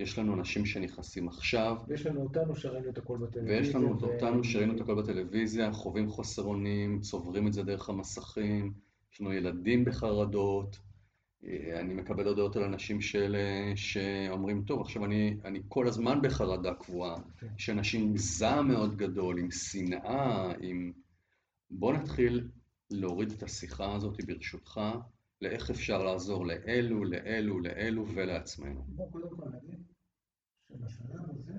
יש 0.00 0.18
לנו 0.18 0.34
אנשים 0.34 0.66
שנכנסים 0.66 1.28
עכשיו. 1.28 1.76
ויש 1.88 2.06
לנו 2.06 2.22
אותנו 2.22 2.56
שראינו 2.56 2.90
את 2.90 2.98
הכל 2.98 3.18
בטלוויזיה. 3.18 3.58
ויש 3.58 3.74
לנו 3.74 4.00
ו... 4.00 4.04
אותנו 4.04 4.44
שראינו 4.44 4.74
את 4.76 4.80
הכל 4.80 5.02
בטלוויזיה, 5.02 5.72
חווים 5.72 6.08
חוסר 6.08 6.42
אונים, 6.42 7.00
צוברים 7.00 7.46
את 7.46 7.52
זה 7.52 7.62
דרך 7.62 7.88
המסכים, 7.88 8.72
יש 9.12 9.20
לנו 9.20 9.32
ילדים 9.32 9.84
בחרדות. 9.84 10.78
אה, 11.44 11.80
אני 11.80 11.94
מקבל 11.94 12.26
הודעות 12.26 12.56
על 12.56 12.62
אנשים 12.62 13.00
של, 13.00 13.36
שאומרים, 13.74 14.62
טוב, 14.62 14.80
עכשיו 14.80 15.04
אני, 15.04 15.36
אני 15.44 15.60
כל 15.68 15.88
הזמן 15.88 16.22
בחרדה 16.22 16.74
קבועה. 16.74 17.16
Okay. 17.16 17.40
כן. 17.40 17.46
יש 17.58 17.70
אנשים 17.70 18.02
עם 18.02 18.16
זעם 18.16 18.68
מאוד 18.68 18.96
גדול, 18.96 19.38
עם 19.38 19.50
שנאה, 19.50 20.52
עם... 20.60 20.92
בוא 21.70 21.92
נתחיל 21.92 22.48
להוריד 22.90 23.30
את 23.30 23.42
השיחה 23.42 23.94
הזאת, 23.94 24.24
ברשותך, 24.26 24.80
לאיך 25.40 25.70
אפשר 25.70 26.02
לעזור 26.02 26.46
לאלו, 26.46 27.04
לאלו, 27.04 27.60
לאלו 27.60 28.06
ולעצמנו. 28.14 28.82
בוא 28.88 29.10
קודם 29.10 29.36
כל 29.36 29.48
נגיד 29.48 29.84
שבשלב 30.68 31.30
הזה 31.30 31.58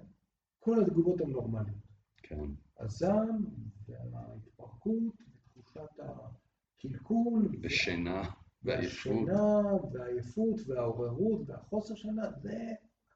כל 0.60 0.82
התגובות 0.82 1.22
הן 1.22 1.30
נורמליות. 1.30 1.88
כן. 2.18 2.50
הזעם 2.80 3.46
וההתפרקות 3.88 5.14
ותחושת 5.58 6.00
הקלקול. 6.00 7.58
ושינה 7.64 8.30
ועייפות. 8.64 9.14
והשינה 9.14 9.62
והעייפות 9.94 10.60
והעוררות 10.68 11.42
והחוסר 11.50 11.96
שינה, 11.96 12.32
זה 12.42 12.58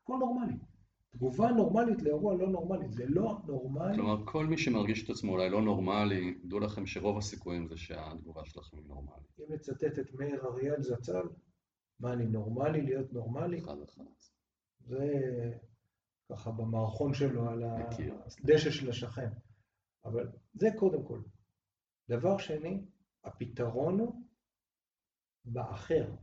הכל 0.01 0.18
נורמלי. 0.20 0.57
תגובה 1.12 1.51
נורמלית 1.51 2.01
לאירוע 2.01 2.36
לא 2.36 2.47
נורמלי, 2.47 2.89
זה 2.89 3.05
לא 3.07 3.38
נורמלי. 3.47 3.95
כלומר, 3.95 4.26
כל 4.26 4.45
מי 4.45 4.57
שמרגיש 4.57 5.03
את 5.05 5.09
עצמו 5.09 5.32
אולי 5.32 5.49
לא 5.49 5.62
נורמלי, 5.62 6.39
דעו 6.43 6.59
לכם 6.59 6.86
שרוב 6.86 7.18
הסיכויים 7.18 7.68
זה 7.68 7.78
שהתגובה 7.78 8.45
שלכם 8.45 8.78
היא 8.78 8.86
נורמלית. 8.88 9.39
אם 9.39 9.53
נצטט 9.53 9.99
את 9.99 10.14
מאיר 10.14 10.45
אריאל 10.45 10.82
זצ"ל, 10.82 11.28
מה, 11.99 12.14
אני 12.14 12.26
נורמלי 12.26 12.82
להיות 12.82 13.14
נורמלי? 13.14 13.59
אחד 13.59 13.82
אחד. 13.82 14.03
זה 14.80 15.12
ככה 16.32 16.51
במערכון 16.51 17.14
שלו 17.14 17.49
על 17.49 17.64
הדשא 17.64 18.72
של 18.72 18.89
השכן. 18.89 19.30
אבל 20.05 20.32
זה 20.53 20.68
קודם 20.80 21.03
כל. 21.03 21.22
דבר 22.09 22.38
שני, 22.38 22.86
הפתרון 23.24 23.99
הוא 23.99 24.22
באחר. 25.45 26.16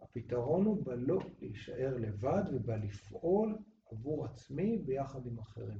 הפתרון 0.00 0.66
הוא 0.66 0.84
בלא 0.84 1.18
להישאר 1.40 1.96
לבד 1.96 2.42
ובלפעול 2.52 3.58
עבור 3.92 4.24
עצמי 4.24 4.78
ביחד 4.78 5.26
עם 5.26 5.38
אחרים. 5.38 5.78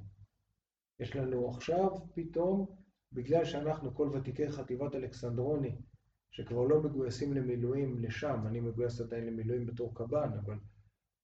יש 1.00 1.16
לנו 1.16 1.48
עכשיו 1.48 1.90
פתאום, 2.14 2.66
בגלל 3.12 3.44
שאנחנו 3.44 3.94
כל 3.94 4.10
ותיקי 4.14 4.50
חטיבת 4.50 4.94
אלכסנדרוני, 4.94 5.76
שכבר 6.30 6.62
לא 6.62 6.82
מגויסים 6.82 7.32
למילואים 7.32 7.98
לשם, 7.98 8.46
אני 8.46 8.60
מגויס 8.60 9.00
עדיין 9.00 9.26
למילואים 9.26 9.66
בתור 9.66 9.94
קב"ן, 9.94 10.30
אבל 10.44 10.58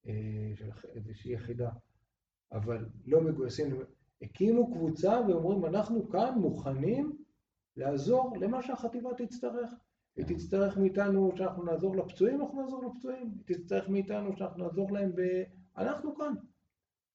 אה, 0.07 0.53
של 0.55 0.71
איזושהי 0.95 1.33
יחידה, 1.33 1.71
אבל 2.53 2.89
לא 3.07 3.21
מגויסים, 3.21 3.81
הקימו 4.23 4.73
קבוצה 4.73 5.21
ואומרים, 5.29 5.67
אנחנו 5.67 6.09
כאן 6.09 6.39
מוכנים 6.39 7.17
לעזור 7.77 8.37
למה 8.41 8.63
שהחטיבה 8.63 9.11
תצטרך. 9.17 9.71
היא 10.17 10.25
תצטרך 10.27 10.79
מאיתנו 10.79 11.33
שאנחנו 11.37 11.65
נעזור 11.65 11.97
לפצועים, 11.97 12.41
אנחנו 12.41 12.63
נעזור 12.63 12.85
לפצועים. 12.85 13.35
היא 13.49 13.57
תצטרך 13.57 13.89
מאיתנו 13.89 14.37
שאנחנו 14.37 14.65
נעזור 14.65 14.93
להם 14.93 15.13
ב... 15.15 15.43
אנחנו 15.77 16.17
כאן. 16.17 16.35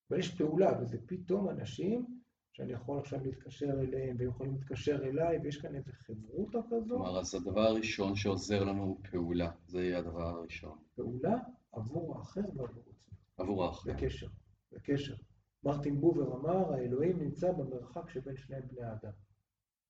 אבל 0.09 0.19
יש 0.19 0.37
פעולה, 0.37 0.81
וזה 0.81 0.97
פתאום 1.07 1.49
אנשים 1.49 2.19
שאני 2.53 2.73
יכול 2.73 2.99
עכשיו 2.99 3.23
להתקשר 3.23 3.71
אליהם, 3.81 4.15
והם 4.19 4.29
יכולים 4.29 4.53
להתקשר 4.53 5.03
אליי, 5.03 5.39
ויש 5.43 5.57
כאן 5.57 5.75
איזו 5.75 5.91
חברותא 5.93 6.59
כזאת. 6.69 6.97
כלומר, 6.97 7.19
אז 7.19 7.35
הדבר 7.35 7.61
הראשון 7.61 8.15
שעוזר 8.15 8.63
לנו 8.63 8.83
הוא 8.83 8.99
פעולה, 9.11 9.51
זה 9.67 9.83
יהיה 9.83 9.99
הדבר 9.99 10.27
הראשון. 10.27 10.77
פעולה 10.95 11.37
עבור 11.71 12.17
האחר 12.17 12.41
ועבור 12.55 12.83
עצמי. 12.95 13.17
עבור 13.37 13.65
האחר. 13.65 13.93
בקשר, 13.93 14.27
בקשר. 14.71 15.15
מרטין 15.63 16.01
בובר 16.01 16.37
אמר, 16.37 16.73
האלוהים 16.73 17.19
נמצא 17.19 17.51
במרחק 17.51 18.09
שבין 18.09 18.37
שני 18.37 18.61
בני 18.61 18.83
האדם. 18.83 19.11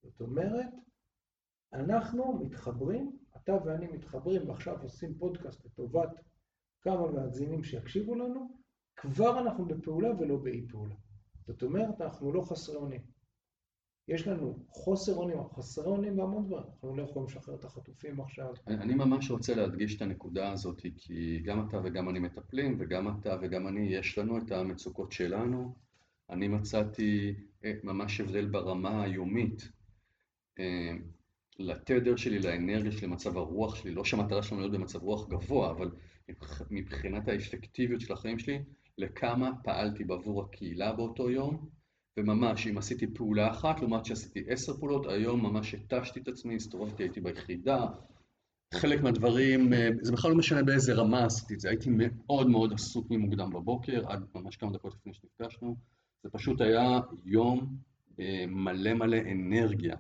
זאת 0.04 0.22
אומרת, 0.22 0.70
אנחנו 1.74 2.34
מתחברים, 2.34 3.18
אתה 3.38 3.54
ואני 3.66 3.88
מתחברים, 3.88 4.50
ועכשיו 4.50 4.82
עושים 4.82 5.18
פודקאסט 5.18 5.66
לטובת 5.66 6.10
כמה 6.82 7.12
מאזינים 7.12 7.64
שיקשיבו 7.64 8.16
לנו, 8.16 8.63
כבר 8.96 9.40
אנחנו 9.40 9.66
בפעולה 9.66 10.10
ולא 10.20 10.38
באי 10.38 10.66
פעולה. 10.70 10.96
זאת 11.48 11.64
אומרת, 11.64 12.02
אנחנו 12.02 12.34
לא 12.34 12.42
חסרי 12.42 12.76
אונים. 12.76 13.02
יש 14.08 14.28
לנו 14.28 14.66
חוסר 14.70 15.16
אונים, 15.16 15.38
אנחנו 15.38 15.54
חסרי 15.54 15.86
אונים 15.86 16.18
בהמון 16.18 16.46
דברים. 16.46 16.66
אנחנו 16.74 16.96
לא 16.96 17.04
יכולים 17.04 17.28
לשחרר 17.28 17.56
את 17.56 17.66
החטופים 17.66 18.22
עכשיו. 18.22 18.54
אני, 18.68 18.94
ממש 18.94 19.32
רוצה 19.32 19.56
להדגיש 19.56 19.96
את 19.96 20.02
הנקודה 20.02 20.52
הזאת, 20.52 20.82
כי 20.98 21.40
גם 21.40 21.68
אתה 21.68 21.78
וגם 21.84 22.10
אני 22.10 22.20
מטפלים, 22.20 22.78
וגם 22.80 23.20
אתה 23.20 23.38
וגם 23.42 23.68
אני, 23.68 23.80
יש 23.80 24.18
לנו 24.18 24.38
את 24.38 24.52
המצוקות 24.52 25.12
שלנו. 25.12 25.76
אני 26.30 26.48
מצאתי 26.48 27.36
אה, 27.66 27.74
ממש 27.84 28.20
הבדל 28.20 28.46
ברמה 28.46 29.04
היומית. 29.04 29.70
אה, 30.60 30.94
לתדר 31.60 32.16
שלי, 32.16 32.40
לאנרגיה 32.40 32.92
שלי, 32.92 33.08
למצב 33.08 33.38
הרוח 33.38 33.76
שלי, 33.76 33.92
לא 33.92 34.04
שהמטרה 34.04 34.44
שלנו 34.44 34.62
להיות 34.62 34.74
במצב 34.74 35.02
רוח 35.02 35.30
גבוה, 35.30 35.72
אבל 35.72 35.92
מבחינת 36.72 37.28
האפקטיביות 37.28 38.02
של 38.02 38.14
החיים 38.14 38.40
שלי, 38.40 38.64
לכמה 38.98 39.52
פעלתי 39.64 40.04
בעבור 40.04 40.42
הקהילה 40.42 40.94
באותו 40.94 41.30
יום, 41.30 41.70
וממש, 42.18 42.68
אם 42.68 42.78
עשיתי 42.78 43.14
פעולה 43.14 43.52
אחת, 43.52 43.80
לעומת 43.80 44.06
שעשיתי 44.06 44.44
עשר 44.48 44.74
פעולות, 44.78 45.06
היום 45.06 45.46
ממש 45.46 45.74
התשתי 45.74 46.20
את 46.20 46.28
עצמי, 46.28 46.56
הסתובבתי, 46.56 47.04
הייתי 47.04 47.22
ביחידה. 47.22 47.86
חלק 48.74 49.02
מהדברים, 49.02 49.74
אה, 49.74 49.90
זה 50.02 50.12
בכלל 50.12 50.32
לא 50.32 50.38
משנה 50.38 50.64
באיזה 50.64 50.94
רמה 50.94 51.26
עשיתי 51.26 51.54
את 51.54 51.60
זה, 51.60 51.70
הייתי 51.70 51.90
מאוד 51.98 52.50
מאוד 52.50 52.74
עסוק 52.74 53.12
ממוקדם 53.12 53.50
בבוקר, 53.50 54.04
עד 54.08 54.26
ממש 54.36 54.58
כמה 54.58 54.72
דקות 54.72 54.96
לפני 54.96 55.14
שנפגשנו. 55.14 55.76
זה 56.24 56.30
פשוט 56.30 56.62
היה 56.62 57.00
יום 57.26 57.78
אה, 58.20 58.46
מלא 58.48 58.94
מלא 58.94 59.18
אנרגיה, 59.32 59.96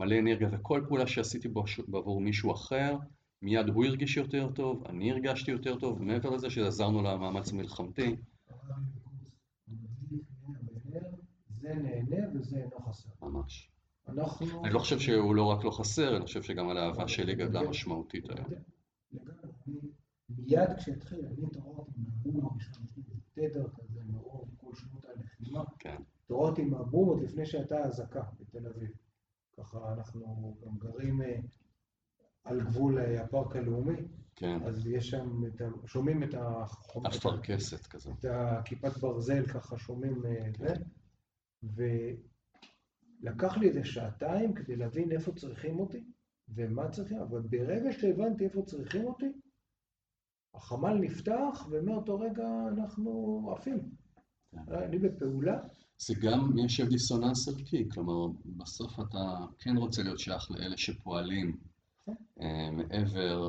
מלא 0.00 0.18
אנרגיה, 0.18 0.48
וכל 0.52 0.84
פעולה 0.88 1.06
שעשיתי 1.06 1.48
בעבור 1.88 2.20
מישהו 2.20 2.52
אחר, 2.52 2.96
מיד 3.42 3.68
הוא 3.68 3.84
הרגיש 3.84 4.16
יותר 4.16 4.50
טוב, 4.54 4.84
אני 4.88 5.10
הרגשתי 5.10 5.50
יותר 5.50 5.76
טוב, 5.76 6.00
ומעבר 6.00 6.30
לזה 6.30 6.50
שעזרנו 6.50 7.02
למאמץ 7.02 7.52
המלחמתי. 7.52 8.16
זה 11.60 11.74
נהנה 11.74 12.28
וזה 12.34 12.56
אינו 12.56 12.80
חסר. 12.80 13.08
ממש. 13.22 13.70
אנחנו... 14.08 14.64
אני 14.64 14.74
לא 14.74 14.78
חושב 14.78 14.98
שהוא 14.98 15.34
לא 15.34 15.44
רק 15.44 15.64
לא 15.64 15.70
חסר, 15.70 16.16
אני 16.16 16.24
חושב 16.24 16.42
שגם 16.42 16.68
על 16.68 16.78
האהבה 16.78 17.08
שלי 17.08 17.34
גדלה 17.34 17.68
משמעותית 17.68 18.24
היום. 18.30 18.46
מיד 20.28 20.68
כשהתחיל, 20.76 21.26
אני 21.26 21.46
התעוררתי 21.46 21.92
מהבום 21.96 22.46
הראשון, 22.46 22.84
יש 22.84 22.96
לי 22.96 23.02
תדר 23.32 23.68
כזה 23.68 24.00
מרוב 24.04 24.48
כל 24.56 24.74
שנות 24.74 25.04
הלחימה. 25.04 25.64
כן. 25.78 25.96
התעוררתי 26.24 26.64
מהבום 26.64 27.08
עוד 27.08 27.22
לפני 27.22 27.46
שהייתה 27.46 27.84
אזעקה 27.84 28.22
בתל 28.40 28.66
אביב. 28.66 28.90
ככה 29.56 29.92
אנחנו 29.92 30.56
גם 30.64 30.78
גרים 30.78 31.22
אה, 31.22 31.38
על 32.44 32.60
גבול 32.60 32.98
אה, 32.98 33.22
הפארק 33.22 33.56
הלאומי. 33.56 33.96
כן. 34.36 34.62
אז 34.62 34.86
יש 34.86 35.10
שם, 35.10 35.46
את 35.46 35.60
ה... 35.60 35.64
שומעים 35.86 36.22
את 36.22 36.34
החומר. 36.34 37.10
אפרכסת 37.10 37.86
כזו. 37.86 38.12
את 38.20 38.24
הכיפת 38.24 38.96
ברזל, 38.98 39.46
ככה 39.46 39.78
שומעים 39.78 40.26
אה, 40.26 40.52
כן. 40.52 40.64
זה. 40.64 40.74
ולקח 43.22 43.56
לי 43.56 43.68
איזה 43.68 43.84
שעתיים 43.84 44.54
כדי 44.54 44.76
להבין 44.76 45.12
איפה 45.12 45.32
צריכים 45.32 45.78
אותי, 45.78 46.04
ומה 46.48 46.90
צריכים, 46.90 47.18
אבל 47.18 47.40
ברגע 47.40 47.92
שהבנתי 47.92 48.44
איפה 48.44 48.62
צריכים 48.62 49.04
אותי, 49.04 49.32
החמ"ל 50.54 50.94
נפתח, 50.94 51.66
ומאותו 51.70 52.18
רגע 52.18 52.48
אנחנו 52.68 53.40
עפים. 53.56 53.90
כן. 54.50 54.72
אני 54.72 54.98
בפעולה. 54.98 55.58
זה 55.98 56.14
גם 56.22 56.50
מיישב 56.54 56.88
דיסוננס 56.88 57.48
ערכי, 57.48 57.88
כלומר, 57.88 58.38
בסוף 58.44 59.00
אתה 59.00 59.46
כן 59.58 59.76
רוצה 59.76 60.02
להיות 60.02 60.18
שייך 60.18 60.50
לאלה 60.50 60.76
שפועלים 60.76 61.56
נכון. 62.00 62.14
אה, 62.40 62.70
מעבר 62.70 63.48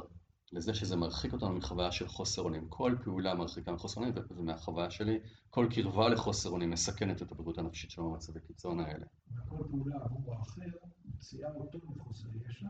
לזה 0.52 0.74
שזה 0.74 0.96
מרחיק 0.96 1.34
אותנו 1.34 1.50
מחוויה 1.54 1.92
של 1.92 2.08
חוסר 2.08 2.42
אונים. 2.42 2.66
כל 2.70 2.96
פעולה 3.04 3.36
מרחיקה 3.36 3.72
מחוסר 3.72 4.02
אונים, 4.02 4.14
ומהחוויה 4.38 4.90
שלי, 4.90 5.20
כל 5.50 5.68
קרבה 5.70 6.10
לחוסר 6.10 6.50
אונים 6.50 6.70
מסכנת 6.70 7.22
את 7.22 7.32
הבריאות 7.32 7.58
הנפשית 7.58 7.92
שלנו 7.92 8.12
במצבי 8.12 8.40
קיצון 8.48 8.80
האלה. 8.80 9.06
וכל 9.36 9.64
פעולה 9.70 9.96
עבור 10.04 10.34
האחר 10.36 10.62
מוציאה 11.06 11.50
אותו 11.56 11.80
מחוסר 11.96 12.28
ישע, 12.50 12.68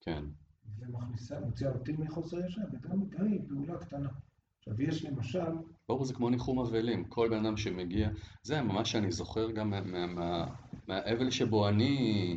כן, 0.00 0.24
ומכניסה, 0.78 1.40
מוציאה 1.40 1.70
אותי 1.72 1.92
מחוסר 1.92 2.46
ישע, 2.46 2.60
וגם 2.72 3.08
גם 3.08 3.26
היא 3.26 3.40
פעולה 3.48 3.78
קטנה. 3.78 4.08
עכשיו 4.58 4.82
יש 4.82 5.04
למשל, 5.04 5.52
ברור, 5.88 6.04
זה 6.04 6.14
כמו 6.14 6.30
ניחום 6.30 6.58
אבלים, 6.58 7.04
כל 7.04 7.28
בן 7.30 7.44
אדם 7.46 7.56
שמגיע, 7.56 8.08
זה 8.42 8.62
ממש 8.62 8.92
שאני 8.92 9.12
זוכר 9.12 9.50
גם 9.50 9.70
מה- 9.70 9.80
מה- 9.80 10.06
מה- 10.06 10.54
מהאבל 10.88 11.30
שבו 11.30 11.68
אני, 11.68 12.36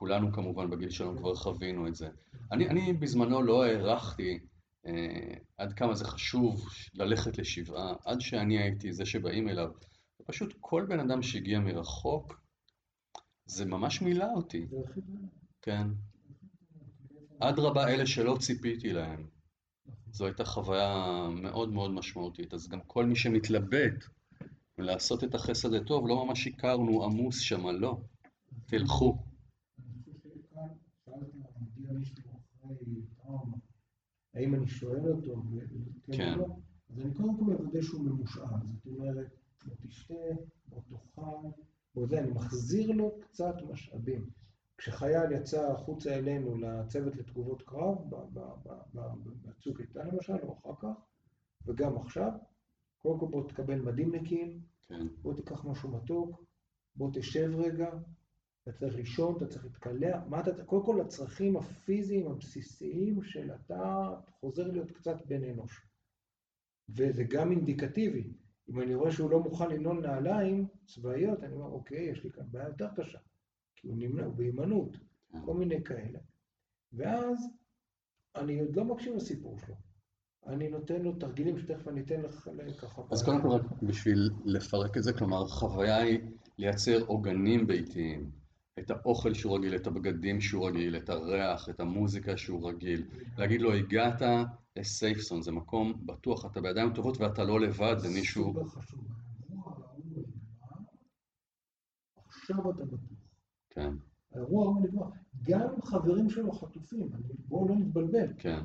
כולנו 0.00 0.32
כמובן 0.32 0.70
בגיל 0.70 0.90
שלנו 0.90 1.16
כבר 1.16 1.34
חווינו 1.34 1.88
את 1.88 1.94
זה. 1.94 2.08
אני, 2.52 2.68
אני 2.68 2.92
בזמנו 2.92 3.42
לא 3.42 3.64
הערכתי 3.64 4.38
אה, 4.86 5.34
עד 5.58 5.72
כמה 5.72 5.94
זה 5.94 6.04
חשוב 6.04 6.68
ללכת 6.94 7.38
לשבעה, 7.38 7.94
עד 8.04 8.20
שאני 8.20 8.58
הייתי 8.58 8.92
זה 8.92 9.06
שבאים 9.06 9.48
אליו. 9.48 9.70
ופשוט 10.20 10.54
כל 10.60 10.86
בן 10.88 11.00
אדם 11.00 11.22
שהגיע 11.22 11.60
מרחוק, 11.60 12.40
זה 13.46 13.64
ממש 13.64 14.02
מילא 14.02 14.26
אותי. 14.36 14.66
כן. 15.62 15.86
אדרבה 17.40 17.88
אלה 17.88 18.06
שלא 18.06 18.36
ציפיתי 18.40 18.92
להם. 18.92 19.26
זו 20.10 20.26
הייתה 20.26 20.44
חוויה 20.44 21.28
מאוד 21.42 21.72
מאוד 21.72 21.90
משמעותית. 21.90 22.54
אז 22.54 22.68
גם 22.68 22.80
כל 22.86 23.06
מי 23.06 23.16
שמתלבט 23.16 24.04
לעשות 24.78 25.24
את 25.24 25.34
החסד 25.34 25.74
הטוב, 25.74 26.08
לא 26.08 26.26
ממש 26.26 26.46
הכרנו 26.46 27.04
עמוס 27.04 27.40
שמה, 27.40 27.72
לא. 27.72 28.00
תלכו. 28.66 29.18
אני 29.78 30.14
חושב 30.14 30.30
שכאן, 30.30 30.68
שאלת, 31.04 31.34
מגיע 31.34 31.79
מישהו 31.92 32.16
אחרי 32.64 32.76
טראומה, 33.16 33.56
האם 34.34 34.54
אני 34.54 34.68
שואל 34.68 35.12
אותו, 35.12 35.42
כן. 36.12 36.34
או 36.34 36.38
לא? 36.38 36.56
אז 36.90 37.00
אני 37.00 37.14
קודם 37.14 37.36
כל 37.36 37.44
מוודא 37.44 37.82
שהוא 37.82 38.04
ממושאל, 38.04 38.44
זאת 38.66 38.86
אומרת, 38.86 39.26
בוא 39.64 39.74
תשתה, 39.86 40.14
בוא 40.68 40.80
תאכל, 40.88 41.48
בוא 41.94 42.06
זה, 42.06 42.20
אני 42.20 42.30
מחזיר 42.30 42.92
לו 42.92 43.20
קצת 43.20 43.54
משאבים. 43.70 44.30
כשחייל 44.78 45.32
יצא 45.32 45.72
החוצה 45.72 46.14
אלינו 46.14 46.58
לצוות 46.58 47.16
לתגובות 47.16 47.62
קרב, 47.62 47.98
בצוק 49.44 49.80
איתן 49.80 50.06
למשל, 50.06 50.36
או 50.42 50.58
אחר 50.58 50.74
כך, 50.78 51.00
וגם 51.66 51.96
עכשיו, 51.96 52.32
קודם 52.98 53.20
כל 53.20 53.26
בוא 53.26 53.48
תקבל 53.48 53.80
מדים 53.80 54.14
נקיים, 54.14 54.60
כן, 54.88 55.06
בוא 55.22 55.34
תיקח 55.34 55.64
משהו 55.64 55.90
מתוק, 55.90 56.44
בוא 56.96 57.10
תשב 57.12 57.50
רגע, 57.54 57.90
אתה 58.70 58.78
צריך 58.78 58.94
לישון, 58.96 59.36
אתה 59.36 59.46
צריך 59.46 59.64
להתקלח, 59.64 60.22
מה 60.28 60.40
אתה, 60.40 60.64
קודם 60.64 60.86
כל 60.86 61.00
הצרכים 61.00 61.56
הפיזיים 61.56 62.26
הבסיסיים 62.26 63.22
של 63.22 63.50
אתה 63.54 64.14
חוזר 64.40 64.72
להיות 64.72 64.90
קצת 64.90 65.26
בן 65.26 65.44
אנוש. 65.44 65.86
וזה 66.88 67.24
גם 67.24 67.50
אינדיקטיבי. 67.50 68.32
אם 68.68 68.80
אני 68.80 68.94
רואה 68.94 69.12
שהוא 69.12 69.30
לא 69.30 69.40
מוכן 69.40 69.70
לנעול 69.70 70.00
נעליים 70.00 70.66
צבאיות, 70.86 71.42
אני 71.42 71.54
אומר, 71.54 71.66
אוקיי, 71.66 72.02
יש 72.02 72.24
לי 72.24 72.30
כאן 72.30 72.44
בעיה 72.50 72.68
יותר 72.68 72.88
קשה. 72.96 73.18
כי 73.76 73.88
הוא 73.88 73.96
נמנע, 73.96 74.24
הוא 74.24 74.34
בהימנעות. 74.34 74.96
כל 75.44 75.54
מיני 75.54 75.84
כאלה. 75.84 76.18
ואז 76.92 77.46
אני 78.36 78.60
עוד 78.60 78.76
לא 78.76 78.84
מקשיב 78.84 79.14
לסיפור 79.16 79.58
שלו. 79.58 79.74
אני 80.46 80.68
נותן 80.68 81.02
לו 81.02 81.12
תרגילים 81.12 81.58
שתכף 81.58 81.88
אני 81.88 82.00
אתן 82.00 82.20
לך 82.20 82.48
ככה. 82.78 83.02
אז 83.10 83.24
קודם 83.24 83.42
כל 83.42 83.86
בשביל 83.86 84.30
לפרק 84.44 84.96
את 84.96 85.02
זה, 85.02 85.12
כלומר, 85.12 85.42
החוויה 85.44 85.96
היא 85.96 86.20
לייצר 86.58 87.04
עוגנים 87.06 87.66
ביתיים. 87.66 88.30
את 88.80 88.90
האוכל 88.90 89.34
שהוא 89.34 89.58
רגיל, 89.58 89.76
את 89.76 89.86
הבגדים 89.86 90.40
שהוא 90.40 90.68
רגיל, 90.68 90.96
את 90.96 91.08
הריח, 91.10 91.68
את 91.68 91.80
המוזיקה 91.80 92.36
שהוא 92.36 92.68
רגיל. 92.68 93.02
להגיד 93.38 93.60
לו, 93.60 93.72
הגעת 93.72 94.22
לסייפסון, 94.76 95.42
זה 95.42 95.52
מקום 95.52 96.06
בטוח, 96.06 96.44
אתה 96.46 96.60
בידיים 96.60 96.92
טובות 96.94 97.20
ואתה 97.20 97.44
לא 97.44 97.60
לבד, 97.60 97.94
זה 97.98 98.08
מישהו... 98.08 98.54
עכשיו 102.28 102.70
אתה 102.70 102.84
בטוח. 102.84 103.00
כן, 103.70 103.92
האירוע 104.34 104.64
ההוא 104.64 104.80
נגמר. 104.84 105.06
גם 105.42 105.82
חברים 105.84 106.30
שלו 106.30 106.52
חטופים, 106.52 107.08
בואו 107.48 107.68
לא 107.68 107.74
נתבלבל. 107.74 108.32
כן, 108.38 108.60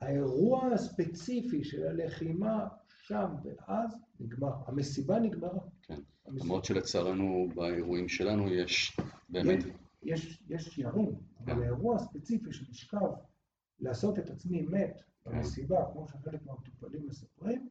האירוע 0.00 0.66
הספציפי 0.74 1.64
של 1.64 1.82
הלחימה 1.86 2.68
שם 3.02 3.26
ואז 3.44 3.96
נגמר. 4.20 4.52
המסיבה 4.66 5.18
נגמרה. 5.18 5.58
כן. 5.82 6.00
המסיבה- 6.26 6.44
למרות 6.44 6.64
שלצערנו 6.64 7.48
באירועים 7.54 8.08
שלנו 8.08 8.48
יש 8.48 8.96
באמת... 9.28 9.64
יש, 10.02 10.42
יש 10.48 10.78
ירים, 10.78 11.16
כן. 11.16 11.52
אבל 11.52 11.62
האירוע 11.62 11.96
הספציפי 11.96 12.52
של 12.52 12.64
לשכב, 12.70 13.10
לעשות 13.80 14.18
את 14.18 14.30
עצמי 14.30 14.62
מת 14.62 15.02
כן. 15.24 15.30
במסיבה, 15.30 15.84
כמו 15.92 16.06
שחלק 16.08 16.46
מהמטופלים 16.46 17.06
מספרים, 17.06 17.68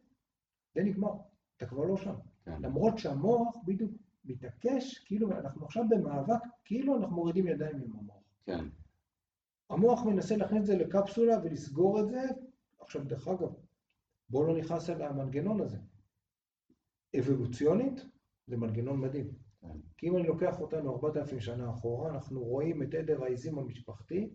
זה 0.75 0.83
נגמר. 0.83 1.13
אתה 1.57 1.65
כבר 1.65 1.85
לא 1.85 1.97
שם. 1.97 2.15
כן, 2.45 2.61
למרות 2.61 2.97
שהמוח 2.97 3.55
בדיוק 3.65 3.91
מתעקש, 4.25 4.99
כאילו 4.99 5.31
אנחנו 5.31 5.65
עכשיו 5.65 5.83
במאבק, 5.89 6.41
כאילו 6.65 6.97
אנחנו 6.97 7.15
מורידים 7.15 7.47
ידיים 7.47 7.81
עם 7.81 7.93
המוח. 7.99 8.23
כן, 8.45 8.65
המוח 9.69 10.05
מנסה 10.05 10.37
להכניס 10.37 10.61
את 10.61 10.65
זה 10.65 10.75
לקפסולה 10.75 11.35
ולסגור 11.43 11.99
את 11.99 12.09
זה. 12.09 12.21
עכשיו, 12.79 13.03
דרך 13.03 13.27
אגב, 13.27 13.53
בואו 14.29 14.47
לא 14.47 14.57
נכנס 14.57 14.89
אל 14.89 15.01
המנגנון 15.01 15.61
הזה. 15.61 15.77
אבולוציונית, 17.19 18.05
זה 18.47 18.57
מנגנון 18.57 18.99
מדהים. 18.99 19.44
כי 19.97 20.07
אם 20.07 20.17
אני 20.17 20.27
לוקח 20.27 20.61
אותנו 20.61 20.93
4,000 20.93 21.39
שנה 21.39 21.69
אחורה, 21.69 22.09
אנחנו 22.09 22.43
רואים 22.43 22.83
את 22.83 22.93
עדר 22.93 23.23
העיזים 23.23 23.59
המשפחתי, 23.59 24.29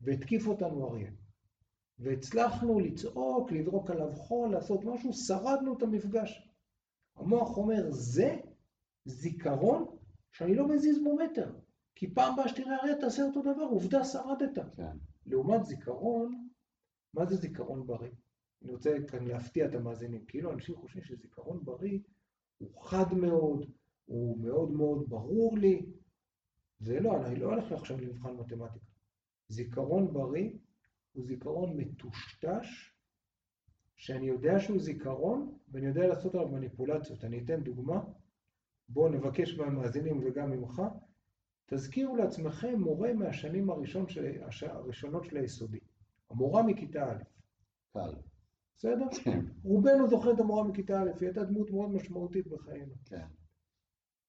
והתקיף 0.00 0.46
אותנו 0.46 0.88
אריה. 0.88 1.10
והצלחנו 1.98 2.80
לצעוק, 2.80 3.52
לזרוק 3.52 3.90
עליו 3.90 4.12
חול, 4.16 4.52
לעשות 4.52 4.84
משהו, 4.84 5.12
שרדנו 5.12 5.76
את 5.76 5.82
המפגש. 5.82 6.48
המוח 7.16 7.56
אומר, 7.56 7.90
זה 7.90 8.36
זיכרון 9.04 9.86
שאני 10.32 10.54
לא 10.54 10.68
מזיז 10.68 11.04
בו 11.04 11.16
מטר. 11.16 11.54
כי 11.94 12.14
פעם 12.14 12.32
הבאה 12.32 12.48
שתראה 12.48 12.76
אריה 12.82 12.94
תעשה 13.00 13.22
אותו 13.22 13.40
דבר, 13.42 13.64
עובדה 13.70 14.04
שרדת. 14.04 14.58
כן, 14.76 14.96
לעומת 15.26 15.64
זיכרון, 15.64 16.48
מה 17.14 17.26
זה 17.26 17.36
זיכרון 17.36 17.86
בריא? 17.86 18.10
אני 18.62 18.72
רוצה 18.72 18.96
כאן 19.08 19.26
להפתיע 19.26 19.66
את 19.66 19.74
המאזינים. 19.74 20.24
כאילו 20.24 20.52
אנשים 20.52 20.76
חושבים 20.76 21.04
שזיכרון 21.04 21.64
בריא 21.64 21.98
הוא 22.58 22.82
חד 22.82 23.14
מאוד, 23.14 23.66
הוא 24.08 24.38
מאוד 24.38 24.70
מאוד 24.70 25.08
ברור 25.08 25.58
לי. 25.58 25.86
זה 26.80 27.00
לא, 27.00 27.26
אני 27.26 27.36
לא 27.36 27.46
הולך 27.46 27.72
עכשיו 27.72 28.00
למבחן 28.00 28.34
מתמטיקה. 28.36 28.86
זיכרון 29.48 30.12
בריא 30.12 30.50
הוא 31.12 31.24
זיכרון 31.24 31.76
מטושטש, 31.76 32.94
שאני 33.96 34.26
יודע 34.26 34.58
שהוא 34.60 34.80
זיכרון, 34.80 35.58
ואני 35.68 35.86
יודע 35.86 36.06
לעשות 36.06 36.34
עליו 36.34 36.48
מניפולציות. 36.48 37.24
אני 37.24 37.44
אתן 37.44 37.62
דוגמה. 37.62 38.00
בואו 38.88 39.08
נבקש 39.08 39.54
מהמאזינים 39.58 40.20
וגם 40.26 40.50
ממך. 40.50 40.82
תזכירו 41.66 42.16
לעצמכם 42.16 42.80
מורה 42.80 43.12
מהשנים 43.12 43.70
הראשון 43.70 44.08
של, 44.08 44.42
הש- 44.44 44.62
הראשונות 44.62 45.24
של 45.24 45.36
היסודי. 45.36 45.78
המורה 46.30 46.62
מכיתה 46.62 47.12
א', 47.12 47.22
קל. 47.92 48.12
בסדר? 48.76 49.06
כן, 49.24 49.40
רובנו 49.64 50.08
זוכר 50.08 50.32
את 50.34 50.40
המורה 50.40 50.64
מכיתה 50.68 51.02
א', 51.02 51.04
היא 51.20 51.28
הייתה 51.28 51.44
דמות 51.44 51.70
מאוד 51.70 51.90
משמעותית 51.90 52.46
בחיינו. 52.46 52.94
כן, 53.04 53.26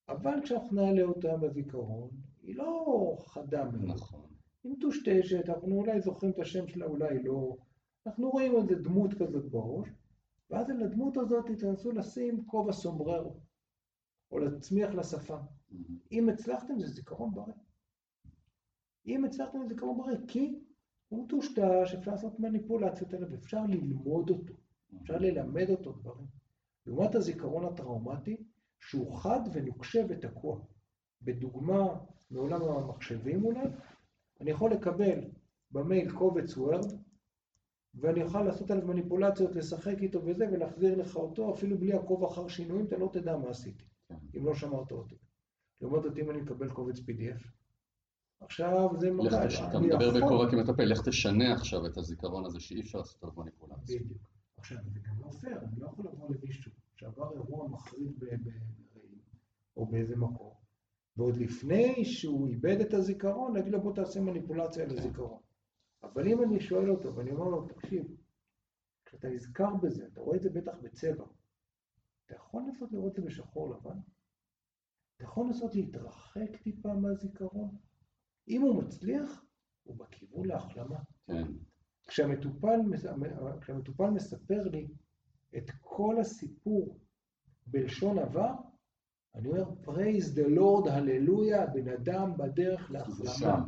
אבל 0.09 0.41
כשאנחנו 0.43 0.75
נעלה 0.75 1.03
אותה 1.03 1.37
בזיכרון, 1.37 2.09
היא 2.43 2.55
לא 2.55 3.15
חדה 3.19 3.65
מאוד. 3.65 3.83
נכון. 3.83 4.25
היא 4.63 4.71
מטושטשת, 4.71 5.49
אנחנו 5.49 5.75
אולי 5.75 6.01
זוכרים 6.01 6.31
את 6.31 6.39
השם 6.39 6.67
שלה, 6.67 6.85
אולי 6.85 7.23
לא. 7.23 7.55
אנחנו 8.07 8.29
רואים 8.29 8.57
איזה 8.57 8.75
דמות 8.75 9.13
כזאת 9.13 9.51
בראש, 9.51 9.89
ואז 10.49 10.69
על 10.69 10.83
הדמות 10.83 11.17
הזאת 11.17 11.45
תנסו 11.59 11.91
לשים 11.91 12.45
כובע 12.45 12.71
סומבררו, 12.71 13.39
או 14.31 14.39
להצמיח 14.39 14.93
לשפה. 14.93 15.37
אם 16.11 16.29
הצלחתם, 16.29 16.79
זה 16.79 16.87
זיכרון 16.87 17.31
בריא. 17.33 17.53
אם 19.07 19.25
הצלחתם, 19.25 19.59
זה 19.61 19.67
זיכרון 19.67 19.97
בריא, 19.97 20.17
כי 20.27 20.59
הוא 21.09 21.23
מטושטש, 21.23 21.93
אפשר 21.97 22.11
לעשות 22.11 22.39
מניפולציות 22.39 23.13
עליו, 23.13 23.33
אפשר 23.33 23.65
ללמוד 23.65 24.29
אותו, 24.29 24.53
אפשר 25.01 25.17
ללמד 25.17 25.69
אותו 25.69 25.91
דברים. 25.91 26.27
לעומת 26.85 27.15
הזיכרון 27.15 27.65
הטראומטי, 27.65 28.37
שהוא 28.79 29.17
חד 29.17 29.39
ונוקשה 29.53 29.99
ותקוע. 30.09 30.59
בדוגמה 31.21 31.87
מעולם 32.31 32.61
המחשבים 32.61 33.45
אולי, 33.45 33.65
אני 34.41 34.51
יכול 34.51 34.71
לקבל 34.71 35.19
במייל 35.71 36.11
קובץ 36.11 36.57
וורד, 36.57 36.85
ואני 37.95 38.23
אוכל 38.23 38.43
לעשות 38.43 38.71
עליו 38.71 38.87
מניפולציות, 38.87 39.55
לשחק 39.55 39.95
איתו 40.01 40.25
וזה, 40.25 40.45
ולהחזיר 40.51 40.97
לך 40.97 41.15
אותו, 41.15 41.53
אפילו 41.53 41.77
בלי 41.77 41.93
עקוב 41.93 42.23
אחר 42.23 42.47
שינויים, 42.47 42.85
אתה 42.85 42.97
לא 42.97 43.09
תדע 43.13 43.37
מה 43.37 43.49
עשיתי, 43.49 43.83
כן. 44.07 44.15
אם 44.37 44.45
לא 44.45 44.55
שמרת 44.55 44.91
אותי. 44.91 45.15
לעומת 45.81 46.03
זאת, 46.03 46.17
אם 46.17 46.29
אני 46.29 46.41
מקבל 46.41 46.69
קובץ 46.69 46.99
PDF, 46.99 47.47
עכשיו 48.41 48.89
זה 48.99 49.09
תש... 49.47 49.61
אתה 49.61 49.79
מדבר 49.79 50.11
בכובע 50.17 50.51
כמטפל, 50.51 50.83
לך 50.83 51.01
תשנה 51.07 51.53
עכשיו 51.53 51.85
את 51.85 51.97
הזיכרון 51.97 52.45
הזה 52.45 52.59
שאי 52.59 52.81
אפשר 52.81 52.97
לעשות 52.97 53.23
עליו 53.23 53.35
מניפולציה. 53.37 53.99
בדיוק. 53.99 54.21
עכשיו, 54.57 54.77
זה 54.93 54.99
גם 54.99 55.21
לא 55.21 55.31
פייר, 55.31 55.59
אני 55.59 55.79
לא 55.79 55.87
יכול 55.87 56.05
לבוא 56.05 56.35
למישהו 56.35 56.71
שעבר 56.99 57.33
אירוע 57.33 57.67
מחריד 57.67 58.19
ב- 58.19 58.25
ב- 58.25 58.93
ברעים, 58.93 59.19
או 59.77 59.85
באיזה 59.85 60.15
מקום, 60.15 60.53
ועוד 61.17 61.37
לפני 61.37 62.05
שהוא 62.05 62.47
איבד 62.47 62.81
את 62.81 62.93
הזיכרון, 62.93 63.53
להגיד 63.53 63.73
לו 63.73 63.81
בוא 63.81 63.95
תעשה 63.95 64.21
מניפולציה 64.21 64.83
על 64.83 64.97
הזיכרון. 64.97 65.41
אבל 66.03 66.27
אם 66.27 66.43
אני 66.43 66.59
שואל 66.59 66.91
אותו 66.91 67.15
ואני 67.15 67.31
אומר 67.31 67.45
לו, 67.45 67.67
תקשיב, 67.67 68.03
כשאתה 69.05 69.29
נזכר 69.29 69.75
בזה, 69.75 70.07
אתה 70.07 70.21
רואה 70.21 70.37
את 70.37 70.41
זה 70.41 70.49
בטח 70.49 70.73
בצבע, 70.81 71.25
אתה 72.25 72.35
יכול 72.35 72.61
לנסות 72.61 72.91
לראות 72.91 73.11
את 73.11 73.15
זה 73.15 73.21
בשחור 73.21 73.69
לבן? 73.69 73.99
אתה 75.15 75.23
יכול 75.23 75.45
לנסות 75.45 75.75
להתרחק 75.75 76.55
טיפה 76.63 76.93
מהזיכרון? 76.93 77.77
אם 78.47 78.61
הוא 78.61 78.83
מצליח, 78.83 79.45
הוא 79.83 79.95
בכיוון 79.95 80.45
להחלמה. 80.45 80.99
כן, 81.27 81.43
כשהמטופל, 82.07 82.79
כשהמטופל 83.61 84.09
מספר 84.09 84.63
לי 84.71 84.87
את 85.57 85.71
כל 85.81 86.19
הסיפור 86.19 86.99
בלשון 87.67 88.19
עבר, 88.19 88.51
אני 89.35 89.47
אומר, 89.47 89.63
praise 89.85 90.35
the 90.35 90.47
Lord, 90.57 90.89
הללויה, 90.89 91.63
הבן 91.63 91.87
אדם 91.87 92.37
בדרך 92.37 92.91
להחלמה. 92.91 93.65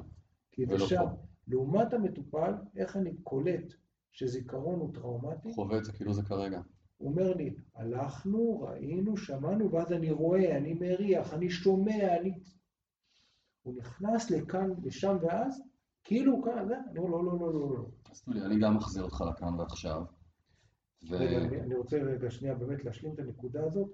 כי 0.51 0.65
זה 0.65 0.79
שם. 0.79 1.05
לעומת 1.47 1.93
המטופל, 1.93 2.53
איך 2.75 2.97
אני 2.97 3.17
קולט 3.23 3.73
שזיכרון 4.11 4.79
הוא 4.79 4.93
טראומטי? 4.93 5.53
חווה 5.53 5.77
את 5.77 5.85
זה 5.85 5.91
כאילו 5.91 6.13
זה 6.13 6.23
כרגע. 6.23 6.61
הוא 6.97 7.09
אומר 7.09 7.33
לי, 7.33 7.55
הלכנו, 7.75 8.61
ראינו, 8.61 9.17
שמענו, 9.17 9.71
ואז 9.71 9.93
אני 9.93 10.11
רואה, 10.11 10.57
אני 10.57 10.73
מריח, 10.73 11.33
אני 11.33 11.49
שומע, 11.49 12.17
אני... 12.19 12.39
הוא 13.61 13.75
נכנס 13.75 14.31
לכאן, 14.31 14.69
לשם 14.83 15.17
ואז, 15.21 15.61
כאילו 16.03 16.33
הוא 16.33 16.43
כאן, 16.43 16.67
זה, 16.67 16.75
אני 16.91 16.99
אומר, 16.99 17.17
לא, 17.17 17.25
לא, 17.25 17.39
לא, 17.39 17.53
לא, 17.53 17.77
לא. 17.77 17.85
אז 18.11 18.21
תולי, 18.21 18.41
אני 18.41 18.59
גם 18.59 18.77
מחזיר 18.77 19.03
אותך 19.03 19.23
לכאן 19.31 19.59
ועכשיו. 19.59 20.03
ו... 21.03 21.15
רגע, 21.15 21.37
אני, 21.37 21.75
רוצה 21.75 21.97
רגע 21.97 22.31
שנייה 22.31 22.55
באמת 22.55 22.85
להשלים 22.85 23.13
את 23.13 23.19
הנקודה 23.19 23.63
הזאת. 23.63 23.91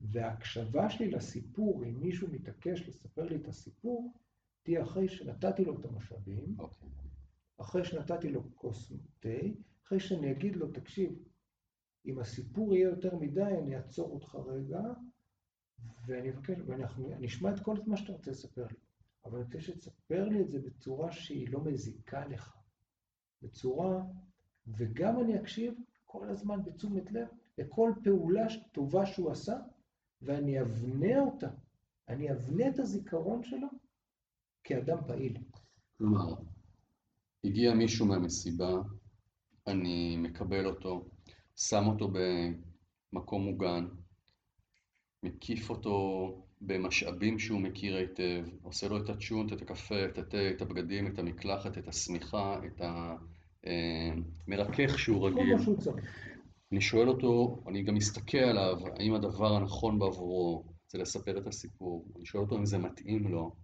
וההקשבה 0.00 0.90
שלי 0.90 1.10
לסיפור, 1.10 1.84
אם 1.84 2.00
מישהו 2.00 2.28
מתעקש 2.32 2.88
לספר 2.88 3.24
לי 3.24 3.36
את 3.36 3.48
הסיפור, 3.48 4.12
תהיה 4.62 4.82
אחרי 4.82 5.08
שנתתי 5.08 5.64
לו 5.64 5.80
את 5.80 5.84
המשאבים, 5.84 6.54
אוקיי. 6.58 6.88
אחרי 7.58 7.84
שנתתי 7.84 8.28
לו 8.28 8.56
כוס 8.56 8.92
תה, 9.20 9.28
אחרי 9.86 10.00
שאני 10.00 10.32
אגיד 10.32 10.56
לו, 10.56 10.72
תקשיב, 10.72 11.22
אם 12.06 12.18
הסיפור 12.18 12.74
יהיה 12.74 12.88
יותר 12.88 13.16
מדי, 13.16 13.42
אני 13.42 13.76
אעצור 13.76 14.10
אותך 14.10 14.34
רגע, 14.34 14.80
ואני 16.06 16.30
אבקש, 16.30 16.58
ואנחנו 16.66 17.12
אני 17.12 17.26
אשמע 17.26 17.54
את 17.54 17.60
כל 17.60 17.76
מה 17.86 17.96
שאתה 17.96 18.12
רוצה 18.12 18.30
לספר 18.30 18.66
לי. 18.66 18.76
אבל 19.24 19.38
אני 19.38 19.44
רוצה 19.44 19.60
שתספר 19.60 20.28
לי 20.28 20.42
את 20.42 20.50
זה 20.50 20.60
בצורה 20.60 21.12
שהיא 21.12 21.48
לא 21.52 21.64
מזיקה 21.64 22.26
לך. 22.26 22.56
בצורה, 23.42 24.02
וגם 24.66 25.20
אני 25.20 25.40
אקשיב 25.40 25.74
כל 26.10 26.28
הזמן 26.28 26.64
בתשומת 26.64 27.12
לב 27.12 27.28
לכל 27.58 27.92
פעולה 28.04 28.46
טובה 28.72 29.06
שהוא 29.06 29.30
עשה, 29.30 29.56
ואני 30.22 30.60
אבנה 30.60 31.20
אותה. 31.20 31.48
אני 32.08 32.32
אבנה 32.32 32.68
את 32.68 32.78
הזיכרון 32.78 33.42
שלו 33.42 33.68
כאדם 34.64 34.98
פעיל. 35.06 35.36
כלומר, 35.98 36.34
הגיע 37.44 37.74
מישהו 37.74 38.06
מהמסיבה, 38.06 38.72
אני 39.66 40.16
מקבל 40.16 40.66
אותו, 40.66 41.08
שם 41.56 41.86
אותו 41.86 42.10
במקום 43.12 43.42
מוגן, 43.42 43.88
מקיף 45.22 45.70
אותו 45.70 45.88
במשאבים 46.60 47.38
שהוא 47.38 47.60
מכיר 47.60 47.96
היטב, 47.96 48.46
עושה 48.62 48.88
לו 48.88 49.04
את 49.04 49.08
הצ'ונט, 49.08 49.52
את 49.52 49.62
הקפה, 49.62 50.04
את 50.04 50.18
התה, 50.18 50.50
את 50.50 50.62
הבגדים, 50.62 51.06
את 51.06 51.18
המקלחת, 51.18 51.78
את 51.78 51.88
השמיכה, 51.88 52.60
את 52.66 52.80
שהוא 54.98 55.28
רגיל. 55.28 55.54
מה 55.54 55.62
שהוא 55.62 55.76
צריך. 55.76 56.04
אני 56.72 56.80
שואל 56.80 57.08
אותו, 57.08 57.62
אני 57.66 57.82
גם 57.82 57.94
מסתכל 57.94 58.38
עליו, 58.38 58.76
האם 58.98 59.14
הדבר 59.14 59.56
הנכון 59.56 59.98
בעבורו 59.98 60.64
זה 60.88 60.98
לספר 60.98 61.38
את 61.38 61.46
הסיפור. 61.46 62.06
אני 62.16 62.26
שואל 62.26 62.42
אותו 62.42 62.56
אם 62.56 62.66
זה 62.66 62.78
מתאים 62.78 63.28
לו, 63.28 63.56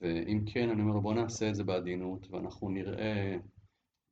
ואם 0.00 0.44
כן, 0.46 0.68
אני 0.68 0.82
אומר 0.82 0.94
לו, 0.94 1.00
בוא 1.00 1.14
נעשה 1.14 1.48
את 1.48 1.54
זה 1.54 1.64
בעדינות, 1.64 2.26
ואנחנו 2.30 2.68
נראה 2.68 3.36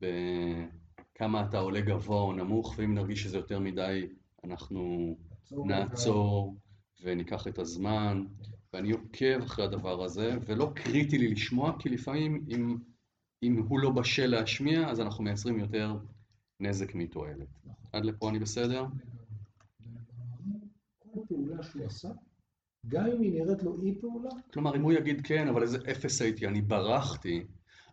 בכמה 0.01 1.47
אתה 1.49 1.59
עולה 1.59 1.81
גבוה 1.81 2.21
או 2.21 2.33
נמוך, 2.33 2.75
ואם 2.79 2.95
נרגיש 2.95 3.23
שזה 3.23 3.37
יותר 3.37 3.59
מדי, 3.59 4.07
אנחנו 4.45 5.15
עצור 5.31 5.67
נעצור 5.67 6.57
וניקח 7.03 7.47
את 7.47 7.59
הזמן, 7.59 8.25
ואני 8.73 8.91
עוקב 8.91 9.43
אחרי 9.43 9.65
הדבר 9.65 10.05
הזה, 10.05 10.37
ולא 10.47 10.73
קריטי 10.75 11.19
לי 11.19 11.29
לשמוע, 11.29 11.73
כי 11.79 11.89
לפעמים 11.89 12.45
אם, 12.49 12.77
אם 13.45 13.63
הוא 13.69 13.81
לא 13.81 13.91
בשל 13.91 14.27
להשמיע, 14.27 14.89
אז 14.89 15.01
אנחנו 15.01 15.25
מייצרים 15.25 15.59
יותר 15.59 15.97
נזק 16.61 16.95
מתועלת. 16.95 17.49
עד 17.93 18.05
לפה 18.05 18.31
אני 18.31 18.39
בסדר? 18.39 18.87
כל 20.99 21.21
פעולה 21.29 21.63
שהוא 21.63 21.85
עשה, 21.85 22.09
גם 22.89 23.07
אם 23.07 23.21
היא 23.21 23.33
נראית 23.33 23.63
לו 23.63 23.83
אי 23.83 23.95
פעולה, 24.01 24.31
כלומר, 24.53 24.77
אם 24.77 24.83
הוא 24.83 24.93
יגיד 24.93 25.21
כן, 25.27 25.49
אבל 25.49 25.63
איזה 25.63 25.79
אפס 25.91 26.23
הייתי, 26.23 26.47
אני 26.47 26.63
ברחתי, 26.63 27.47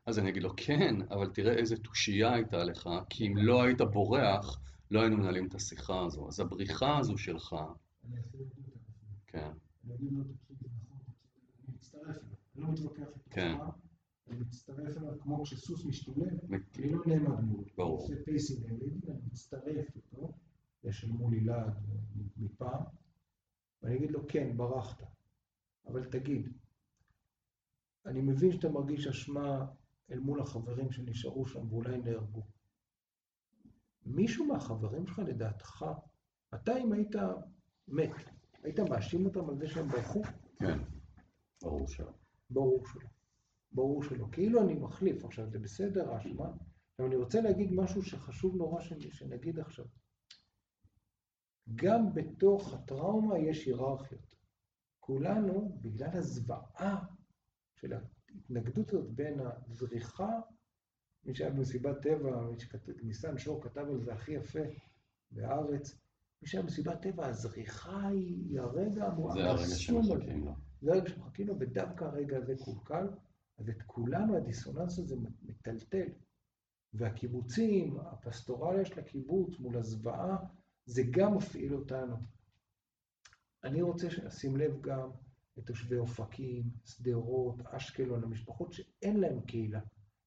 אז 0.05 0.19
אני 0.19 0.29
אגיד 0.29 0.43
לו 0.43 0.53
כן, 0.57 0.95
אבל 1.09 1.29
תראה 1.29 1.53
איזה 1.53 1.77
תושייה 1.77 2.33
הייתה 2.33 2.63
לך, 2.63 2.89
כי 3.09 3.27
אם 3.27 3.37
לא 3.37 3.63
היית 3.63 3.81
בורח, 3.81 4.59
לא 4.91 5.01
היינו 5.01 5.17
מנהלים 5.17 5.47
את 5.47 5.55
השיחה 5.55 6.05
הזו. 6.05 6.27
אז 6.27 6.39
הבריחה 6.39 6.97
הזו 6.97 7.17
שלך, 7.17 7.55
אני 8.05 8.17
אעשה 8.17 8.37
יותר 8.37 8.53
כפי. 8.63 8.79
כן, 9.27 9.51
אני 9.85 9.95
אגיד 9.95 10.11
לו, 10.11 10.23
תקשיב, 10.23 10.57
זה 10.61 10.67
נכון, 10.83 10.99
אני 11.67 11.75
מצטרף. 11.75 12.15
אני 12.55 12.63
לא 12.63 12.67
מתווכח 12.71 12.99
איתו. 12.99 13.29
כן. 13.29 13.55
מצטרף 14.39 14.97
אליו 14.97 15.19
כמו 15.19 15.43
כשסוס 15.43 15.85
משתולל, 15.85 16.37
אני 16.77 16.91
לא 16.91 16.99
נעמד 17.05 17.39
מולו. 17.39 17.63
ברור. 17.77 18.01
עושה 18.01 18.23
פייסינג 18.25 18.65
אלידי, 18.65 19.11
אני 19.11 19.19
מצטרף 19.31 19.95
איתו, 19.95 20.33
יש 20.83 21.03
אל 21.03 21.09
מולי 21.09 21.39
לעד 21.39 21.73
מפעם, 22.37 22.83
ואני 23.81 23.97
אגיד 23.97 24.11
לו, 24.11 24.27
כן, 24.27 24.57
ברחת, 24.57 25.03
אבל 25.87 26.05
תגיד, 26.05 26.49
אני 28.05 28.21
מבין 28.21 28.51
שאתה 28.51 28.69
מרגיש 28.69 29.07
אשמה 29.07 29.65
אל 30.11 30.19
מול 30.19 30.41
החברים 30.41 30.91
שנשארו 30.91 31.45
שם 31.45 31.73
ואולי 31.73 31.97
נהרגו. 31.97 32.43
מישהו 34.05 34.45
מהחברים 34.45 35.07
שלך, 35.07 35.19
לדעתך, 35.19 35.85
אתה 36.55 36.77
אם 36.77 36.93
היית 36.93 37.15
מת, 37.87 38.11
היית 38.63 38.79
מאשים 38.79 39.25
אותם 39.25 39.49
על 39.49 39.57
זה 39.57 39.67
שהם 39.67 39.87
ברחו? 39.87 40.21
כן, 40.59 40.79
ברור 41.61 41.87
שלא. 41.87 42.11
ברור 42.49 42.85
שלא. 42.87 43.10
ברור 43.71 44.03
שלא. 44.03 44.27
כאילו 44.31 44.61
אני 44.61 44.73
מחליף. 44.73 45.25
עכשיו, 45.25 45.49
זה 45.49 45.59
בסדר, 45.59 46.13
האשמה. 46.13 46.51
אבל 46.99 47.07
אני 47.07 47.15
רוצה 47.15 47.41
להגיד 47.41 47.71
משהו 47.73 48.03
שחשוב 48.03 48.55
נורא 48.55 48.81
שנגיד 49.11 49.59
עכשיו. 49.59 49.85
גם 51.75 52.13
בתוך 52.13 52.73
הטראומה 52.73 53.39
יש 53.39 53.65
היררכיות. 53.65 54.35
כולנו, 54.99 55.77
בגלל 55.81 56.09
הזוועה 56.13 57.05
של 57.75 57.93
ההתנגדות 57.93 58.93
הזאת 58.93 59.11
בין 59.11 59.39
הזריחה, 59.39 60.39
מי 61.23 61.35
שהיה 61.35 61.49
במסיבת 61.49 62.01
טבע, 62.01 62.41
מי 62.41 62.59
שכתב, 62.59 62.91
ניסן 63.03 63.37
שור 63.37 63.63
כתב 63.63 63.85
על 63.89 64.01
זה 64.01 64.13
הכי 64.13 64.31
יפה 64.31 64.59
בהארץ, 65.31 65.95
מי 66.41 66.47
שהיה 66.47 66.63
במסיבת 66.63 67.01
טבע, 67.01 67.27
הזריחה 67.27 68.07
היא, 68.07 68.59
הרגע 68.59 69.05
המועצום 69.05 69.43
זה 69.43 69.49
הרגע. 69.49 69.65
שמחכים 69.65 70.45
לו. 70.45 70.53
זה 70.81 70.91
הרגע 70.91 71.09
שמחכים 71.09 71.47
לו, 71.47 71.59
ודווקא 71.59 72.03
הרגע 72.03 72.37
הזה 72.37 72.53
קולקל, 72.65 73.07
אז 73.61 73.69
את 73.69 73.81
כולנו 73.85 74.37
הדיסוננס 74.37 74.99
הזה 74.99 75.15
מטלטל. 75.41 76.07
והקיבוצים, 76.93 77.99
הפסטורליה 77.99 78.85
של 78.85 78.99
הקיבוץ 78.99 79.59
מול 79.59 79.77
הזוועה, 79.77 80.37
זה 80.85 81.03
גם 81.11 81.37
מפעיל 81.37 81.73
אותנו. 81.73 82.15
אני 83.63 83.81
רוצה 83.81 84.09
שנשים 84.09 84.57
לב 84.57 84.81
גם 84.81 85.09
לתושבי 85.57 85.97
אופקים, 85.97 86.63
שדרות, 86.85 87.61
אשקלון, 87.65 88.21
למשפחות 88.21 88.73
שאין 88.73 89.19
להן 89.19 89.41
קהילה. 89.41 89.81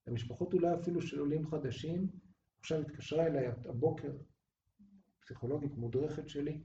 למשפחות 0.07 0.53
אולי 0.53 0.75
אפילו 0.75 1.03
של 1.03 1.19
עולים 1.19 1.47
חדשים. 1.47 2.09
עכשיו 2.61 2.81
התקשרה 2.81 3.27
אליי 3.27 3.47
הבוקר 3.47 4.13
פסיכולוגית 5.21 5.73
מודרכת 5.73 6.29
שלי, 6.29 6.65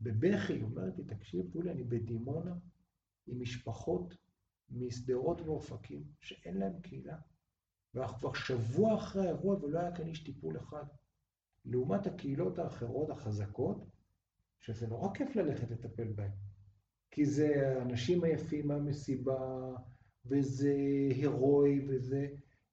בבכי, 0.00 0.62
אומרת 0.62 0.98
לי, 0.98 1.04
תקשיב, 1.04 1.52
טולי, 1.52 1.70
אני 1.70 1.84
בדימונה 1.84 2.54
עם 3.26 3.40
משפחות 3.40 4.25
משדרות 4.70 5.40
ואופקים 5.40 6.04
שאין 6.20 6.56
להם 6.56 6.80
קהילה. 6.80 7.16
ואנחנו 7.94 8.18
כבר 8.18 8.34
שבוע 8.34 8.94
אחרי 8.94 9.26
האירוע 9.26 9.64
ולא 9.64 9.78
היה 9.78 9.96
כאן 9.96 10.06
איש 10.06 10.24
טיפול 10.24 10.56
אחד. 10.56 10.84
לעומת 11.64 12.06
הקהילות 12.06 12.58
האחרות 12.58 13.10
החזקות, 13.10 13.84
שזה 14.58 14.86
נורא 14.86 15.14
כיף 15.14 15.36
ללכת 15.36 15.70
לטפל 15.70 16.12
בהן. 16.12 16.30
כי 17.10 17.26
זה 17.26 17.76
האנשים 17.78 18.24
היפים 18.24 18.68
מהמסיבה, 18.68 19.70
וזה 20.26 20.74
הירואי, 21.10 21.80
וזה... 21.88 22.26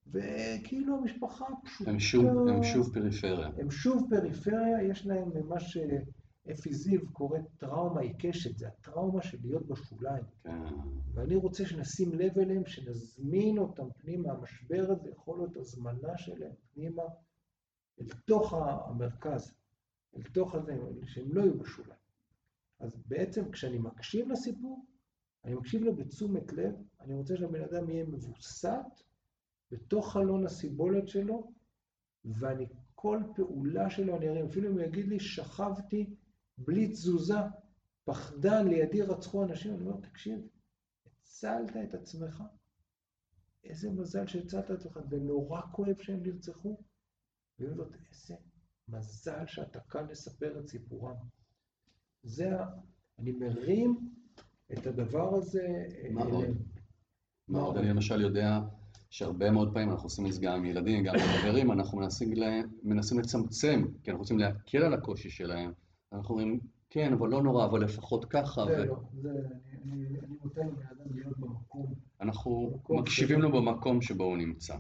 וכאילו 0.08 0.98
המשפחה 0.98 1.46
פשוטה. 1.64 1.92
הם 1.92 2.00
שוב, 2.00 2.26
הם 2.26 2.64
שוב 2.64 2.94
פריפריה. 2.94 3.48
הם 3.58 3.72
שוב 3.72 4.08
פריפריה, 4.10 4.84
יש 4.84 5.06
להם 5.06 5.30
מה 5.48 5.60
ש... 5.60 5.78
אפי 6.52 6.74
זיו 6.74 7.12
קורא 7.12 7.40
טראומה 7.58 8.02
עיקשת, 8.02 8.58
זה 8.58 8.68
הטראומה 8.68 9.22
של 9.22 9.38
להיות 9.42 9.68
בשוליים. 9.68 10.24
כן. 10.44 10.64
ואני 11.14 11.36
רוצה 11.36 11.66
שנשים 11.66 12.14
לב 12.14 12.40
אליהם, 12.40 12.66
שנזמין 12.66 13.58
אותם 13.58 13.88
פנימה. 13.98 14.32
המשבר 14.32 14.86
הזה 14.90 15.10
יכול 15.10 15.38
להיות 15.38 15.58
הזמנה 15.58 16.18
שלהם 16.18 16.54
פנימה, 16.74 17.04
אל 18.02 18.08
תוך 18.26 18.54
המרכז, 18.54 19.54
אל 20.16 20.24
תוך 20.24 20.56
הזה, 20.56 20.78
שהם 21.06 21.34
לא 21.34 21.42
יהיו 21.42 21.58
בשוליים. 21.58 22.00
אז 22.80 22.98
בעצם 23.08 23.52
כשאני 23.52 23.78
מקשיב 23.78 24.32
לסיפור, 24.32 24.86
אני 25.46 25.56
מקשיב 25.56 25.84
לו 25.84 25.96
בתשומת 25.96 26.54
לב, 26.54 26.74
אני 27.00 27.14
רוצה 27.14 27.38
שהבן 27.38 27.64
אדם 27.64 27.90
יהיה 27.90 28.06
מבוסת 28.06 29.04
בתוך 29.72 30.14
חלון 30.14 30.46
הסיבולת 30.46 31.08
שלו, 31.08 31.52
ואני, 32.26 32.66
כל 32.96 33.20
פעולה 33.36 33.90
שלו 33.90 34.18
אני 34.18 34.30
ארים, 34.30 34.46
אפילו 34.46 34.70
אם 34.70 34.74
הוא 34.74 34.82
יגיד 34.82 35.08
לי, 35.08 35.20
שכבתי 35.20 36.16
בלי 36.58 36.88
תזוזה, 36.88 37.38
פחדן, 38.06 38.68
לידי 38.68 39.02
רצחו 39.02 39.44
אנשים, 39.44 39.74
אני 39.74 39.82
אומר, 39.82 40.00
תקשיב, 40.02 40.40
הצלת 41.06 41.78
את 41.84 41.94
עצמך, 41.94 42.44
איזה 43.64 43.92
מזל 43.92 44.28
שהצלת 44.28 44.66
את 44.66 44.72
עצמך, 44.72 45.00
ונורא 45.10 45.62
כואב 45.72 45.96
שהם 46.02 46.24
נרצחו, 46.24 46.78
ועם 47.60 47.76
זאת, 47.76 47.96
איזה 48.12 48.36
מזל 48.88 49.48
שאתה 49.48 49.80
כאן 49.80 50.08
לספר 50.08 50.60
את 50.60 50.68
סיפורם. 50.68 51.16
זה, 52.24 52.60
ה... 52.60 52.66
אני 53.20 53.32
מרים 53.32 54.10
את 54.74 54.88
הדבר 54.88 55.36
הזה 55.36 55.88
מה 56.12 56.24
עוד? 56.24 56.46
מה 57.48 57.60
עוד? 57.60 57.78
אני 57.78 57.90
למשל 57.90 58.22
יודע 58.22 58.60
שהרבה 59.10 59.52
מאוד 59.52 59.74
פעמים 59.74 59.90
אנחנו 59.90 60.06
עושים 60.06 60.26
את 60.26 60.34
זה 60.34 60.42
גם 60.42 60.54
עם 60.54 60.66
ילדים, 60.66 61.04
גם 61.04 61.14
עם 61.16 61.42
חברים, 61.42 61.72
אנחנו 61.72 61.98
מנסים, 61.98 62.34
ל... 62.34 62.44
מנסים 62.84 63.20
לצמצם, 63.20 63.86
כי 64.04 64.12
אנחנו 64.12 64.22
רוצים 64.22 64.40
להקל 64.40 64.78
על 64.78 64.94
הקושי 64.94 65.30
שלהם. 65.30 65.74
אנחנו 66.14 66.36
אומרים, 66.36 66.60
כן, 66.90 67.14
אבל 67.14 67.30
לא 67.30 67.44
נורא, 67.44 67.66
אבל 67.66 67.84
לפחות 67.84 68.26
ככה. 68.26 68.66
זה. 68.66 68.86
לא, 68.86 69.00
זה, 69.14 69.30
אני, 69.84 69.94
אני, 69.94 70.38
נותן 70.44 70.68
לבן 70.68 70.86
אדם 70.86 71.16
להיות 71.16 71.38
במקום, 71.38 71.94
אנחנו 72.22 72.80
מקשיבים. 72.90 73.42
לו 73.42 73.52
במקום 73.52 74.02
שבו 74.02 74.24
הוא 74.24 74.38
נמצא. 74.38 74.78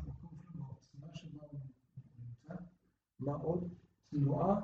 מה 3.19 3.33
עוד? 3.33 3.73
תנועה 4.09 4.55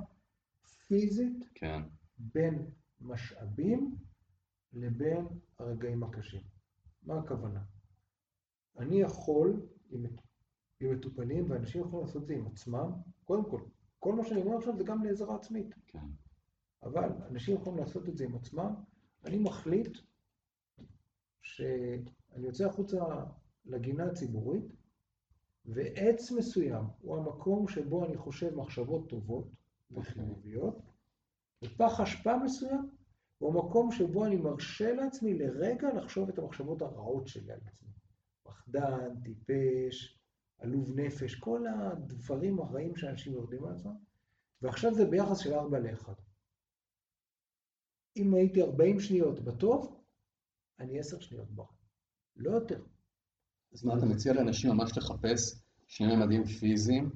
פיזית 0.88 1.44
כן, 1.56 1.82
בין 2.18 2.70
משאבים 3.02 3.96
לבין 4.74 5.28
הרגעים 5.60 6.04
הקשים. 6.04 6.42
מה 7.04 7.20
הכוונה? 7.20 7.62
אני 8.78 9.02
יכול, 9.02 9.62
עם, 9.90 10.06
עם 10.80 10.92
מטופלים, 10.92 11.52
ואנשים 11.52 11.82
יכולים 11.82 12.06
לעשות 12.06 12.22
את 12.22 12.28
זה 12.28 12.34
עם 12.34 12.48
עצמם, 12.48 12.92
קודם 13.26 13.50
כל, 13.50 13.62
כל 14.00 14.16
מה 14.16 14.24
שאני 14.24 14.42
אומר 14.42 14.58
עכשיו 14.58 14.78
זה 14.78 14.84
גם 14.84 15.04
לעזרה 15.04 15.36
עצמית, 15.36 15.76
כן. 15.88 16.06
אבל 16.84 17.10
אנשים 17.30 17.56
יכולים 17.56 17.80
לעשות 17.80 18.10
את 18.10 18.18
זה 18.18 18.24
עם 18.24 18.36
עצמם. 18.36 18.74
אני 19.26 19.38
מחליט 19.38 19.98
שאני 21.42 22.46
יוצא 22.46 22.66
החוצה 22.66 22.98
לגינה 23.66 24.06
הציבורית, 24.06 24.66
ועץ 25.66 26.32
מסוים 26.32 26.86
הוא 27.02 27.18
המקום 27.18 27.68
שבו 27.68 28.06
אני 28.06 28.18
חושב 28.18 28.56
מחשבות 28.56 29.10
טובות 29.10 29.48
וחיוביות, 29.92 30.82
ופח 31.64 32.00
אשפה 32.00 32.38
מסוים 32.38 32.90
הוא 33.38 33.50
המקום 33.50 33.92
שבו 33.92 34.26
אני 34.26 34.36
מרשה 34.36 34.94
לעצמי 34.94 35.34
לרגע 35.34 35.94
לחשוב 35.94 36.30
את 36.30 36.40
המחשבות 36.40 36.82
הרעות 36.82 37.28
שלי 37.28 37.52
על 37.52 37.60
עצמי. 37.66 37.90
פחדן, 38.44 39.22
טיפש, 39.24 40.20
עלוב 40.58 41.00
נפש, 41.00 41.36
כל 41.36 41.68
הדברים 41.68 42.60
הרעים 42.60 42.96
שאנשים 42.96 43.34
יורדים 43.34 43.66
על 43.66 43.74
עצמם, 43.74 43.96
ועכשיו 44.62 44.94
זה 44.94 45.06
ביחס 45.06 45.38
של 45.38 45.54
4 45.54 45.80
ל-1. 45.80 46.10
אם 48.20 48.34
הייתי 48.34 48.62
40 48.62 49.00
שניות 49.00 49.40
בטוב, 49.40 50.02
אני 50.80 51.00
10 51.00 51.20
שניות 51.20 51.52
ברע. 51.52 51.66
לא 52.36 52.52
יותר. 52.52 52.84
אז 53.74 53.84
מה 53.86 53.98
אתה 53.98 54.06
מציע 54.06 54.34
לאנשים 54.34 54.72
ממש 54.72 54.98
לחפש 54.98 55.62
שני 55.88 56.16
ממדים 56.16 56.44
פיזיים? 56.46 57.10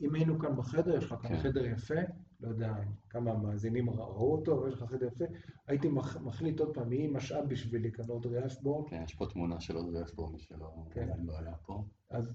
אם 0.00 0.14
היינו 0.14 0.38
כאן 0.38 0.56
בחדר, 0.56 0.96
יש 0.98 1.04
לך 1.04 1.14
כאן 1.22 1.36
כן. 1.36 1.42
חדר 1.42 1.64
יפה, 1.66 1.94
לא 2.40 2.48
יודע 2.48 2.74
כמה 3.10 3.30
המאזינים 3.32 3.90
ר- 3.90 3.92
ראו 3.94 4.32
אותו, 4.32 4.58
אבל 4.60 4.68
יש 4.68 4.74
לך 4.74 4.82
חדר 4.90 5.06
יפה, 5.06 5.24
הייתי 5.66 5.88
מח- 5.88 6.16
מחליט 6.16 6.60
עוד 6.60 6.74
פעם, 6.74 6.92
יהי 6.92 7.06
משאב 7.08 7.48
בשבילי 7.48 7.92
כאן 7.92 8.04
עוד 8.08 8.26
ריאשבורג, 8.26 8.90
כן, 8.90 9.02
יש 9.04 9.14
פה 9.14 9.26
תמונה 9.26 9.60
של 9.60 9.76
עוד 9.76 9.96
רפבו, 9.96 10.28
מי 10.30 10.38
שלא 10.38 10.72
כן. 10.90 11.08
לא 11.24 11.38
היה 11.38 11.56
פה. 11.56 11.84
אז 12.10 12.32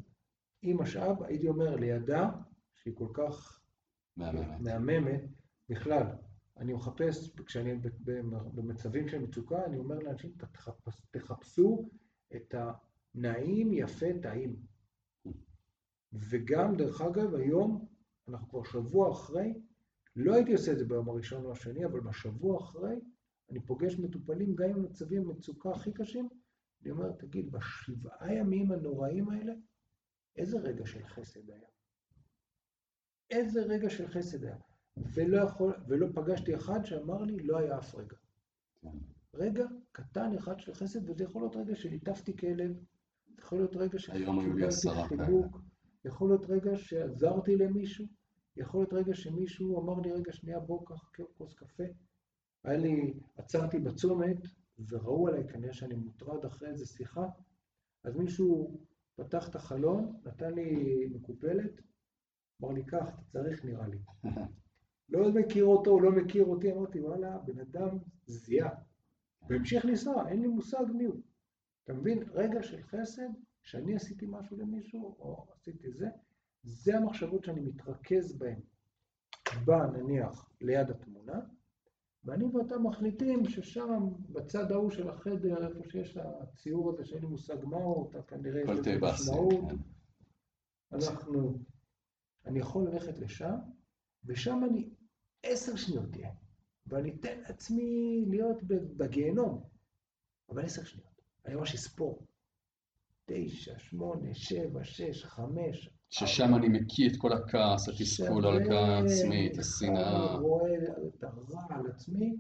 אם 0.64 0.78
משאב, 0.82 1.24
הייתי 1.24 1.48
אומר 1.48 1.76
לידה, 1.76 2.30
שהיא 2.76 2.94
כל 2.96 3.08
כך 3.14 3.62
מהממת. 4.18 4.60
מהממת, 4.62 5.22
בכלל, 5.70 6.06
אני 6.58 6.74
מחפש, 6.74 7.36
כשאני 7.46 7.76
במצבים 8.56 9.08
של 9.08 9.20
מצוקה, 9.20 9.66
אני 9.66 9.78
אומר 9.78 10.00
לאנשים, 10.00 10.32
"תחפש- 10.38 11.02
תחפשו 11.12 11.90
את 12.36 12.56
הנעים, 13.16 13.74
יפה, 13.74 14.06
טעים. 14.22 14.56
וגם, 16.14 16.76
דרך 16.78 17.02
אגב, 17.02 17.36
היום, 17.36 17.88
אנחנו 18.28 18.48
כבר 18.50 18.64
שבוע 18.64 19.12
אחרי, 19.12 19.54
לא 20.16 20.34
הייתי 20.34 20.52
עושה 20.54 20.72
את 20.72 20.78
זה 20.78 20.86
ביום 20.86 21.10
הראשון 21.10 21.46
או 21.46 21.52
השני, 21.52 21.86
אבל 21.86 22.00
בשבוע 22.00 22.64
אחרי, 22.64 22.96
אני 23.50 23.60
פוגש 23.66 24.00
מטופלים 24.00 24.56
גם 24.56 24.70
עם 24.70 24.84
מצבים 24.84 25.28
מצוקה 25.28 25.72
הכי 25.72 25.94
קשים, 25.94 26.30
אני 26.82 26.92
אומר, 26.92 27.12
תגיד, 27.12 27.52
בשבעה 27.52 28.34
ימים 28.34 28.72
הנוראים 28.72 29.30
האלה, 29.30 29.54
איזה 30.36 30.60
רגע 30.60 30.86
של 30.86 31.08
חסד 31.08 31.50
היה? 31.50 31.68
איזה 33.30 33.62
רגע 33.62 33.90
של 33.90 34.08
חסד 34.08 34.44
היה? 34.44 34.58
ולא, 34.98 35.38
יכול, 35.38 35.74
ולא 35.88 36.08
פגשתי 36.14 36.56
אחד 36.56 36.86
שאמר 36.86 37.24
לי, 37.24 37.40
לא 37.40 37.58
היה 37.58 37.78
אף 37.78 37.96
רגע. 37.96 38.16
כן. 38.82 38.98
רגע 39.34 39.66
קטן 39.92 40.36
אחד 40.38 40.60
של 40.60 40.74
חסד, 40.74 41.10
וזה 41.10 41.24
יכול 41.24 41.42
להיות 41.42 41.56
רגע 41.56 41.76
שליטפתי 41.76 42.38
כלב, 42.38 42.74
זה 43.28 43.42
יכול 43.42 43.58
להיות 43.58 43.76
רגע 43.76 44.00
שקיבלתי. 44.00 45.08
חיבוק, 45.08 45.62
יכול 46.06 46.30
להיות 46.30 46.46
רגע 46.50 46.78
שעזרתי 46.78 47.56
למישהו, 47.56 48.06
יכול 48.58 48.82
להיות 48.82 48.94
רגע 48.94 49.14
שמישהו 49.16 49.82
אמר 49.82 50.00
לי, 50.00 50.12
רגע, 50.12 50.32
שנייה, 50.32 50.60
בוא, 50.60 50.86
קח 50.86 51.10
כוס 51.38 51.54
קפה. 51.54 51.84
היה 52.64 52.78
לי, 52.78 53.14
עצרתי 53.38 53.80
בצומת, 53.80 54.38
וראו 54.90 55.28
עליי 55.28 55.48
כנראה 55.48 55.74
שאני 55.74 55.96
מוטרד 55.96 56.46
אחרי 56.46 56.70
איזו 56.70 56.86
שיחה, 56.86 57.26
אז 58.04 58.16
מישהו 58.16 58.78
פתח 59.16 59.50
את 59.50 59.56
החלון, 59.56 60.20
נתן 60.26 60.54
לי 60.54 61.06
מקופלת, 61.12 61.82
אמר 62.62 62.72
לי, 62.72 62.86
קח, 62.86 63.08
אתה 63.32 63.40
צריך 63.44 63.66
נראה 63.66 63.88
לי. 63.88 63.98
לא 65.14 65.32
מכיר 65.32 65.66
אותו, 65.66 66.00
לא 66.00 66.12
מכיר 66.12 66.46
אותי, 66.46 66.72
אמרתי, 66.72 67.00
וואלה, 67.00 67.38
בן 67.38 67.60
אדם 67.60 67.98
זיהה. 68.26 68.70
והמשיך 69.50 69.86
לנסוע, 69.86 70.30
אין 70.30 70.42
לי 70.42 70.48
מושג 70.48 70.84
מי 70.94 71.06
הוא. 71.06 71.22
אתה 71.84 71.94
מבין? 71.94 72.24
רגע 72.32 72.64
של 72.64 72.84
חסד, 72.84 73.30
שאני 73.62 73.96
עשיתי 73.96 74.26
משהו 74.30 74.58
למישהו, 74.58 75.16
או 75.20 75.46
עשיתי 75.56 75.92
זה, 75.92 76.08
זה 76.64 76.98
המחשבות 76.98 77.44
שאני 77.44 77.60
מתרכז 77.60 78.38
בהן. 78.38 78.60
בא, 79.66 79.86
נניח, 79.86 80.50
ליד 80.62 80.90
התמונה, 80.90 81.40
ואני 82.26 82.46
ואתה 82.46 82.78
מחליטים 82.78 83.46
ששם, 83.46 84.10
בצד 84.30 84.72
ההוא 84.72 84.92
של 84.92 85.10
החדר, 85.10 85.68
איפה 85.68 85.90
שיש 85.90 86.18
הציור 86.18 86.90
הזה, 86.90 87.06
שאין 87.06 87.22
לי 87.22 87.28
מושג 87.28 87.66
מהו, 87.66 88.10
אתה 88.10 88.22
כנראה 88.22 88.62
יש 88.62 88.70
לזה 88.70 88.98
משמעות, 89.02 89.72
כן. 89.72 89.78
אנחנו, 90.94 91.60
אני 92.46 92.60
יכול 92.60 92.88
ללכת 92.88 93.20
לשם, 93.20 93.56
ושם 94.26 94.64
אני 94.70 94.90
עשר 95.44 95.76
שניות 95.76 96.16
אהיה, 96.16 96.32
ואני 96.88 97.16
אתן 97.20 97.40
לעצמי 97.40 98.26
להיות 98.28 98.64
בגיהנום, 98.98 99.64
אבל 100.50 100.66
עשר 100.66 100.84
שניות. 100.84 101.22
אני 101.46 101.56
ממש 101.56 101.74
אספור. 101.74 102.26
תשע, 103.26 103.80
שמונה, 103.80 104.34
שבע, 104.34 104.84
שש, 104.84 105.26
חמש. 105.26 105.90
ששם 106.10 106.56
אני 106.56 106.68
מקיא 106.68 107.10
את 107.10 107.16
כל 107.18 107.34
הכעס, 107.34 107.90
התסכול, 107.90 108.46
ההלקאה 108.46 108.98
העצמית, 108.98 109.58
השנאה. 109.60 110.36
רואה 110.36 110.72
את 111.08 111.24
הרע 111.24 111.62
על 111.70 111.88
עצמי, 111.88 112.36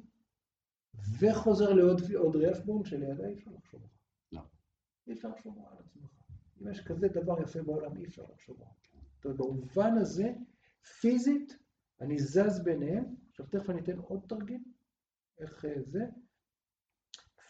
וחוזר 1.19 1.73
לעוד 1.73 2.01
עוד 2.15 2.35
ריאפבורן 2.35 2.85
שלידה 2.85 3.27
אי 3.27 3.33
אפשר 3.33 3.51
לחשוב 3.51 3.81
רע. 3.81 3.87
לא. 4.31 4.41
אי 5.07 5.13
אפשר 5.13 5.29
לחשוב 5.29 5.57
על 5.57 5.77
עצמך. 5.79 6.09
אם 6.61 6.71
יש 6.71 6.81
כזה 6.81 7.07
דבר 7.07 7.41
יפה 7.41 7.61
בעולם, 7.61 7.97
אי 7.97 8.05
אפשר 8.05 8.23
לחשוב 8.33 8.61
רע. 8.61 8.67
זאת 9.15 9.25
אומרת, 9.25 9.37
במובן 9.37 9.97
הזה, 9.97 10.33
פיזית, 11.01 11.57
אני 12.03 12.19
זז 12.19 12.63
ביניהם. 12.63 13.15
עכשיו, 13.29 13.45
תכף 13.45 13.69
אני 13.69 13.81
אתן 13.81 13.97
עוד 13.97 14.25
תרגיל, 14.27 14.63
איך 15.39 15.65
אה, 15.65 15.81
זה. 15.81 15.99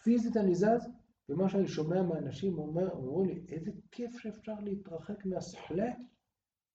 פיזית 0.04 0.38
אני 0.38 0.56
זז, 0.56 0.90
ומה 1.30 1.50
שאני 1.50 1.68
שומע 1.68 2.02
מהאנשים 2.02 2.58
אומר, 2.58 2.92
אומרים 2.92 3.30
לי, 3.30 3.46
איזה 3.56 3.72
כיף 3.92 4.18
שאפשר 4.18 4.60
להתרחק 4.60 5.26
מהסחלה 5.26 5.92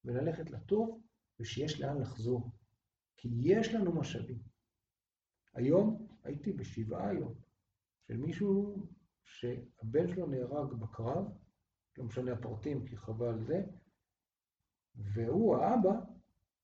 וללכת 0.04 0.50
לטוב, 0.50 1.02
ושיש 1.40 1.80
לאן 1.80 2.00
לחזור. 2.00 2.50
כי 3.16 3.28
יש 3.40 3.74
לנו 3.74 3.92
משאבים. 3.92 4.38
היום 5.54 6.06
הייתי 6.24 6.52
בשבעה 6.52 7.08
היום 7.08 7.34
של 8.06 8.16
מישהו 8.16 8.76
שהבן 9.24 10.08
שלו 10.08 10.26
נהרג 10.26 10.72
בקרב, 10.72 11.24
לא 11.98 12.04
משנה 12.04 12.32
הפרטים 12.32 12.86
כי 12.86 12.96
חבל 12.96 13.44
זה, 13.44 13.62
והוא 14.94 15.56
האבא 15.56 16.00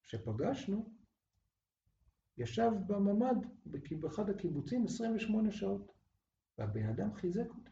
שפגשנו, 0.03 0.94
ישב 2.39 2.71
בממ"ד 2.87 3.47
באחד 4.01 4.31
הקיבוצים 4.31 4.85
28 4.85 5.53
שעות, 5.53 5.93
והבן 6.59 6.89
אדם 6.89 7.15
חיזק 7.15 7.49
אותי. 7.49 7.71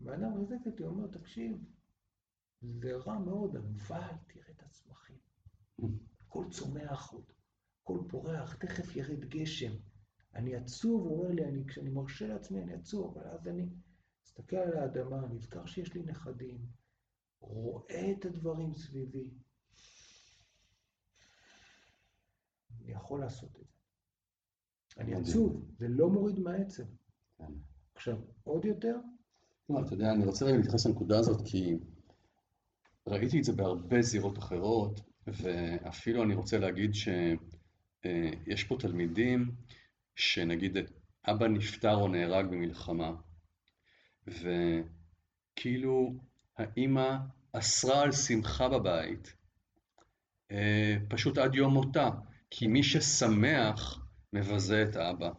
הבן 0.00 0.24
אדם 0.24 0.36
חיזק 0.36 0.66
אותי, 0.66 0.82
הוא 0.82 0.90
אומר, 0.90 1.06
תקשיב, 1.06 1.64
זה 2.62 2.96
רע 2.96 3.18
מאוד, 3.18 3.56
אבל 3.56 3.72
תראה 4.26 4.50
את 4.50 4.62
הצמחים. 4.62 5.18
הכל 6.26 6.44
צומח 6.50 7.10
עוד, 7.12 7.32
הכל 7.82 7.98
פורח, 8.08 8.54
תכף 8.54 8.96
ירד 8.96 9.24
גשם. 9.24 9.72
אני 10.34 10.56
עצוב, 10.56 11.02
הוא 11.02 11.18
אומר 11.18 11.34
לי, 11.34 11.44
אני, 11.44 11.64
כשאני 11.66 11.90
מרשה 11.90 12.26
לעצמי 12.26 12.62
אני 12.62 12.74
עצוב, 12.74 13.18
אבל 13.18 13.26
אז 13.26 13.48
אני 13.48 13.66
מסתכל 14.22 14.56
על 14.56 14.76
האדמה, 14.76 15.26
נזכר 15.26 15.66
שיש 15.66 15.94
לי 15.94 16.02
נכדים, 16.02 16.58
רואה 17.40 18.12
את 18.12 18.24
הדברים 18.24 18.74
סביבי. 18.74 19.30
אני 22.88 22.96
יכול 22.96 23.20
לעשות 23.20 23.50
את 23.60 23.66
זה. 23.66 23.74
אני 24.98 25.14
עצוב, 25.14 25.64
זה 25.78 25.88
לא 25.88 26.10
מוריד 26.10 26.38
מהעצב. 26.38 26.82
כן. 27.38 27.52
עכשיו, 27.94 28.18
עוד 28.44 28.64
יותר, 28.64 28.96
לא, 29.70 29.80
אתה 29.80 29.94
יודע, 29.94 30.12
אני 30.12 30.24
רוצה 30.24 30.44
רגע 30.44 30.56
להתייחס 30.56 30.86
לנקודה 30.86 31.18
הזאת, 31.18 31.42
כי 31.44 31.76
ראיתי 33.06 33.38
את 33.38 33.44
זה 33.44 33.52
בהרבה 33.52 34.02
זירות 34.02 34.38
אחרות, 34.38 35.00
ואפילו 35.26 36.22
אני 36.22 36.34
רוצה 36.34 36.58
להגיד 36.58 36.94
שיש 36.94 38.64
פה 38.64 38.76
תלמידים 38.80 39.54
שנגיד 40.16 40.76
אבא 41.24 41.48
נפטר 41.48 41.94
או 41.94 42.08
נהרג 42.08 42.46
במלחמה, 42.46 43.12
וכאילו 45.56 46.14
האימא 46.56 47.16
אסרה 47.52 48.02
על 48.02 48.12
שמחה 48.12 48.68
בבית, 48.68 49.32
אה, 50.50 50.96
פשוט 51.08 51.38
עד 51.38 51.54
יום 51.54 51.74
מותה, 51.74 52.10
כי 52.50 52.66
מי 52.66 52.82
ששמח 52.82 54.06
מבזה 54.32 54.82
את 54.82 54.96
האבא. 54.96 55.30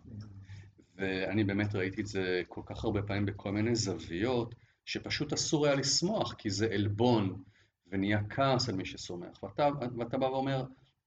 ואני 0.95 1.43
באמת 1.43 1.76
ראיתי 1.76 2.01
את 2.01 2.07
זה 2.07 2.41
כל 2.47 2.62
כך 2.66 2.84
הרבה 2.84 3.01
פעמים 3.01 3.26
בכל 3.26 3.51
מיני 3.51 3.76
זוויות, 3.76 4.55
שפשוט 4.86 5.34
אסור 5.34 5.66
היה 5.66 5.76
לשמוח, 5.76 6.34
כי 6.34 6.49
זה 6.49 6.68
עלבון, 6.74 7.43
ונהיה 7.88 8.20
כעס 8.30 8.70
על 8.70 8.76
מי 8.76 8.86
ששמח. 8.86 9.43
ואתה, 9.43 9.70
ואתה 9.97 10.18
בא 10.18 10.26
ואומר, 10.26 10.64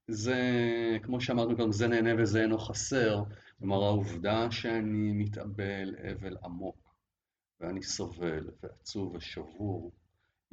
זה, 0.07 0.37
כמו 1.03 1.21
שאמרנו 1.21 1.55
גם, 1.55 1.71
זה 1.71 1.87
נהנה 1.87 2.21
וזה 2.21 2.41
אינו 2.41 2.57
חסר. 2.57 3.23
כלומר, 3.59 3.83
העובדה 3.83 4.51
שאני 4.51 5.11
מתאבל 5.11 5.95
אבל 6.11 6.37
עמוק, 6.43 6.95
ואני 7.59 7.83
סובל, 7.83 8.49
ועצוב 8.63 9.15
ושבור, 9.15 9.91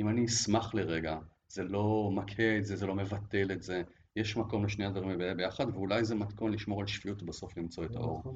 אם 0.01 0.09
אני 0.09 0.25
אשמח 0.25 0.75
לרגע, 0.75 1.19
זה 1.49 1.65
לא 1.65 2.11
מכה 2.15 2.59
את 2.59 2.65
זה, 2.65 2.77
זה 2.77 2.87
לא 2.87 2.95
מבטל 2.95 3.53
את 3.53 3.63
זה, 3.63 3.83
יש 4.17 4.37
מקום 4.37 4.65
לשני 4.65 4.85
הדברים 4.87 5.19
ביחד, 5.37 5.67
ואולי 5.75 6.05
זה 6.05 6.15
מתכון 6.15 6.53
לשמור 6.53 6.81
על 6.81 6.87
שפיות 6.87 7.23
ובסוף 7.23 7.57
למצוא 7.57 7.85
את 7.85 7.97
האור, 7.97 8.19
נכון, 8.19 8.35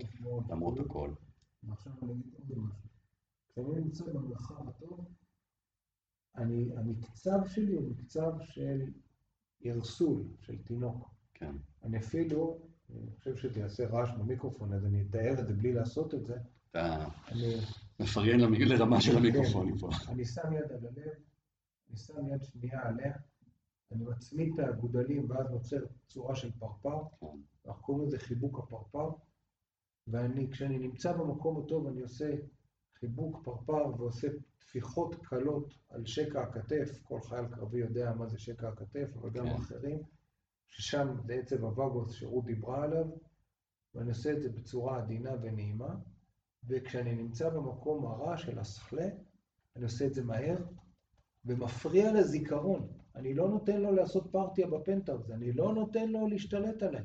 למרות 0.51 0.81
הכל. 0.81 1.11
ועכשיו 1.63 1.93
אני 2.03 2.13
אגיד 2.13 2.35
עוד 2.39 2.59
משהו. 2.59 2.89
כשאני 3.49 3.81
נמצא 3.85 4.05
במרחב 4.05 4.69
הטוב, 4.69 5.05
אני, 6.37 6.71
המקצב 6.77 7.39
שלי 7.47 7.75
הוא 7.75 7.91
מקצב 7.91 8.33
של 8.41 8.81
ערסול, 9.65 10.23
של 10.41 10.59
תינוק. 10.63 11.11
כן. 11.35 11.55
אני 11.85 11.99
אפילו, 11.99 12.59
אני 12.91 13.11
חושב 13.19 13.37
שזה 13.37 13.61
יעשה 13.61 13.87
רעש 13.89 14.11
במיקרופון, 14.19 14.73
אז 14.73 14.85
אני 14.87 15.03
אתאר 15.03 15.41
את 15.41 15.47
זה 15.47 15.55
בלי 15.55 15.73
לעשות 15.73 16.15
את 16.15 16.27
זה. 16.27 16.37
אתה 16.71 17.07
אני, 17.29 17.55
מפריין 18.01 18.41
למ- 18.41 18.55
לרמה 18.55 19.01
של 19.01 19.17
המיקרופונים 19.17 19.79
פה. 19.79 19.89
אני 20.09 20.25
שם 20.25 20.53
יד 20.53 20.73
על 20.73 20.87
הלב, 20.87 21.13
אני 21.91 21.97
שם 21.97 22.29
יד 22.35 22.45
שנייה 22.45 22.89
עליה, 22.89 23.13
אני 23.93 24.05
מצמיד 24.05 24.53
את 24.55 24.59
האגודלים 24.59 25.31
ואז 25.31 25.51
נוצר 25.51 25.85
צורה 26.07 26.35
של 26.35 26.51
פרפר, 26.59 27.03
כן. 27.21 27.27
אנחנו 27.67 27.83
קוראים 27.83 28.07
לזה 28.07 28.19
חיבוק 28.19 28.59
הפרפר, 28.59 29.11
ואני, 30.07 30.51
כשאני 30.51 30.79
נמצא 30.79 31.13
במקום 31.13 31.65
הטוב, 31.65 31.87
אני 31.87 32.01
עושה 32.01 32.35
חיבוק 32.95 33.45
פרפר 33.45 34.01
ועושה 34.01 34.29
טפיחות 34.59 35.15
קלות 35.15 35.75
על 35.91 36.07
שקע 36.07 36.43
הכתף, 36.43 37.03
כל 37.03 37.21
חייל 37.21 37.47
קרבי 37.47 37.79
יודע 37.79 38.13
מה 38.19 38.27
זה 38.27 38.39
שקע 38.39 38.69
הכתף, 38.69 39.09
אבל 39.21 39.31
גם 39.31 39.47
כן. 39.47 39.55
אחרים, 39.55 40.03
ששם 40.69 41.17
זה 41.27 41.35
עצב 41.35 41.65
הווגוס 41.65 42.13
שרות 42.13 42.45
דיברה 42.45 42.85
עליו, 42.85 43.07
ואני 43.95 44.09
עושה 44.09 44.33
את 44.33 44.43
זה 44.43 44.49
בצורה 44.51 44.99
עדינה 44.99 45.31
ונעימה, 45.43 45.97
וכשאני 46.69 47.15
נמצא 47.15 47.51
במקום 47.51 48.07
הרע 48.07 48.37
של 48.37 48.59
הסחלה, 48.59 49.09
אני 49.77 49.85
עושה 49.85 50.07
את 50.07 50.15
זה 50.15 50.25
מהר, 50.25 50.57
ומפריע 51.45 52.13
לזיכרון. 52.13 53.04
אני 53.15 53.35
לא 53.35 53.49
נותן 53.49 53.81
לו 53.81 53.93
לעשות 53.93 54.33
פרטיה 54.33 54.67
בפנטהאוז, 54.67 55.31
אני 55.31 55.53
לא 55.53 55.75
נותן 55.75 56.09
לו 56.09 56.29
להשתלט 56.29 56.83
עליי. 56.83 57.05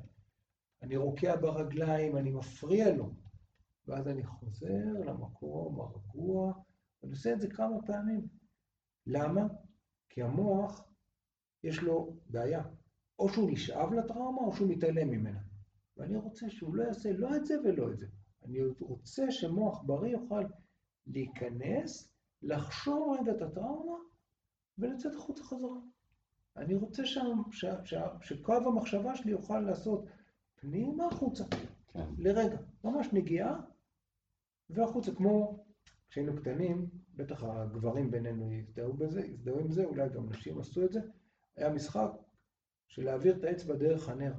אני 0.82 0.98
רוקע 0.98 1.36
ברגליים, 1.36 2.18
אני 2.18 2.32
מפריע 2.32 2.96
לו. 2.96 3.10
ואז 3.88 4.08
אני 4.08 4.24
חוזר 4.24 4.86
למקום 5.06 5.80
הרגוע, 5.80 6.54
ואני 7.02 7.14
עושה 7.14 7.34
את 7.34 7.42
זה 7.42 7.48
כמה 7.50 7.82
פעמים. 7.86 8.28
למה? 9.08 9.48
כי 10.10 10.24
המוח, 10.24 10.88
יש 11.64 11.82
לו 11.82 12.18
בעיה. 12.30 12.64
או 13.20 13.30
שהוא 13.30 13.52
נשאב 13.52 13.94
לטראומה, 13.94 14.42
או 14.42 14.54
שהוא 14.54 14.70
מתעלם 14.70 15.10
ממנה. 15.10 15.40
ואני 15.98 16.18
רוצה 16.18 16.50
שהוא 16.50 16.76
לא 16.76 16.84
יעשה 16.84 17.14
לא 17.14 17.36
את 17.36 17.46
זה 17.46 17.56
ולא 17.64 17.92
את 17.92 17.98
זה. 17.98 18.08
אני 18.44 18.60
רוצה 18.80 19.32
שמוח 19.32 19.84
בריא 19.86 20.12
יוכל 20.12 20.44
להיכנס, 21.08 22.14
לחשוב 22.42 23.18
רגע 23.20 23.32
את 23.32 23.42
הטראומה, 23.42 23.98
ולצאת 24.78 25.16
החוצה 25.16 25.44
חזרה. 25.44 25.80
אני 26.58 26.76
רוצה 26.76 27.06
שם, 27.06 27.42
ש, 27.52 27.66
ש, 27.84 27.94
שקו 28.22 28.56
המחשבה 28.56 29.16
שלי 29.16 29.32
יוכל 29.32 29.60
לעשות 29.60 30.06
פנימה 30.56 31.08
החוצה, 31.08 31.44
כן. 31.88 32.06
לרגע, 32.18 32.58
ממש 32.84 33.08
נגיעה, 33.14 33.62
והחוצה, 34.70 35.16
כמו 35.16 35.64
כשהיינו 36.10 36.36
קטנים, 36.36 36.90
בטח 37.16 37.44
הגברים 37.44 38.12
בינינו 38.12 38.54
יזדהו 38.54 38.94
בזה, 38.94 39.22
יזדהו 39.22 39.60
עם 39.60 39.72
זה, 39.72 39.86
אולי 39.86 40.10
גם 40.10 40.30
נשים 40.30 40.60
עשו 40.60 40.86
את 40.86 40.92
זה, 40.92 41.00
היה 41.56 41.70
משחק 41.70 42.12
של 42.88 43.04
להעביר 43.04 43.38
את 43.38 43.44
האצבע 43.44 43.76
דרך 43.76 44.10
הנר. 44.10 44.34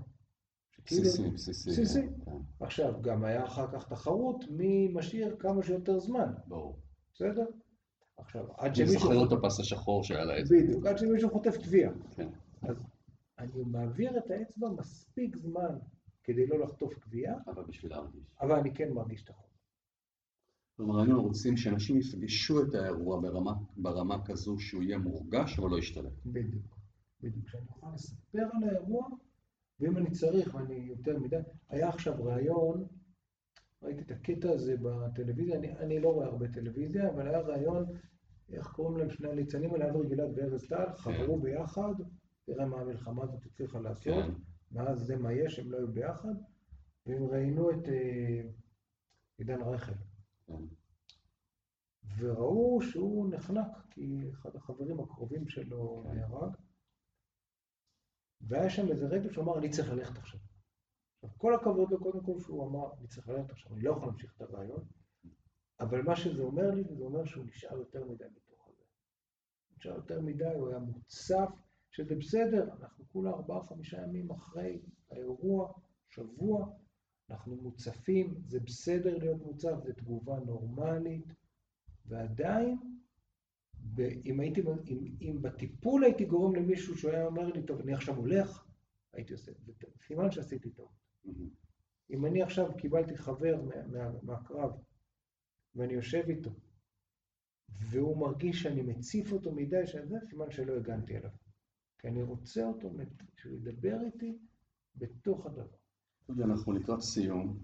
בסיסי, 0.86 1.30
בסיסי. 1.30 1.70
בסיסי. 1.70 2.06
כן, 2.24 2.36
עכשיו, 2.60 3.02
גם 3.02 3.24
היה 3.24 3.44
אחר 3.44 3.72
כך 3.72 3.88
תחרות 3.88 4.44
מי 4.50 4.88
משאיר 4.92 5.36
כמה 5.38 5.62
שיותר 5.62 5.98
זמן, 5.98 6.32
ברור. 6.46 6.78
בסדר? 7.14 7.46
עכשיו, 8.20 8.44
עד 8.56 8.66
אני 8.66 8.74
שמישהו... 8.74 9.00
זוכר 9.00 9.24
את 9.26 9.32
הפס 9.32 9.60
השחור 9.60 10.04
שהיה 10.04 10.24
לאצבע. 10.24 10.56
בדיוק, 10.58 10.86
עד 10.86 10.98
שמישהו 10.98 11.30
חוטף 11.30 11.56
תביעה. 11.56 11.92
כן. 12.16 12.28
אז 12.62 12.76
אני 13.38 13.64
מעביר 13.66 14.18
את 14.18 14.30
האצבע 14.30 14.68
מספיק 14.68 15.36
זמן 15.36 15.78
כדי 16.24 16.46
לא 16.46 16.58
לחטוף 16.58 16.94
תביעה, 16.98 17.34
אבל 17.46 17.62
בשביל 17.62 17.92
להרגיש. 17.92 18.34
אבל 18.40 18.52
אני 18.52 18.74
כן 18.74 18.92
מרגיש 18.92 19.24
את 19.24 19.30
החום. 19.30 19.50
כלומר, 20.76 21.00
היינו 21.00 21.22
רוצים 21.22 21.56
שאנשים 21.56 21.96
יפגשו 21.96 22.62
את 22.62 22.74
האירוע 22.74 23.20
ברמה, 23.20 23.52
ברמה 23.76 24.24
כזו 24.24 24.58
שהוא 24.58 24.82
יהיה 24.82 24.98
מורגש 24.98 25.58
אבל 25.58 25.70
לא 25.70 25.78
ישתלט. 25.78 26.12
בדיוק. 26.26 26.76
בדיוק. 27.22 27.48
שאני 27.48 27.66
אוכל 27.68 27.86
לספר 27.94 28.46
על 28.52 28.68
האירוע, 28.68 29.06
ואם 29.80 29.96
אני 29.96 30.10
צריך, 30.10 30.54
ואני 30.54 30.74
יותר 30.74 31.18
מדי... 31.18 31.36
היה 31.68 31.88
עכשיו 31.88 32.24
ראיון, 32.24 32.86
ראיתי 33.82 34.02
את 34.02 34.10
הקטע 34.10 34.50
הזה 34.50 34.76
בטלוויזיה, 34.82 35.56
אני, 35.56 35.72
אני 35.72 36.00
לא 36.00 36.08
רואה 36.08 36.26
הרבה 36.26 36.48
טלוויזיה, 36.48 37.10
אבל 37.10 37.28
היה 37.28 37.40
ראיון, 37.40 37.84
איך 38.52 38.72
קוראים 38.72 38.96
להם 38.96 39.10
שני 39.10 39.28
הליצנים 39.28 39.72
האלה, 39.72 39.90
אברי 39.90 40.08
גלעד 40.08 40.30
וארז 40.36 40.68
טל, 40.68 40.96
חברו 40.96 41.40
ביחד, 41.40 41.94
תראה 42.44 42.66
מה 42.66 42.80
המלחמה 42.80 43.22
הזאת 43.22 43.46
הצליחה 43.46 43.78
לעשות, 43.80 44.24
כן. 44.24 44.32
מאז 44.72 44.98
זה 44.98 45.16
מה 45.16 45.32
יש, 45.32 45.58
הם 45.58 45.70
לא 45.70 45.76
היו 45.76 45.92
ביחד, 45.92 46.34
והם 47.06 47.24
ראיינו 47.24 47.70
את 47.70 47.88
אה, 47.88 48.42
עידן 49.38 49.62
רייכל. 49.62 49.92
כן. 50.46 50.64
וראו 52.18 52.82
שהוא 52.82 53.30
נחנק, 53.30 53.66
כי 53.90 54.30
אחד 54.32 54.56
החברים 54.56 55.00
הקרובים 55.00 55.48
שלו 55.48 56.02
כן. 56.04 56.14
נהרג, 56.14 56.56
והיה 58.40 58.70
שם 58.70 58.88
איזה 58.88 59.06
רגע 59.06 59.32
שהוא 59.32 59.44
אמר, 59.44 59.58
אני 59.58 59.70
צריך 59.70 59.90
ללכת 59.92 60.18
עכשיו. 60.18 60.40
עכשיו, 61.22 61.38
כל 61.38 61.54
הכבוד 61.54 61.90
לו 61.90 61.98
קודם 61.98 62.24
כל 62.24 62.40
שהוא 62.40 62.68
אמר, 62.68 62.94
אני 62.98 63.08
צריך 63.08 63.28
ללכת 63.28 63.50
עכשיו, 63.50 63.72
אני 63.74 63.82
לא 63.82 63.90
יכול 63.90 64.08
להמשיך 64.08 64.34
את 64.36 64.40
הרעיון, 64.40 64.84
אבל 65.80 66.02
מה 66.02 66.16
שזה 66.16 66.42
אומר 66.42 66.70
לי, 66.70 66.84
זה 66.94 67.04
אומר 67.04 67.24
שהוא 67.24 67.44
נשאר 67.44 67.78
יותר 67.78 68.04
מדי 68.04 68.24
בתוך 68.24 68.68
הזה. 68.68 68.82
הוא 69.68 69.76
נשאר 69.78 69.94
יותר 69.94 70.20
מדי, 70.20 70.54
הוא 70.54 70.68
היה 70.68 70.78
מוצף, 70.78 71.50
שזה 71.90 72.14
בסדר, 72.14 72.68
אנחנו 72.80 73.04
כולה 73.12 73.30
ארבעה, 73.30 73.66
חמישה 73.66 74.02
ימים 74.02 74.30
אחרי 74.30 74.80
האירוע, 75.10 75.72
שבוע, 76.08 76.70
אנחנו 77.30 77.56
מוצפים, 77.56 78.34
זה 78.46 78.60
בסדר 78.60 79.18
להיות 79.18 79.42
מוצף, 79.42 79.74
זו 79.84 79.92
תגובה 79.92 80.38
נורמלית, 80.46 81.26
ועדיין, 82.06 82.78
אם, 83.98 84.40
הייתי, 84.40 84.62
אם, 84.88 85.16
אם 85.20 85.42
בטיפול 85.42 86.04
הייתי 86.04 86.24
גורם 86.24 86.54
למישהו 86.54 86.98
שהוא 86.98 87.10
היה 87.10 87.26
אומר 87.26 87.46
לי, 87.46 87.62
טוב, 87.62 87.80
אני 87.80 87.92
עכשיו 87.94 88.16
הולך, 88.16 88.66
הייתי 89.12 89.32
עושה, 89.32 89.52
זה 89.66 89.72
סימן 89.98 90.30
שעשיתי 90.30 90.70
טעות. 90.70 90.90
מהמם. 91.24 91.48
אם 92.10 92.26
אני 92.26 92.42
עכשיו 92.42 92.76
קיבלתי 92.76 93.16
חבר 93.16 93.62
מה, 93.62 93.86
מה, 93.86 94.10
מהקרב, 94.22 94.70
ואני 95.74 95.92
יושב 95.92 96.24
איתו, 96.28 96.50
והוא 97.90 98.16
מרגיש 98.16 98.62
שאני 98.62 98.82
מציף 98.82 99.32
אותו 99.32 99.52
מדי, 99.52 99.86
שזה 99.86 100.16
סימן 100.30 100.50
שלא 100.50 100.76
הגנתי 100.76 101.16
עליו. 101.16 101.30
כי 101.98 102.08
אני 102.08 102.22
רוצה 102.22 102.66
אותו, 102.66 102.90
שהוא 103.36 103.52
ידבר 103.52 103.96
איתי 104.06 104.38
בתוך 104.96 105.46
הדבר. 105.46 105.76
דודי, 106.28 106.42
אנחנו 106.42 106.72
לקראת 106.72 107.00
סיום. 107.00 107.62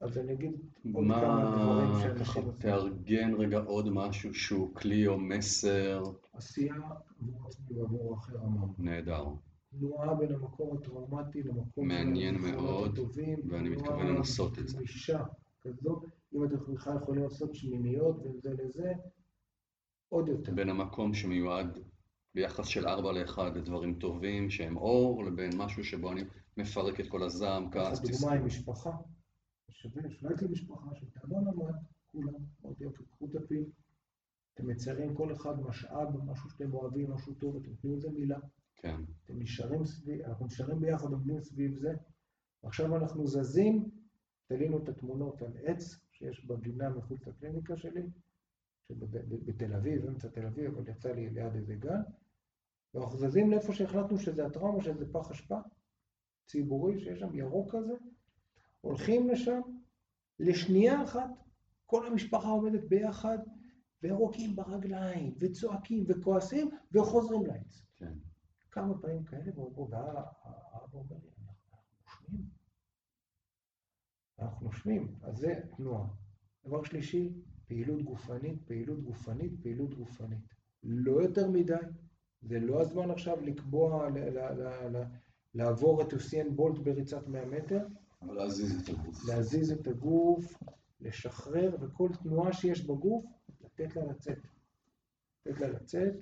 אז 0.00 0.18
אני 0.18 0.32
אגיד 0.32 0.52
עוד 0.94 1.04
מה, 1.04 1.20
כמה 1.20 1.56
דברים 1.56 1.88
שאנשים 2.02 2.42
עושים. 2.42 2.60
תארגן 2.60 3.34
רגע 3.34 3.58
עוד 3.58 3.88
משהו 3.90 4.34
שהוא 4.34 4.74
כלי 4.74 5.06
או 5.06 5.18
מסר. 5.18 6.02
עשייה 6.32 6.74
עבור 7.20 7.46
עצמי 7.46 7.78
ועבור 7.78 8.14
האחר 8.14 8.38
אמרנו. 8.38 8.74
נהדר. 8.78 9.24
תנועה 9.70 10.14
בין 10.14 10.32
המקום 10.32 10.76
הטראומטי 10.76 11.42
למקום 11.42 11.88
מעניין 11.88 12.34
מאוד, 12.34 12.92
הטובים, 12.92 13.38
ואני 13.48 13.68
תנועה 13.68 13.90
מתכוון 13.90 14.06
לנסות 14.06 14.58
את 14.58 14.68
זה. 14.68 14.76
גמישה 14.78 15.24
כזו, 15.60 16.02
אם 16.36 16.44
אתם 16.44 16.74
בכלל 16.74 16.96
יכולים 17.02 17.22
לעשות 17.22 17.54
שמיניות 17.54 18.22
בין 18.22 18.40
זה 18.40 18.50
לזה, 18.54 18.92
עוד 20.08 20.28
יותר. 20.28 20.54
בין 20.54 20.68
המקום 20.68 21.14
שמיועד 21.14 21.78
ביחס 22.34 22.66
של 22.66 22.88
ארבע 22.88 23.12
לאחד 23.12 23.56
לדברים 23.56 23.98
טובים 23.98 24.50
שהם 24.50 24.76
אור, 24.76 25.24
לבין 25.24 25.50
משהו 25.56 25.84
שבו 25.84 26.12
אני 26.12 26.22
מפרק 26.56 27.00
את 27.00 27.08
כל 27.08 27.22
הזעם, 27.22 27.70
כעס, 27.70 28.00
דוגמה 28.00 28.14
תסכול. 28.14 28.32
עם 28.36 28.46
משפחה, 28.46 28.90
שווה, 29.70 30.10
שווה 30.10 30.32
לי 30.42 30.48
משפחה 30.50 30.90
שתעבור 30.94 31.40
למד, 31.40 31.74
כולם, 32.06 32.34
מאוד 32.62 32.80
יופי, 32.80 33.04
קחו 33.04 33.26
דפים, 33.26 33.70
אתם 34.54 34.66
מציירים 34.66 35.14
כל 35.14 35.32
אחד 35.32 35.60
משאב, 35.60 36.08
משהו 36.26 36.50
שאתם 36.50 36.74
אוהבים, 36.74 37.10
משהו 37.10 37.34
טוב, 37.34 37.56
אתם 37.56 37.70
נותנים 37.70 37.96
לזה 37.96 38.10
מילה, 38.10 38.38
כן, 38.76 39.00
אתם 39.24 39.38
נשארים 39.38 39.84
סביב, 39.84 40.20
אנחנו 40.20 40.46
נשארים 40.46 40.80
ביחד, 40.80 41.12
עומדים 41.12 41.40
סביב 41.40 41.74
זה, 41.74 41.94
ועכשיו 42.62 42.96
אנחנו 42.96 43.26
זזים, 43.26 43.90
תלינו 44.46 44.82
את 44.82 44.88
התמונות 44.88 45.42
על 45.42 45.52
עץ 45.64 46.05
שיש 46.18 46.44
בגינה 46.44 46.88
מחוץ 46.88 47.26
לקליניקה 47.26 47.76
שלי, 47.76 48.02
בתל 49.46 49.74
אביב, 49.74 50.06
אמצע 50.06 50.28
תל 50.28 50.46
אביב, 50.46 50.70
אבל 50.74 50.88
יצא 50.88 51.12
לי 51.12 51.30
ליד 51.30 51.54
איזה 51.54 51.74
גן, 51.74 52.00
ואנחנו 52.94 53.18
זזים 53.18 53.50
לאיפה 53.50 53.72
שהחלטנו 53.72 54.18
שזה 54.18 54.46
הטראומה, 54.46 54.82
שזה 54.82 55.12
פח 55.12 55.30
אשפה 55.30 55.58
ציבורי, 56.46 57.00
שיש 57.00 57.20
שם 57.20 57.34
ירוק 57.34 57.74
כזה, 57.74 57.94
הולכים 58.80 59.28
לשם, 59.28 59.60
לשנייה 60.38 61.04
אחת, 61.04 61.30
כל 61.86 62.06
המשפחה 62.06 62.48
עומדת 62.48 62.84
ביחד, 62.88 63.38
וירוקים 64.02 64.56
ברגליים, 64.56 65.34
וצועקים, 65.38 66.04
וכועסים, 66.08 66.70
וחוזרים 66.92 67.46
לעץ. 67.46 67.82
כן. 67.96 68.12
כמה 68.70 68.98
פעמים 69.00 69.24
כאלה, 69.24 69.52
והאבא 69.58 70.86
אומר 70.92 71.16
לי, 71.22 71.30
אנחנו 71.46 71.78
נושמים. 72.04 72.46
אנחנו 74.38 74.66
נושמים, 74.66 75.14
אז 75.22 75.36
זה 75.36 75.54
תנועה. 75.76 76.08
דבר 76.66 76.82
שלישי, 76.82 77.32
פעילות 77.66 78.02
גופנית, 78.02 78.62
פעילות 78.66 79.02
גופנית, 79.02 79.52
פעילות 79.62 79.94
גופנית. 79.94 80.38
לא 80.82 81.22
יותר 81.22 81.50
מדי, 81.50 81.74
זה 82.42 82.58
לא 82.58 82.80
הזמן 82.80 83.10
עכשיו 83.10 83.40
לקבוע, 83.40 84.08
לעבור 85.54 86.02
את 86.02 86.12
אוסיין 86.12 86.56
בולט 86.56 86.78
בריצת 86.78 87.26
100 87.26 87.46
מטר, 87.46 87.86
אבל 88.22 88.34
להזיז 88.34 88.80
את 88.80 88.88
הגוף. 88.88 89.28
להזיז 89.28 89.72
את 89.72 89.86
הגוף, 89.86 90.62
לשחרר, 91.00 91.76
וכל 91.80 92.08
תנועה 92.22 92.52
שיש 92.52 92.86
בגוף, 92.86 93.24
לתת 93.60 93.96
לה 93.96 94.04
לצאת. 94.04 94.38
לתת 95.46 95.60
לה 95.60 95.68
לצאת, 95.68 96.14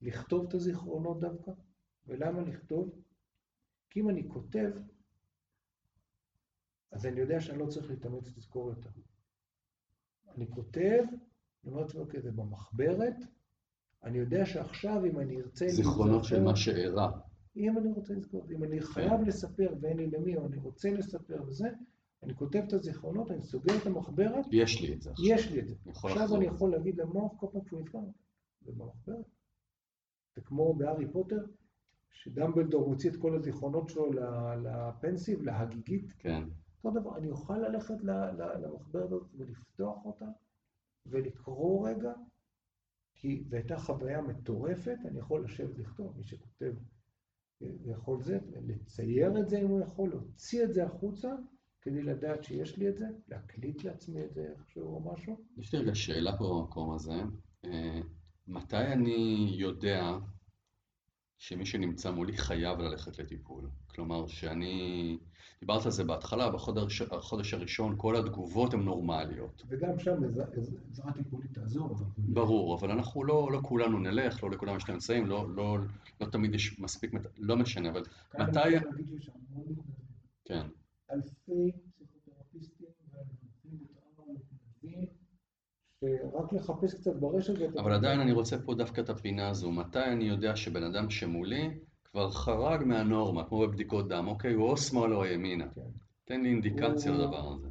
לכתוב 0.00 0.46
את 0.48 0.54
הזיכרונות 0.54 1.20
דווקא. 1.20 1.52
ולמה 2.06 2.40
לכתוב? 2.40 2.90
כי 3.90 4.00
אם 4.00 4.08
אני 4.08 4.28
כותב, 4.28 4.70
אז 6.94 7.06
אני 7.06 7.20
יודע 7.20 7.40
שאני 7.40 7.58
לא 7.58 7.66
צריך 7.66 7.90
להתאמץ 7.90 8.36
לזכור 8.36 8.68
יותר. 8.68 8.90
אני 10.36 10.46
כותב, 10.50 11.02
אני 11.64 11.72
אומר 11.72 11.80
לעצמי, 11.80 12.00
אוקיי, 12.00 12.20
זה 12.20 12.30
במחברת, 12.30 13.16
אני 14.04 14.18
יודע 14.18 14.46
שעכשיו 14.46 15.04
אם 15.04 15.20
אני 15.20 15.40
ארצה... 15.40 15.68
זיכרונות 15.68 16.24
של 16.24 16.42
מה 16.42 16.56
שאירע. 16.56 17.10
אם 17.56 17.78
אני 17.78 17.92
רוצה 17.92 18.14
לזכור, 18.14 18.46
אם 18.50 18.64
אני 18.64 18.80
חייב 18.80 19.20
לספר 19.26 19.74
ואין 19.80 19.96
לי 19.96 20.10
למי, 20.10 20.36
או 20.36 20.46
אני 20.46 20.56
רוצה 20.56 20.90
לספר 20.90 21.42
וזה, 21.46 21.68
אני 22.22 22.34
כותב 22.34 22.62
את 22.68 22.72
הזיכרונות, 22.72 23.30
אני 23.30 23.42
סוגר 23.42 23.76
את 23.76 23.86
המחברת, 23.86 24.44
יש 24.50 24.80
לי 24.80 24.94
את 24.94 25.02
זה 25.02 25.10
עכשיו. 25.10 25.26
יש 25.26 25.50
לי 25.50 25.60
את 25.60 25.68
זה. 25.68 25.74
עכשיו. 25.86 26.36
אני 26.36 26.44
יכול 26.44 26.70
להגיד 26.70 26.96
למוח 26.96 27.32
כל 27.36 27.46
פעם 27.52 27.66
שהוא 27.66 27.80
נפגע, 27.80 28.00
זה 28.60 28.72
במחברת. 28.72 29.24
זה 30.34 30.40
כמו 30.40 30.74
בהארי 30.74 31.12
פוטר, 31.12 31.44
שדמבלדור 32.10 32.88
מוציא 32.88 33.10
את 33.10 33.16
כל 33.16 33.36
הזיכרונות 33.36 33.88
שלו 33.88 34.12
לפנסיב, 34.62 35.42
להגיגית. 35.42 36.12
כן, 36.18 36.44
אותו 36.84 37.00
דבר, 37.00 37.16
אני 37.18 37.30
אוכל 37.30 37.58
ללכת 37.58 37.94
למחברת 38.60 39.04
הזאת 39.04 39.26
ולפתוח 39.36 40.04
אותה 40.04 40.26
ולקרוא 41.06 41.88
רגע, 41.88 42.12
כי 43.14 43.44
זו 43.48 43.56
הייתה 43.56 43.78
חוויה 43.78 44.22
מטורפת, 44.22 44.96
אני 45.04 45.18
יכול 45.18 45.44
לשבת 45.44 45.78
לכתוב, 45.78 46.16
מי 46.16 46.24
שכותב 46.24 46.74
אה, 47.62 47.68
יכול 47.84 48.22
זה, 48.22 48.38
לצייר 48.52 49.40
את 49.40 49.48
זה 49.48 49.58
אם 49.58 49.68
הוא 49.68 49.80
יכול, 49.80 50.10
להוציא 50.10 50.64
את 50.64 50.74
זה 50.74 50.84
החוצה, 50.84 51.28
כדי 51.82 52.02
לדעת 52.02 52.44
שיש 52.44 52.76
לי 52.76 52.88
את 52.88 52.96
זה, 52.96 53.06
להקליט 53.28 53.84
לעצמי 53.84 54.24
את 54.24 54.34
זה 54.34 54.52
איכשהו 54.58 54.94
או 54.94 55.12
משהו. 55.12 55.44
יש 55.56 55.74
לי 55.74 55.80
רגע 55.80 55.94
שאלה 55.94 56.38
פה 56.38 56.60
במקום 56.60 56.94
הזה. 56.94 57.22
אה, 57.64 58.00
מתי 58.46 58.76
אני 58.76 59.50
יודע 59.58 60.18
שמי 61.38 61.66
שנמצא 61.66 62.10
מולי 62.10 62.36
חייב 62.36 62.78
ללכת 62.78 63.18
לטיפול? 63.18 63.64
כלומר, 63.86 64.26
שאני... 64.26 65.18
דיברת 65.60 65.84
על 65.86 65.92
זה 65.92 66.04
בהתחלה, 66.04 66.50
בחודש 66.50 67.02
החודש 67.02 67.54
הראשון 67.54 67.94
כל 67.98 68.16
התגובות 68.16 68.74
הן 68.74 68.80
נורמליות. 68.82 69.62
וגם 69.68 69.98
שם 69.98 70.24
עזרה- 70.24 71.12
טיפולית 71.12 71.54
תעזור. 71.54 71.96
ברור, 72.18 72.78
אבל 72.78 72.90
אנחנו 72.90 73.24
לא, 73.24 73.48
לא 73.52 73.60
כולנו 73.62 73.98
נלך, 73.98 74.42
לא 74.42 74.50
לכולם 74.50 74.76
יש 74.76 74.84
את 74.84 74.88
האמצעים, 74.88 75.26
לא, 75.26 75.46
לא, 75.54 75.78
לא 76.20 76.26
תמיד 76.26 76.54
יש 76.54 76.80
מספיק, 76.80 77.10
לא 77.38 77.56
משנה, 77.56 77.90
אבל 77.90 78.02
מתי-. 78.38 78.58
כן, 80.44 80.66
אלפי 81.10 81.72
שרק 86.44 86.52
לחפש 86.52 86.94
קצת 86.94 87.16
ברשת 87.16 87.54
ואת... 87.58 87.76
אבל 87.76 87.92
עדיין 87.92 88.20
אני 88.20 88.32
רוצה 88.32 88.58
פה 88.58 88.74
דווקא 88.74 89.00
את 89.00 89.10
הפינה 89.10 89.48
הזו, 89.48 89.72
מתי 89.72 90.04
אני 90.04 90.24
יודע 90.24 90.56
שבן 90.56 90.82
אדם 90.82 91.10
שמולי 91.10 91.78
כבר 92.04 92.30
חרג 92.30 92.84
מהנורמה, 92.84 93.44
כמו 93.48 93.60
בבדיקות 93.60 94.08
דם, 94.08 94.24
אוקיי, 94.28 94.52
הוא 94.54 94.68
או 94.70 94.76
שמאלה 94.76 95.14
או 95.16 95.24
ימינה. 95.26 95.68
כן. 95.74 95.80
תן 96.24 96.40
לי 96.40 96.48
אינדיקציה 96.48 97.12
הוא- 97.12 97.20
לדבר 97.20 97.52
הזה. 97.52 97.68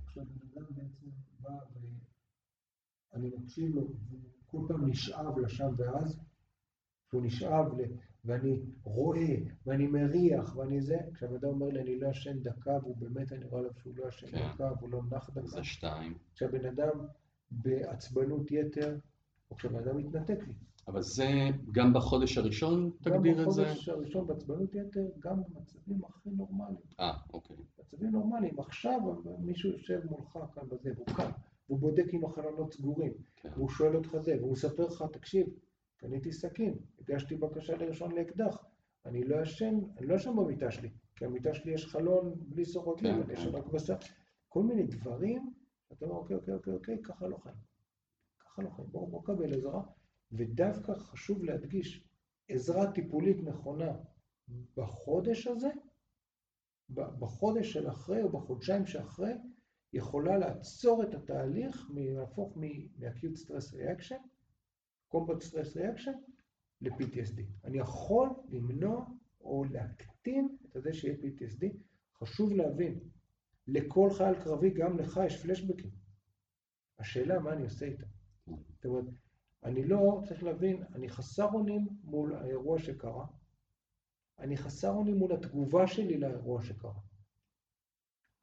ואני 3.13 3.29
מקשיב 3.37 3.75
לו, 3.75 3.81
והוא 3.81 4.19
כל 4.45 4.73
פעם 4.73 4.89
נשאב 4.89 5.39
לשם 5.39 5.67
ואז, 5.77 6.19
שהוא 7.09 7.23
נשאב 7.23 7.79
ל... 7.79 7.83
ואני 8.25 8.61
רואה, 8.83 9.35
ואני 9.65 9.87
מריח, 9.87 10.55
ואני 10.55 10.81
זה, 10.81 10.97
כשהבן 11.13 11.47
אומר 11.47 11.67
לי 11.67 11.81
אני 11.81 11.99
לא 11.99 12.07
ישן 12.07 12.39
דקה, 12.39 12.71
והוא 12.83 12.97
באמת, 12.97 13.31
אני 13.31 13.45
רואה 13.45 13.61
עליו 13.61 13.73
שהוא 13.81 13.93
לא 13.97 14.07
ישן 14.07 14.27
כן. 14.31 14.49
דקה, 14.53 14.71
והוא 14.77 14.89
לא 14.89 15.01
נח 15.11 15.29
דקה, 15.29 15.47
זה 15.47 15.63
שתיים. 15.63 16.17
כשהבן 16.35 16.65
אדם 16.65 16.99
בעצבנות 17.61 18.51
יתר, 18.51 18.97
או 19.51 19.55
כשהבן 19.55 19.79
אדם 19.79 19.97
מתנתק 19.97 20.47
לי. 20.47 20.53
אבל 20.87 21.01
זה 21.01 21.29
גם 21.71 21.93
בחודש 21.93 22.37
הראשון 22.37 22.91
תגדיר 23.01 23.43
את 23.43 23.51
זה? 23.51 23.61
גם 23.63 23.69
בחודש 23.69 23.89
הראשון 23.89 24.27
בעצבנות 24.27 24.75
יתר, 24.75 25.07
גם 25.19 25.41
במצבים 25.43 26.01
הכי 26.05 26.29
נורמליים. 26.29 26.77
אה, 26.99 27.13
אוקיי. 27.33 27.57
מצבים 27.79 28.11
נורמליים. 28.11 28.59
עכשיו 28.59 28.99
מישהו 29.39 29.69
יושב 29.69 29.99
מולך 30.09 30.37
כאן 30.55 30.63
בזה, 30.69 30.91
והוא 30.95 31.07
קם, 31.07 31.29
והוא 31.69 31.79
בודק 31.79 32.05
אם 32.13 32.25
החלונות 32.25 32.73
סגורים, 32.73 33.13
כן. 33.35 33.49
והוא 33.55 33.69
שואל 33.69 33.95
אותך 33.95 34.17
זה, 34.17 34.37
והוא 34.39 34.51
מספר 34.51 34.85
לך, 34.85 35.03
תקשיב, 35.11 35.47
קניתי 35.97 36.31
סכין, 36.31 36.77
הגשתי 37.01 37.35
בקשה 37.35 37.75
לראשון 37.75 38.11
לאקדח, 38.11 38.57
אני 39.05 39.23
לא 39.23 39.41
ישן, 39.41 39.79
אני 39.97 40.07
לא 40.07 40.15
ישן 40.15 40.35
במיטה 40.35 40.71
שלי, 40.71 40.89
כי 41.15 41.25
במיטה 41.25 41.53
שלי 41.53 41.73
יש 41.73 41.85
חלון 41.85 42.33
בלי 42.37 42.65
סורגים, 42.65 43.23
כן, 43.23 43.33
ישן 43.33 43.51
כן. 43.51 43.57
רק 43.57 43.67
בשר. 43.67 43.95
כל 44.49 44.63
מיני 44.63 44.83
דברים, 44.83 45.53
אתה 45.97 46.05
אומר, 46.05 46.17
אוקיי, 46.17 46.35
אוקיי, 46.35 46.53
אוקיי, 46.53 46.73
אוקיי, 46.73 47.01
ככה 47.03 47.27
לא 47.27 47.37
חיים. 47.37 47.55
ככה 48.39 48.61
לא 48.61 48.69
חיים, 48.69 48.87
בואו 48.91 49.07
בוא 49.07 49.23
קבל 49.23 49.53
עזרה. 49.53 49.83
ודווקא 50.31 50.93
חשוב 50.93 51.43
להדגיש, 51.43 52.07
עזרה 52.49 52.91
טיפולית 52.91 53.37
נכונה 53.43 53.91
בחודש 54.77 55.47
הזה, 55.47 55.69
בחודש 56.89 57.73
של 57.73 57.89
אחרי 57.89 58.23
או 58.23 58.29
בחודשיים 58.29 58.85
שאחרי, 58.85 59.33
יכולה 59.93 60.37
לעצור 60.37 61.03
את 61.03 61.13
התהליך 61.13 61.89
מלהפוך 61.89 62.57
מ-acute 62.57 63.37
stress 63.37 63.73
reaction, 63.73 64.21
combat 65.13 65.43
stress 65.43 65.75
reaction, 65.75 66.17
ל-PTSD. 66.81 67.41
אני 67.63 67.77
יכול 67.77 68.29
למנוע 68.49 69.05
או 69.41 69.63
להקטין 69.63 70.57
את 70.77 70.83
זה 70.83 70.93
שיהיה 70.93 71.17
PTSD. 71.17 71.65
חשוב 72.17 72.53
להבין, 72.53 72.99
לכל 73.67 74.09
חייל 74.17 74.35
קרבי, 74.43 74.69
גם 74.69 74.97
לך 74.97 75.19
יש 75.25 75.43
פלשבקים. 75.43 75.91
השאלה 76.99 77.39
מה 77.39 77.53
אני 77.53 77.63
עושה 77.63 77.85
איתם. 77.85 78.05
זאת 78.47 78.85
אומרת, 78.85 79.05
אני 79.63 79.83
לא, 79.83 80.21
צריך 80.27 80.43
להבין, 80.43 80.83
אני 80.95 81.09
חסר 81.09 81.45
אונים 81.53 81.87
מול 82.03 82.35
האירוע 82.35 82.79
שקרה, 82.79 83.25
אני 84.39 84.57
חסר 84.57 84.91
אונים 84.91 85.17
מול 85.17 85.33
התגובה 85.33 85.87
שלי 85.87 86.17
לאירוע 86.17 86.63
שקרה. 86.63 86.93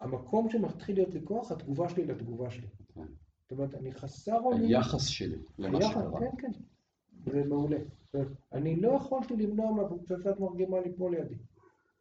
המקום 0.01 0.51
שמתחיל 0.51 0.97
להיות 0.97 1.15
לי 1.15 1.21
כוח, 1.25 1.53
התגובה 1.53 1.89
שלי 1.89 2.05
לתגובה 2.05 2.51
שלי. 2.51 2.69
כן. 2.95 3.07
זאת 3.43 3.53
אומרת, 3.53 3.75
אני 3.75 3.93
חסר 3.93 4.39
אונים... 4.39 4.69
היחס 4.69 5.07
שלי 5.07 5.39
למה 5.59 5.83
שקרה. 5.83 6.21
כן, 6.21 6.37
כן, 6.39 6.53
זה 7.25 7.45
מעולה. 7.45 7.79
זאת 7.79 8.15
אומרת, 8.15 8.29
אני 8.53 8.77
לא 8.77 8.89
יכולתי 8.89 9.37
למנוע 9.37 9.73
מהפצצת 9.73 10.41
מרגמה 10.41 10.81
ליפול 10.81 11.17
לידי. 11.17 11.35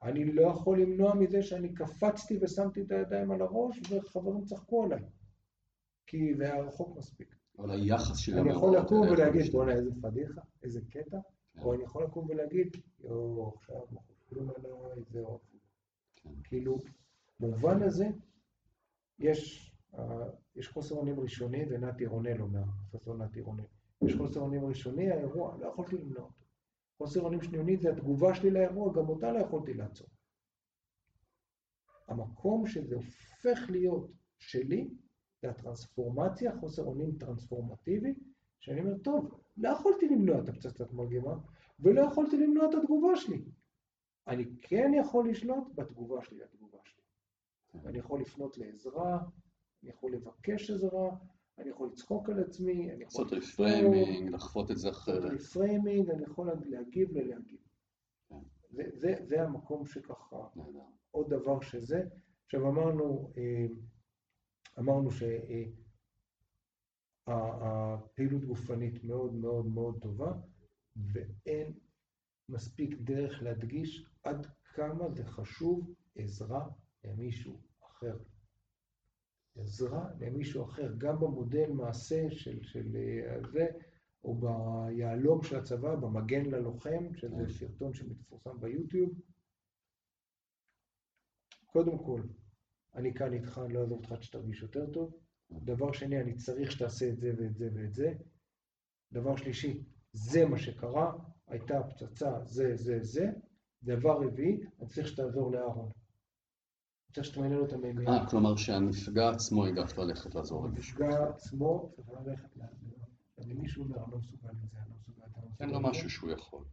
אני 0.04 0.34
לא 0.34 0.42
יכול 0.42 0.82
למנוע 0.82 1.16
מזה 1.16 1.44
שאני 1.44 1.74
קפצתי 1.74 2.38
ושמתי 2.42 2.82
את 2.82 2.92
הידיים 2.92 3.32
על 3.32 3.42
הראש 3.42 3.82
וחברים 3.92 4.46
צחקו 4.46 4.84
עליי, 4.84 5.04
כי 6.08 6.34
זה 6.36 6.44
היה 6.44 6.64
רחוק 6.64 6.98
מספיק. 6.98 7.36
אבל 7.60 7.72
היחס 7.72 8.18
שלי... 8.18 8.42
אני 8.42 8.50
יכול 8.50 8.78
לקום 8.78 9.02
ולהגיד, 9.02 9.52
בוא'נה, 9.52 9.74
איזה 9.74 9.92
פדיחה, 10.02 10.42
איזה 10.64 10.82
קטע, 10.90 11.20
כן. 11.54 11.62
או 11.62 11.74
אני 11.74 11.84
יכול 11.84 12.04
לקום 12.04 12.30
ולהגיד, 12.30 12.78
יואו, 13.00 13.54
עכשיו 13.56 13.82
מחוקים 13.92 14.50
עליי, 14.50 15.04
זהו. 15.10 15.40
כן. 16.16 16.30
כאילו, 16.44 16.80
במובן 17.40 17.84
הזה, 17.84 18.08
יש, 19.20 19.72
uh, 19.94 20.00
יש 20.56 20.68
חוסר 20.68 20.96
אונים 20.96 21.20
ראשוני, 21.20 21.66
ונתי 21.70 22.06
רונל 22.06 22.42
אומר, 22.42 22.64
פרופסור 22.92 23.18
נתי 23.18 23.42
רונל. 23.42 23.64
יש 24.02 24.16
חוסר 24.16 24.40
אונים 24.40 24.66
ראשוני, 24.66 25.12
האירוע, 25.12 25.58
לא 25.60 25.68
יכולתי 25.68 25.98
למנוע 25.98 26.24
אותו. 26.24 26.39
חוסר 27.00 27.22
אונים 27.22 27.42
שניוני 27.42 27.78
זה 27.78 27.90
התגובה 27.90 28.36
שלי 28.36 28.52
לאירוע, 28.52 28.94
גם 28.94 29.10
אותה 29.10 29.32
לא 29.32 29.40
יכולתי 29.40 29.74
לעצור. 29.74 30.08
המקום 32.08 32.68
שזה 32.68 32.96
הופך 32.96 33.70
להיות 33.70 34.12
שלי, 34.38 34.90
זה 35.42 35.50
הטרנספורמציה, 35.50 36.58
חוסר 36.60 36.84
אונים 36.84 37.18
טרנספורמטיבי, 37.20 38.14
שאני 38.60 38.82
אומר, 38.82 38.98
טוב, 38.98 39.42
לא 39.58 39.70
יכולתי 39.70 40.10
למנוע 40.10 40.40
את 40.44 40.50
הפצצת 40.50 40.94
מרגמה, 40.94 41.36
ולא 41.80 42.02
יכולתי 42.02 42.38
למנוע 42.38 42.70
את 42.70 42.76
התגובה 42.76 43.16
שלי. 43.16 43.42
אני 44.28 44.46
כן 44.62 44.92
יכול 45.00 45.30
לשלוט 45.30 45.68
בתגובה 45.76 46.24
שלי 46.24 46.40
לתגובה 46.40 46.78
שלי. 46.84 47.04
אני 47.86 47.98
יכול 47.98 48.22
לפנות 48.22 48.58
לעזרה, 48.58 49.20
אני 49.84 49.90
יכול 49.90 50.14
לבקש 50.14 50.72
עזרה, 50.72 51.10
אני 51.60 51.70
יכול 51.70 51.90
לצחוק 51.94 52.30
על 52.30 52.40
עצמי, 52.40 52.92
אני 52.92 53.04
יכול... 53.04 53.26
לעשות 53.26 53.44
reframing, 53.44 54.30
לחוות 54.30 54.72
את 54.72 54.78
זה 54.78 54.90
אחרת. 54.90 55.32
reframing, 55.32 56.10
אני 56.10 56.24
יכול 56.24 56.52
להגיב 56.66 57.10
ולהגיב. 57.14 57.60
כן. 58.30 58.36
זה, 58.70 58.84
זה, 58.94 59.16
זה 59.22 59.42
המקום 59.44 59.86
שככה, 59.86 60.38
עוד 61.12 61.30
דבר 61.30 61.62
שזה. 61.62 62.02
עכשיו 62.46 62.70
אמרנו, 62.70 63.34
אה, 63.38 63.66
אמרנו 64.80 65.10
שהפעילות 67.28 68.46
גופנית 68.46 69.04
מאוד 69.04 69.34
מאוד 69.34 69.66
מאוד 69.66 70.02
טובה, 70.02 70.34
ואין 71.14 71.74
מספיק 72.50 72.96
דרך 73.02 73.44
להדגיש 73.44 74.06
עד 74.24 74.48
כמה 74.64 75.10
זה 75.10 75.26
חשוב 75.26 75.94
עזרה 76.16 76.68
למישהו 77.04 77.62
אחר. 77.82 78.18
עזרה 79.62 80.10
למישהו 80.20 80.64
אחר, 80.64 80.94
גם 80.98 81.20
במודל 81.20 81.72
מעשה 81.72 82.26
של, 82.30 82.64
של 82.64 82.96
אה, 82.96 83.50
זה, 83.52 83.68
או 84.24 84.36
ביהלום 84.36 85.44
של 85.44 85.56
הצבא, 85.56 85.96
במגן 85.96 86.46
ללוחם, 86.46 87.14
שזה 87.16 87.44
כן. 87.44 87.50
סרטון 87.50 87.94
שמתפורסם 87.94 88.60
ביוטיוב. 88.60 89.10
קודם 91.66 91.98
כל, 91.98 92.22
אני 92.96 93.14
כאן 93.14 93.34
איתך, 93.34 93.62
אני 93.66 93.74
לא 93.74 93.80
אעזור 93.80 93.98
אותך 93.98 94.12
עד 94.12 94.24
שתרגיש 94.24 94.62
יותר 94.62 94.94
טוב. 94.94 95.14
דבר 95.52 95.92
שני, 95.92 96.22
אני 96.22 96.36
צריך 96.36 96.72
שתעשה 96.72 97.10
את 97.10 97.20
זה 97.20 97.32
ואת 97.38 97.56
זה 97.56 97.70
ואת 97.74 97.94
זה. 97.94 98.14
דבר 99.12 99.36
שלישי, 99.36 99.84
זה 100.14 100.46
מה 100.46 100.58
שקרה, 100.58 101.14
הייתה 101.48 101.82
פצצה, 101.84 102.46
זה, 102.46 102.76
זה, 102.76 103.00
זה. 103.02 103.32
דבר 103.84 104.24
רביעי, 104.24 104.60
אני 104.80 104.88
צריך 104.88 105.08
שתעזור 105.08 105.52
לאהרון. 105.52 105.92
צריך 107.14 107.26
שתמנה 107.26 107.56
לו 107.56 107.66
את 107.66 107.74
המימיה. 107.74 108.10
אה, 108.10 108.30
כלומר 108.30 108.56
שהנפגע 108.56 109.30
עצמו 109.30 109.68
ידע 109.68 109.84
ללכת 109.98 110.36
לעזור 110.36 110.66
למישהו. 110.66 111.04
הנפגע 111.04 111.30
עצמו 111.30 111.90
צריך 111.96 112.10
ללכת 112.10 112.58
לעזור. 112.58 112.90
אם 113.52 113.62
מישהו 113.62 113.84
אומר, 113.84 114.04
אני 114.04 114.12
לא 114.12 114.18
מסוגל 114.18 114.50
לזה, 114.50 114.78
אני 114.78 114.90
לא 114.90 114.96
מסוגל, 114.96 115.24
אתה 115.32 115.42
לא. 115.42 115.48
תן 115.58 115.70
לו 115.70 115.80
משהו 115.80 116.10
שהוא 116.10 116.32
יכול. 116.32 116.66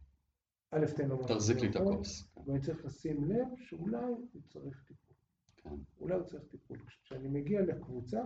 א', 0.71 0.85
תן 0.95 1.07
לו 1.07 1.15
משהו 1.17 1.35
תחזיק 1.35 1.57
לי 1.57 1.69
את 1.69 1.75
הכוס. 1.75 2.29
ואני 2.47 2.61
צריך 2.61 2.85
לשים 2.85 3.23
לב 3.23 3.47
שאולי 3.57 4.05
הוא 4.05 4.41
צריך 4.47 4.83
טיפול. 4.87 5.15
כן. 5.57 5.75
אולי 5.99 6.15
הוא 6.15 6.23
צריך 6.23 6.43
טיפול. 6.43 6.79
כשאני 7.03 7.27
מגיע 7.27 7.61
לקבוצה, 7.61 8.21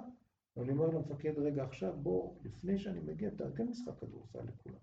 ואני 0.58 0.72
אומר 0.72 0.88
למפקד, 0.88 1.40
רגע, 1.40 1.64
עכשיו 1.64 1.94
בוא, 1.98 2.36
לפני 2.44 2.80
שאני 2.80 3.00
מגיע, 3.00 3.30
תארגן 3.30 3.68
משחק 3.68 4.00
כדורסל 4.00 4.40
לכולם. 4.40 4.80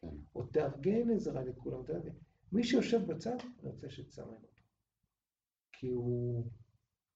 כן. 0.00 0.16
או 0.34 0.42
תארגן 0.42 1.10
עזרה 1.10 1.44
לכולם. 1.44 1.80
מי 2.52 2.64
שיושב 2.64 3.06
בצד, 3.06 3.36
אני 3.60 3.70
רוצה 3.70 3.90
שתסמן 3.90 4.24
אותו. 4.24 4.48
כי 5.72 5.88
הוא... 5.88 6.44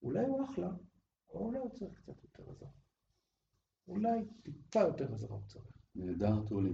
אולי 0.03 0.25
הוא 0.25 0.45
אחלה, 0.45 0.71
או 1.31 1.47
אולי 1.47 1.59
הוא 1.59 1.71
צריך 1.71 1.95
קצת 1.95 2.23
יותר 2.23 2.51
עזרה. 2.51 2.69
אולי 3.89 4.21
טיפה 4.43 4.81
יותר 4.81 5.15
עזרה 5.15 5.37
הוא 5.37 5.47
צריך. 5.47 5.65
נהדר, 5.95 6.43
טולי. 6.49 6.73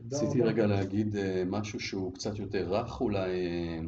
רציתי 0.00 0.42
רגע 0.42 0.66
להגיד 0.66 1.16
אה, 1.16 1.42
משהו 1.46 1.80
שהוא 1.80 2.14
קצת 2.14 2.38
יותר 2.38 2.74
רך 2.74 3.00
אולי 3.00 3.30
אה, 3.30 3.80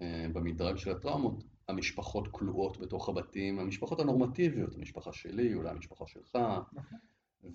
אה, 0.00 0.26
במדרג 0.32 0.76
של 0.76 0.90
הטראומות. 0.90 1.44
המשפחות 1.68 2.28
כלואות 2.30 2.78
בתוך 2.78 3.08
הבתים, 3.08 3.58
המשפחות 3.58 4.00
הנורמטיביות, 4.00 4.74
המשפחה 4.74 5.12
שלי, 5.12 5.54
אולי 5.54 5.70
המשפחה 5.70 6.06
שלך, 6.06 6.38
נכון. 6.72 6.98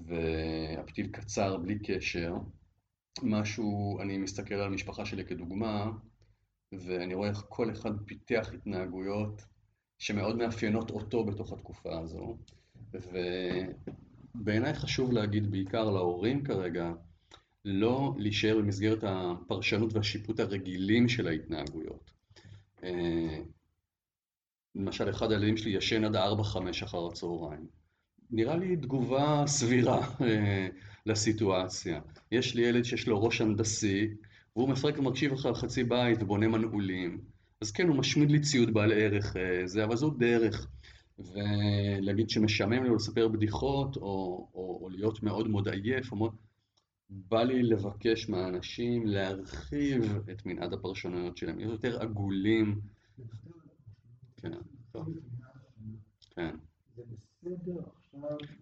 והפתיל 0.05 1.07
קצר 1.07 1.57
בלי 1.57 1.79
קשר. 1.79 2.35
משהו, 3.23 3.99
אני 4.01 4.17
מסתכל 4.17 4.53
על 4.53 4.67
המשפחה 4.67 5.05
שלי 5.05 5.25
כדוגמה, 5.25 5.91
ואני 6.71 7.13
רואה 7.13 7.29
איך 7.29 7.45
כל 7.49 7.71
אחד 7.71 7.91
פיתח 8.05 8.49
התנהגויות 8.53 9.45
שמאוד 9.99 10.37
מאפיינות 10.37 10.91
אותו 10.91 11.23
בתוך 11.23 11.53
התקופה 11.53 11.99
הזו. 11.99 12.37
ובעיניי 14.35 14.73
חשוב 14.73 15.11
להגיד 15.11 15.51
בעיקר 15.51 15.89
להורים 15.89 16.43
כרגע, 16.43 16.91
לא 17.65 18.13
להישאר 18.17 18.57
במסגרת 18.57 19.03
הפרשנות 19.07 19.93
והשיפוט 19.93 20.39
הרגילים 20.39 21.09
של 21.09 21.27
ההתנהגויות. 21.27 22.11
אה, 22.83 23.39
למשל, 24.75 25.09
אחד 25.09 25.31
הילדים 25.31 25.57
שלי 25.57 25.71
ישן 25.71 26.03
עד 26.03 26.15
4-5 26.15 26.19
אחר 26.83 27.07
הצהריים. 27.07 27.67
נראה 28.31 28.57
לי 28.57 28.77
תגובה 28.77 29.43
סבירה 29.47 30.07
אה, 30.21 30.67
לסיטואציה. 31.05 32.01
יש 32.31 32.55
לי 32.55 32.61
ילד 32.61 32.83
שיש 32.83 33.07
לו 33.07 33.23
ראש 33.23 33.41
הנדסי, 33.41 34.07
והוא 34.55 34.69
מפרק 34.69 34.99
ומקשיב 34.99 35.33
אחר 35.33 35.53
חצי 35.53 35.83
בית 35.83 36.23
ובונה 36.23 36.47
מנעולים. 36.47 37.32
אז 37.63 37.71
כן, 37.71 37.87
הוא 37.87 37.97
משמיד 37.97 38.31
לי 38.31 38.39
ציוד 38.39 38.73
בעל 38.73 38.91
ערך 38.91 39.37
אה, 39.37 39.67
זה, 39.67 39.83
אבל 39.83 39.95
זו 39.95 40.09
דרך. 40.09 40.67
ולהגיד 41.19 42.29
שמשעמם 42.29 42.83
לו 42.83 42.95
לספר 42.95 43.27
בדיחות, 43.27 43.95
או, 43.95 44.01
או, 44.53 44.79
או 44.81 44.89
להיות 44.89 45.23
מאוד 45.23 45.47
מאוד 45.47 45.67
עייף, 45.67 46.11
או 46.11 46.17
מאוד... 46.17 46.35
בא 47.09 47.43
לי 47.43 47.63
לבקש 47.63 48.29
מהאנשים 48.29 49.05
להרחיב 49.05 50.29
את 50.31 50.45
מנעד 50.45 50.73
הפרשנויות 50.73 51.37
שלהם, 51.37 51.57
להיות 51.57 51.71
יותר 51.71 52.01
עגולים. 52.01 52.81
כן, 54.37 54.51
טוב. 54.91 55.07
כן. 56.35 56.55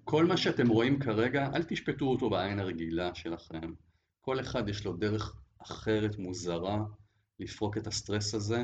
כל 0.04 0.26
מה 0.26 0.38
שאתם 0.38 0.68
רואים 0.68 1.00
כרגע, 1.00 1.50
אל 1.54 1.64
תשפטו 1.64 2.06
אותו 2.06 2.30
בעין 2.30 2.60
הרגילה 2.60 3.16
שלכם. 3.16 3.74
כל 4.22 4.40
אחד 4.40 4.70
יש 4.70 4.86
לו 4.86 4.94
דרך 4.94 5.36
אחרת, 5.58 6.18
מוזרה, 6.18 6.84
לפרוק 7.40 7.78
את 7.78 7.88
הסטרס 7.88 8.34
הזה, 8.34 8.64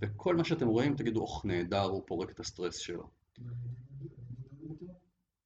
וכל 0.00 0.36
מה 0.36 0.44
שאתם 0.44 0.66
רואים, 0.66 0.96
תגידו, 0.96 1.20
אוח, 1.20 1.44
נהדר, 1.44 1.82
הוא 1.82 2.02
פורק 2.06 2.30
את 2.30 2.40
הסטרס 2.40 2.76
שלו. 2.76 3.10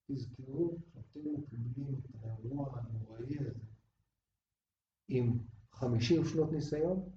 תזכרו 0.07 0.79
שאתם 0.93 1.21
מקבלים 1.21 1.95
את 1.95 2.25
האירוע 2.25 2.79
הנוראי 2.79 3.39
הזה 3.39 3.59
עם 5.09 5.39
50 5.73 6.25
שנות 6.25 6.53
ניסיון, 6.53 7.11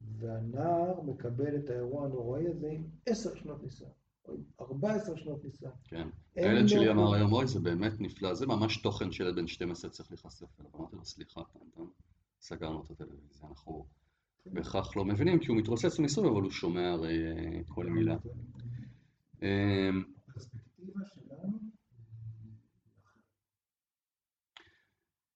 והנער 0.00 1.00
מקבל 1.00 1.56
את 1.56 1.70
האירוע 1.70 2.06
הנוראי 2.06 2.48
הזה 2.48 2.68
עם 2.70 2.84
10 3.06 3.36
שנות 3.36 3.62
ניסיון, 3.62 3.90
או 4.24 4.34
עם 4.34 4.42
14 4.60 5.16
שנות 5.16 5.44
ניסיון. 5.44 5.72
כן. 5.84 6.08
הילד 6.36 6.68
שלי 6.68 6.90
אמר 6.90 7.14
היום, 7.14 7.32
אוי, 7.32 7.46
זה 7.46 7.60
באמת 7.60 7.92
נפלא, 8.00 8.34
זה 8.34 8.46
ממש 8.46 8.82
תוכן 8.82 9.12
שילד 9.12 9.36
בן 9.36 9.46
12 9.46 9.90
צריך 9.90 10.10
להיחשף 10.10 10.60
אליו. 10.60 10.70
אמרתי 10.76 10.96
לו, 10.96 11.04
סליחה, 11.04 11.40
סגרנו 12.40 12.82
את 12.84 12.90
הטלוויזיה, 12.90 13.48
אנחנו... 13.48 13.86
בהכרח 14.52 14.96
לא 14.96 15.04
מבינים, 15.04 15.38
כי 15.38 15.46
הוא 15.48 15.56
מתרוצץ 15.56 15.98
מסביב, 15.98 16.26
אבל 16.26 16.42
הוא 16.42 16.50
שומע 16.50 16.88
הרי 16.88 17.26
אה, 17.26 17.60
כל 17.68 17.86
מילה. 17.86 18.16
אמ, 19.42 20.04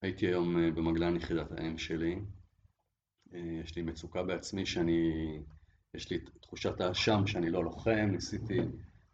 הייתי 0.03 0.27
היום 0.27 0.59
אה, 0.59 0.71
במגלן 0.71 1.17
יחידת 1.17 1.53
האם 1.53 1.79
שלי. 1.79 2.19
אה, 3.35 3.61
יש 3.65 3.77
לי 3.77 3.83
מצוקה 3.83 4.23
בעצמי 4.23 4.67
שאני, 4.67 5.11
יש 5.95 6.11
לי 6.11 6.19
תחושת 6.41 6.81
האשם 6.81 7.27
שאני 7.27 7.51
לא 7.51 7.65
לוחם, 7.65 8.09
ניסיתי 8.13 8.59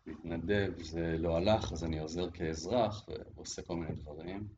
להתנדב, 0.06 0.72
זה 0.82 1.16
לא 1.18 1.36
הלך, 1.36 1.72
אז 1.72 1.84
אני 1.84 1.98
עוזר 1.98 2.30
כאזרח 2.30 3.08
ועושה 3.08 3.62
כל 3.62 3.76
מיני 3.76 3.94
דברים. 3.94 4.48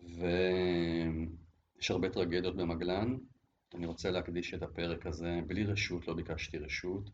ויש 0.00 1.90
הרבה 1.90 2.10
טרגדיות 2.10 2.56
במגלן, 2.56 3.16
אני 3.74 3.86
רוצה 3.86 4.10
להקדיש 4.10 4.54
את 4.54 4.62
הפרק 4.62 5.06
הזה, 5.06 5.40
בלי 5.46 5.64
רשות, 5.64 6.08
לא 6.08 6.14
ביקשתי 6.14 6.58
רשות, 6.58 7.10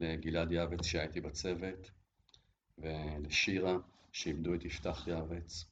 לגלעד 0.00 0.52
יעבץ 0.52 0.84
שהייתי 0.84 1.20
בצוות, 1.20 1.90
ולשירה 2.78 3.76
שאיבדו 4.12 4.54
את 4.54 4.64
יפתח 4.64 5.06
יעבץ, 5.06 5.64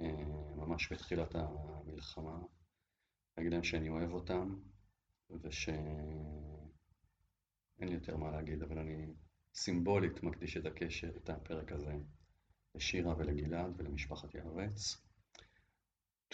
אה, 0.00 0.24
ממש 0.56 0.92
בתחילת 0.92 1.34
המלחמה. 1.34 2.38
להגיד 3.36 3.52
להם 3.52 3.64
שאני 3.64 3.88
אוהב 3.88 4.12
אותם, 4.12 4.56
וש... 5.30 5.68
אין 7.78 7.88
לי 7.88 7.94
יותר 7.94 8.16
מה 8.16 8.30
להגיד, 8.30 8.62
אבל 8.62 8.78
אני 8.78 9.14
סימבולית 9.54 10.22
מקדיש 10.22 10.56
את 10.56 10.66
הקשר, 10.66 11.10
את 11.16 11.30
הפרק 11.30 11.72
הזה, 11.72 11.96
לשירה 12.74 13.14
ולגלעד 13.18 13.72
ולמשפחת 13.76 14.34
יערץ. 14.34 15.03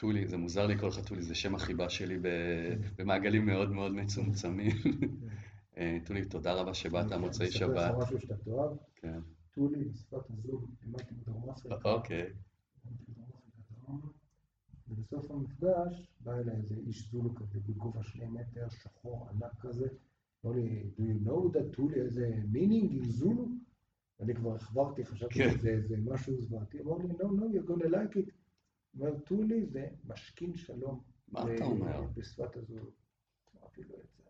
טולי, 0.01 0.28
זה 0.28 0.36
מוזר 0.36 0.66
לי 0.66 0.74
לקרוא 0.74 0.90
לך 0.90 1.01
טולי, 1.09 1.22
זה 1.22 1.35
שם 1.35 1.55
החיבה 1.55 1.89
שלי 1.89 2.18
במעגלים 2.97 3.47
מאוד 3.47 3.70
מאוד 3.70 3.93
מצומצמים. 3.93 4.77
אה, 5.78 5.98
טולי, 6.05 6.24
תודה 6.24 6.52
רבה 6.52 6.74
שבאת 6.74 7.12
מוצאי 7.12 7.51
שבת. 7.51 7.77
אני 7.77 7.86
אספר 7.86 7.98
לך 7.98 8.05
משהו 8.05 8.20
שאתה 8.20 8.36
תאהב. 8.36 8.77
כן. 8.97 9.20
טולי, 9.55 9.85
בשפת 9.85 10.31
הזוג, 10.31 10.70
לימדתי 10.82 11.14
בדרום 11.14 11.51
אפריקה. 11.51 11.93
אוקיי. 11.93 12.32
ובסוף 14.89 15.31
המפגש 15.31 16.09
בא 16.20 16.32
אליי 16.39 16.56
איזה 16.56 16.74
איש 16.86 17.10
זולו 17.10 17.35
כזה 17.35 17.59
בגובה 17.66 18.02
שני 18.02 18.27
מטר, 18.27 18.68
שחור, 18.68 19.28
ענק 19.31 19.52
כזה. 19.60 19.86
אמר 20.44 20.55
לי, 20.55 20.82
do 20.97 21.01
you 21.01 21.28
know 21.28 21.56
that 21.56 21.77
טולי 21.77 22.01
איזה 22.01 22.32
meaning 22.52 22.93
in 22.93 23.09
זולו? 23.09 23.48
אני 24.20 24.35
כבר 24.35 24.55
החברתי, 24.55 25.05
חשבתי 25.05 25.35
כן. 25.35 25.51
שזה 25.51 25.68
איזה 25.68 25.97
משהו 26.05 26.40
זוועתי. 26.40 26.81
אמר 26.81 26.97
לי, 26.97 27.05
no, 27.05 27.22
no, 27.22 27.55
you're 27.55 27.70
gonna 27.70 27.89
like 27.89 28.16
it. 28.16 28.40
אומר, 28.99 29.19
טולי 29.19 29.67
זה 29.67 29.89
משכין 30.05 30.55
שלום. 30.57 31.01
מה 31.29 31.55
אתה 31.55 31.65
אומר? 31.65 32.03
בשפת 32.15 32.57
הזולו. 32.57 32.91
אמרתי 33.61 33.83
לו 33.83 33.95
את 33.95 34.09
זה. 34.17 34.23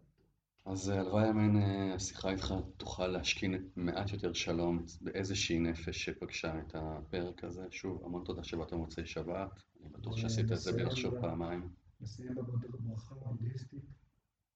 אז 0.64 0.90
אה, 0.90 1.00
הלוואי 1.00 1.30
אמן 1.30 1.56
אה, 1.56 1.94
השיחה 1.94 2.30
איתך 2.30 2.54
תוכל 2.76 3.06
להשכין 3.06 3.68
מעט 3.76 4.12
יותר 4.12 4.32
שלום 4.32 4.84
באיזושהי 5.00 5.58
נפש 5.58 6.04
שפגשה 6.04 6.60
את 6.60 6.74
הפרק 6.74 7.44
הזה. 7.44 7.66
שוב, 7.70 8.04
המון 8.04 8.24
תודה 8.24 8.44
שבאת 8.44 8.72
מוצאי 8.72 9.06
שבת. 9.06 9.50
אני 9.80 9.88
בטוח 9.88 10.16
שעשית 10.16 10.52
את 10.52 10.58
זה 10.58 10.72
בלי 10.72 10.84
לחשוב 10.84 11.20
פעמיים. 11.20 11.68
נסיים 12.00 12.34
בברכה 12.34 13.14
הבודהיסטית. 13.14 13.82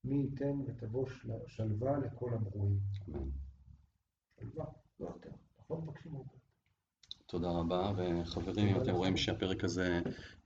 מי 0.04 0.14
ייתן 0.16 0.60
ותבוא 0.66 1.06
של- 1.08 1.30
שלווה 1.46 1.98
לכל 1.98 2.34
הברואים. 2.34 2.78
אמן. 3.08 3.28
שלווה, 4.40 4.64
לא 5.00 5.06
יותר. 5.06 5.30
אנחנו 5.58 5.74
לא 5.76 5.82
מבקשים 5.82 6.14
הרבה. 6.16 6.32
תודה 7.34 7.50
רבה, 7.50 7.92
וחברים, 7.96 8.68
אם 8.68 8.82
אתם. 8.82 8.90
רואים 8.90 9.16
שהפרק 9.16 9.64
הזה 9.64 10.00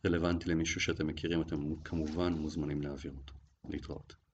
רלוונטי 0.06 0.50
למישהו 0.50 0.80
שאתם 0.80 1.06
מכירים, 1.06 1.40
אתם 1.42 1.74
כמובן 1.84 2.32
מוזמנים 2.32 2.82
להעביר 2.82 3.12
אותו. 3.16 3.32
להתראות. 3.68 4.27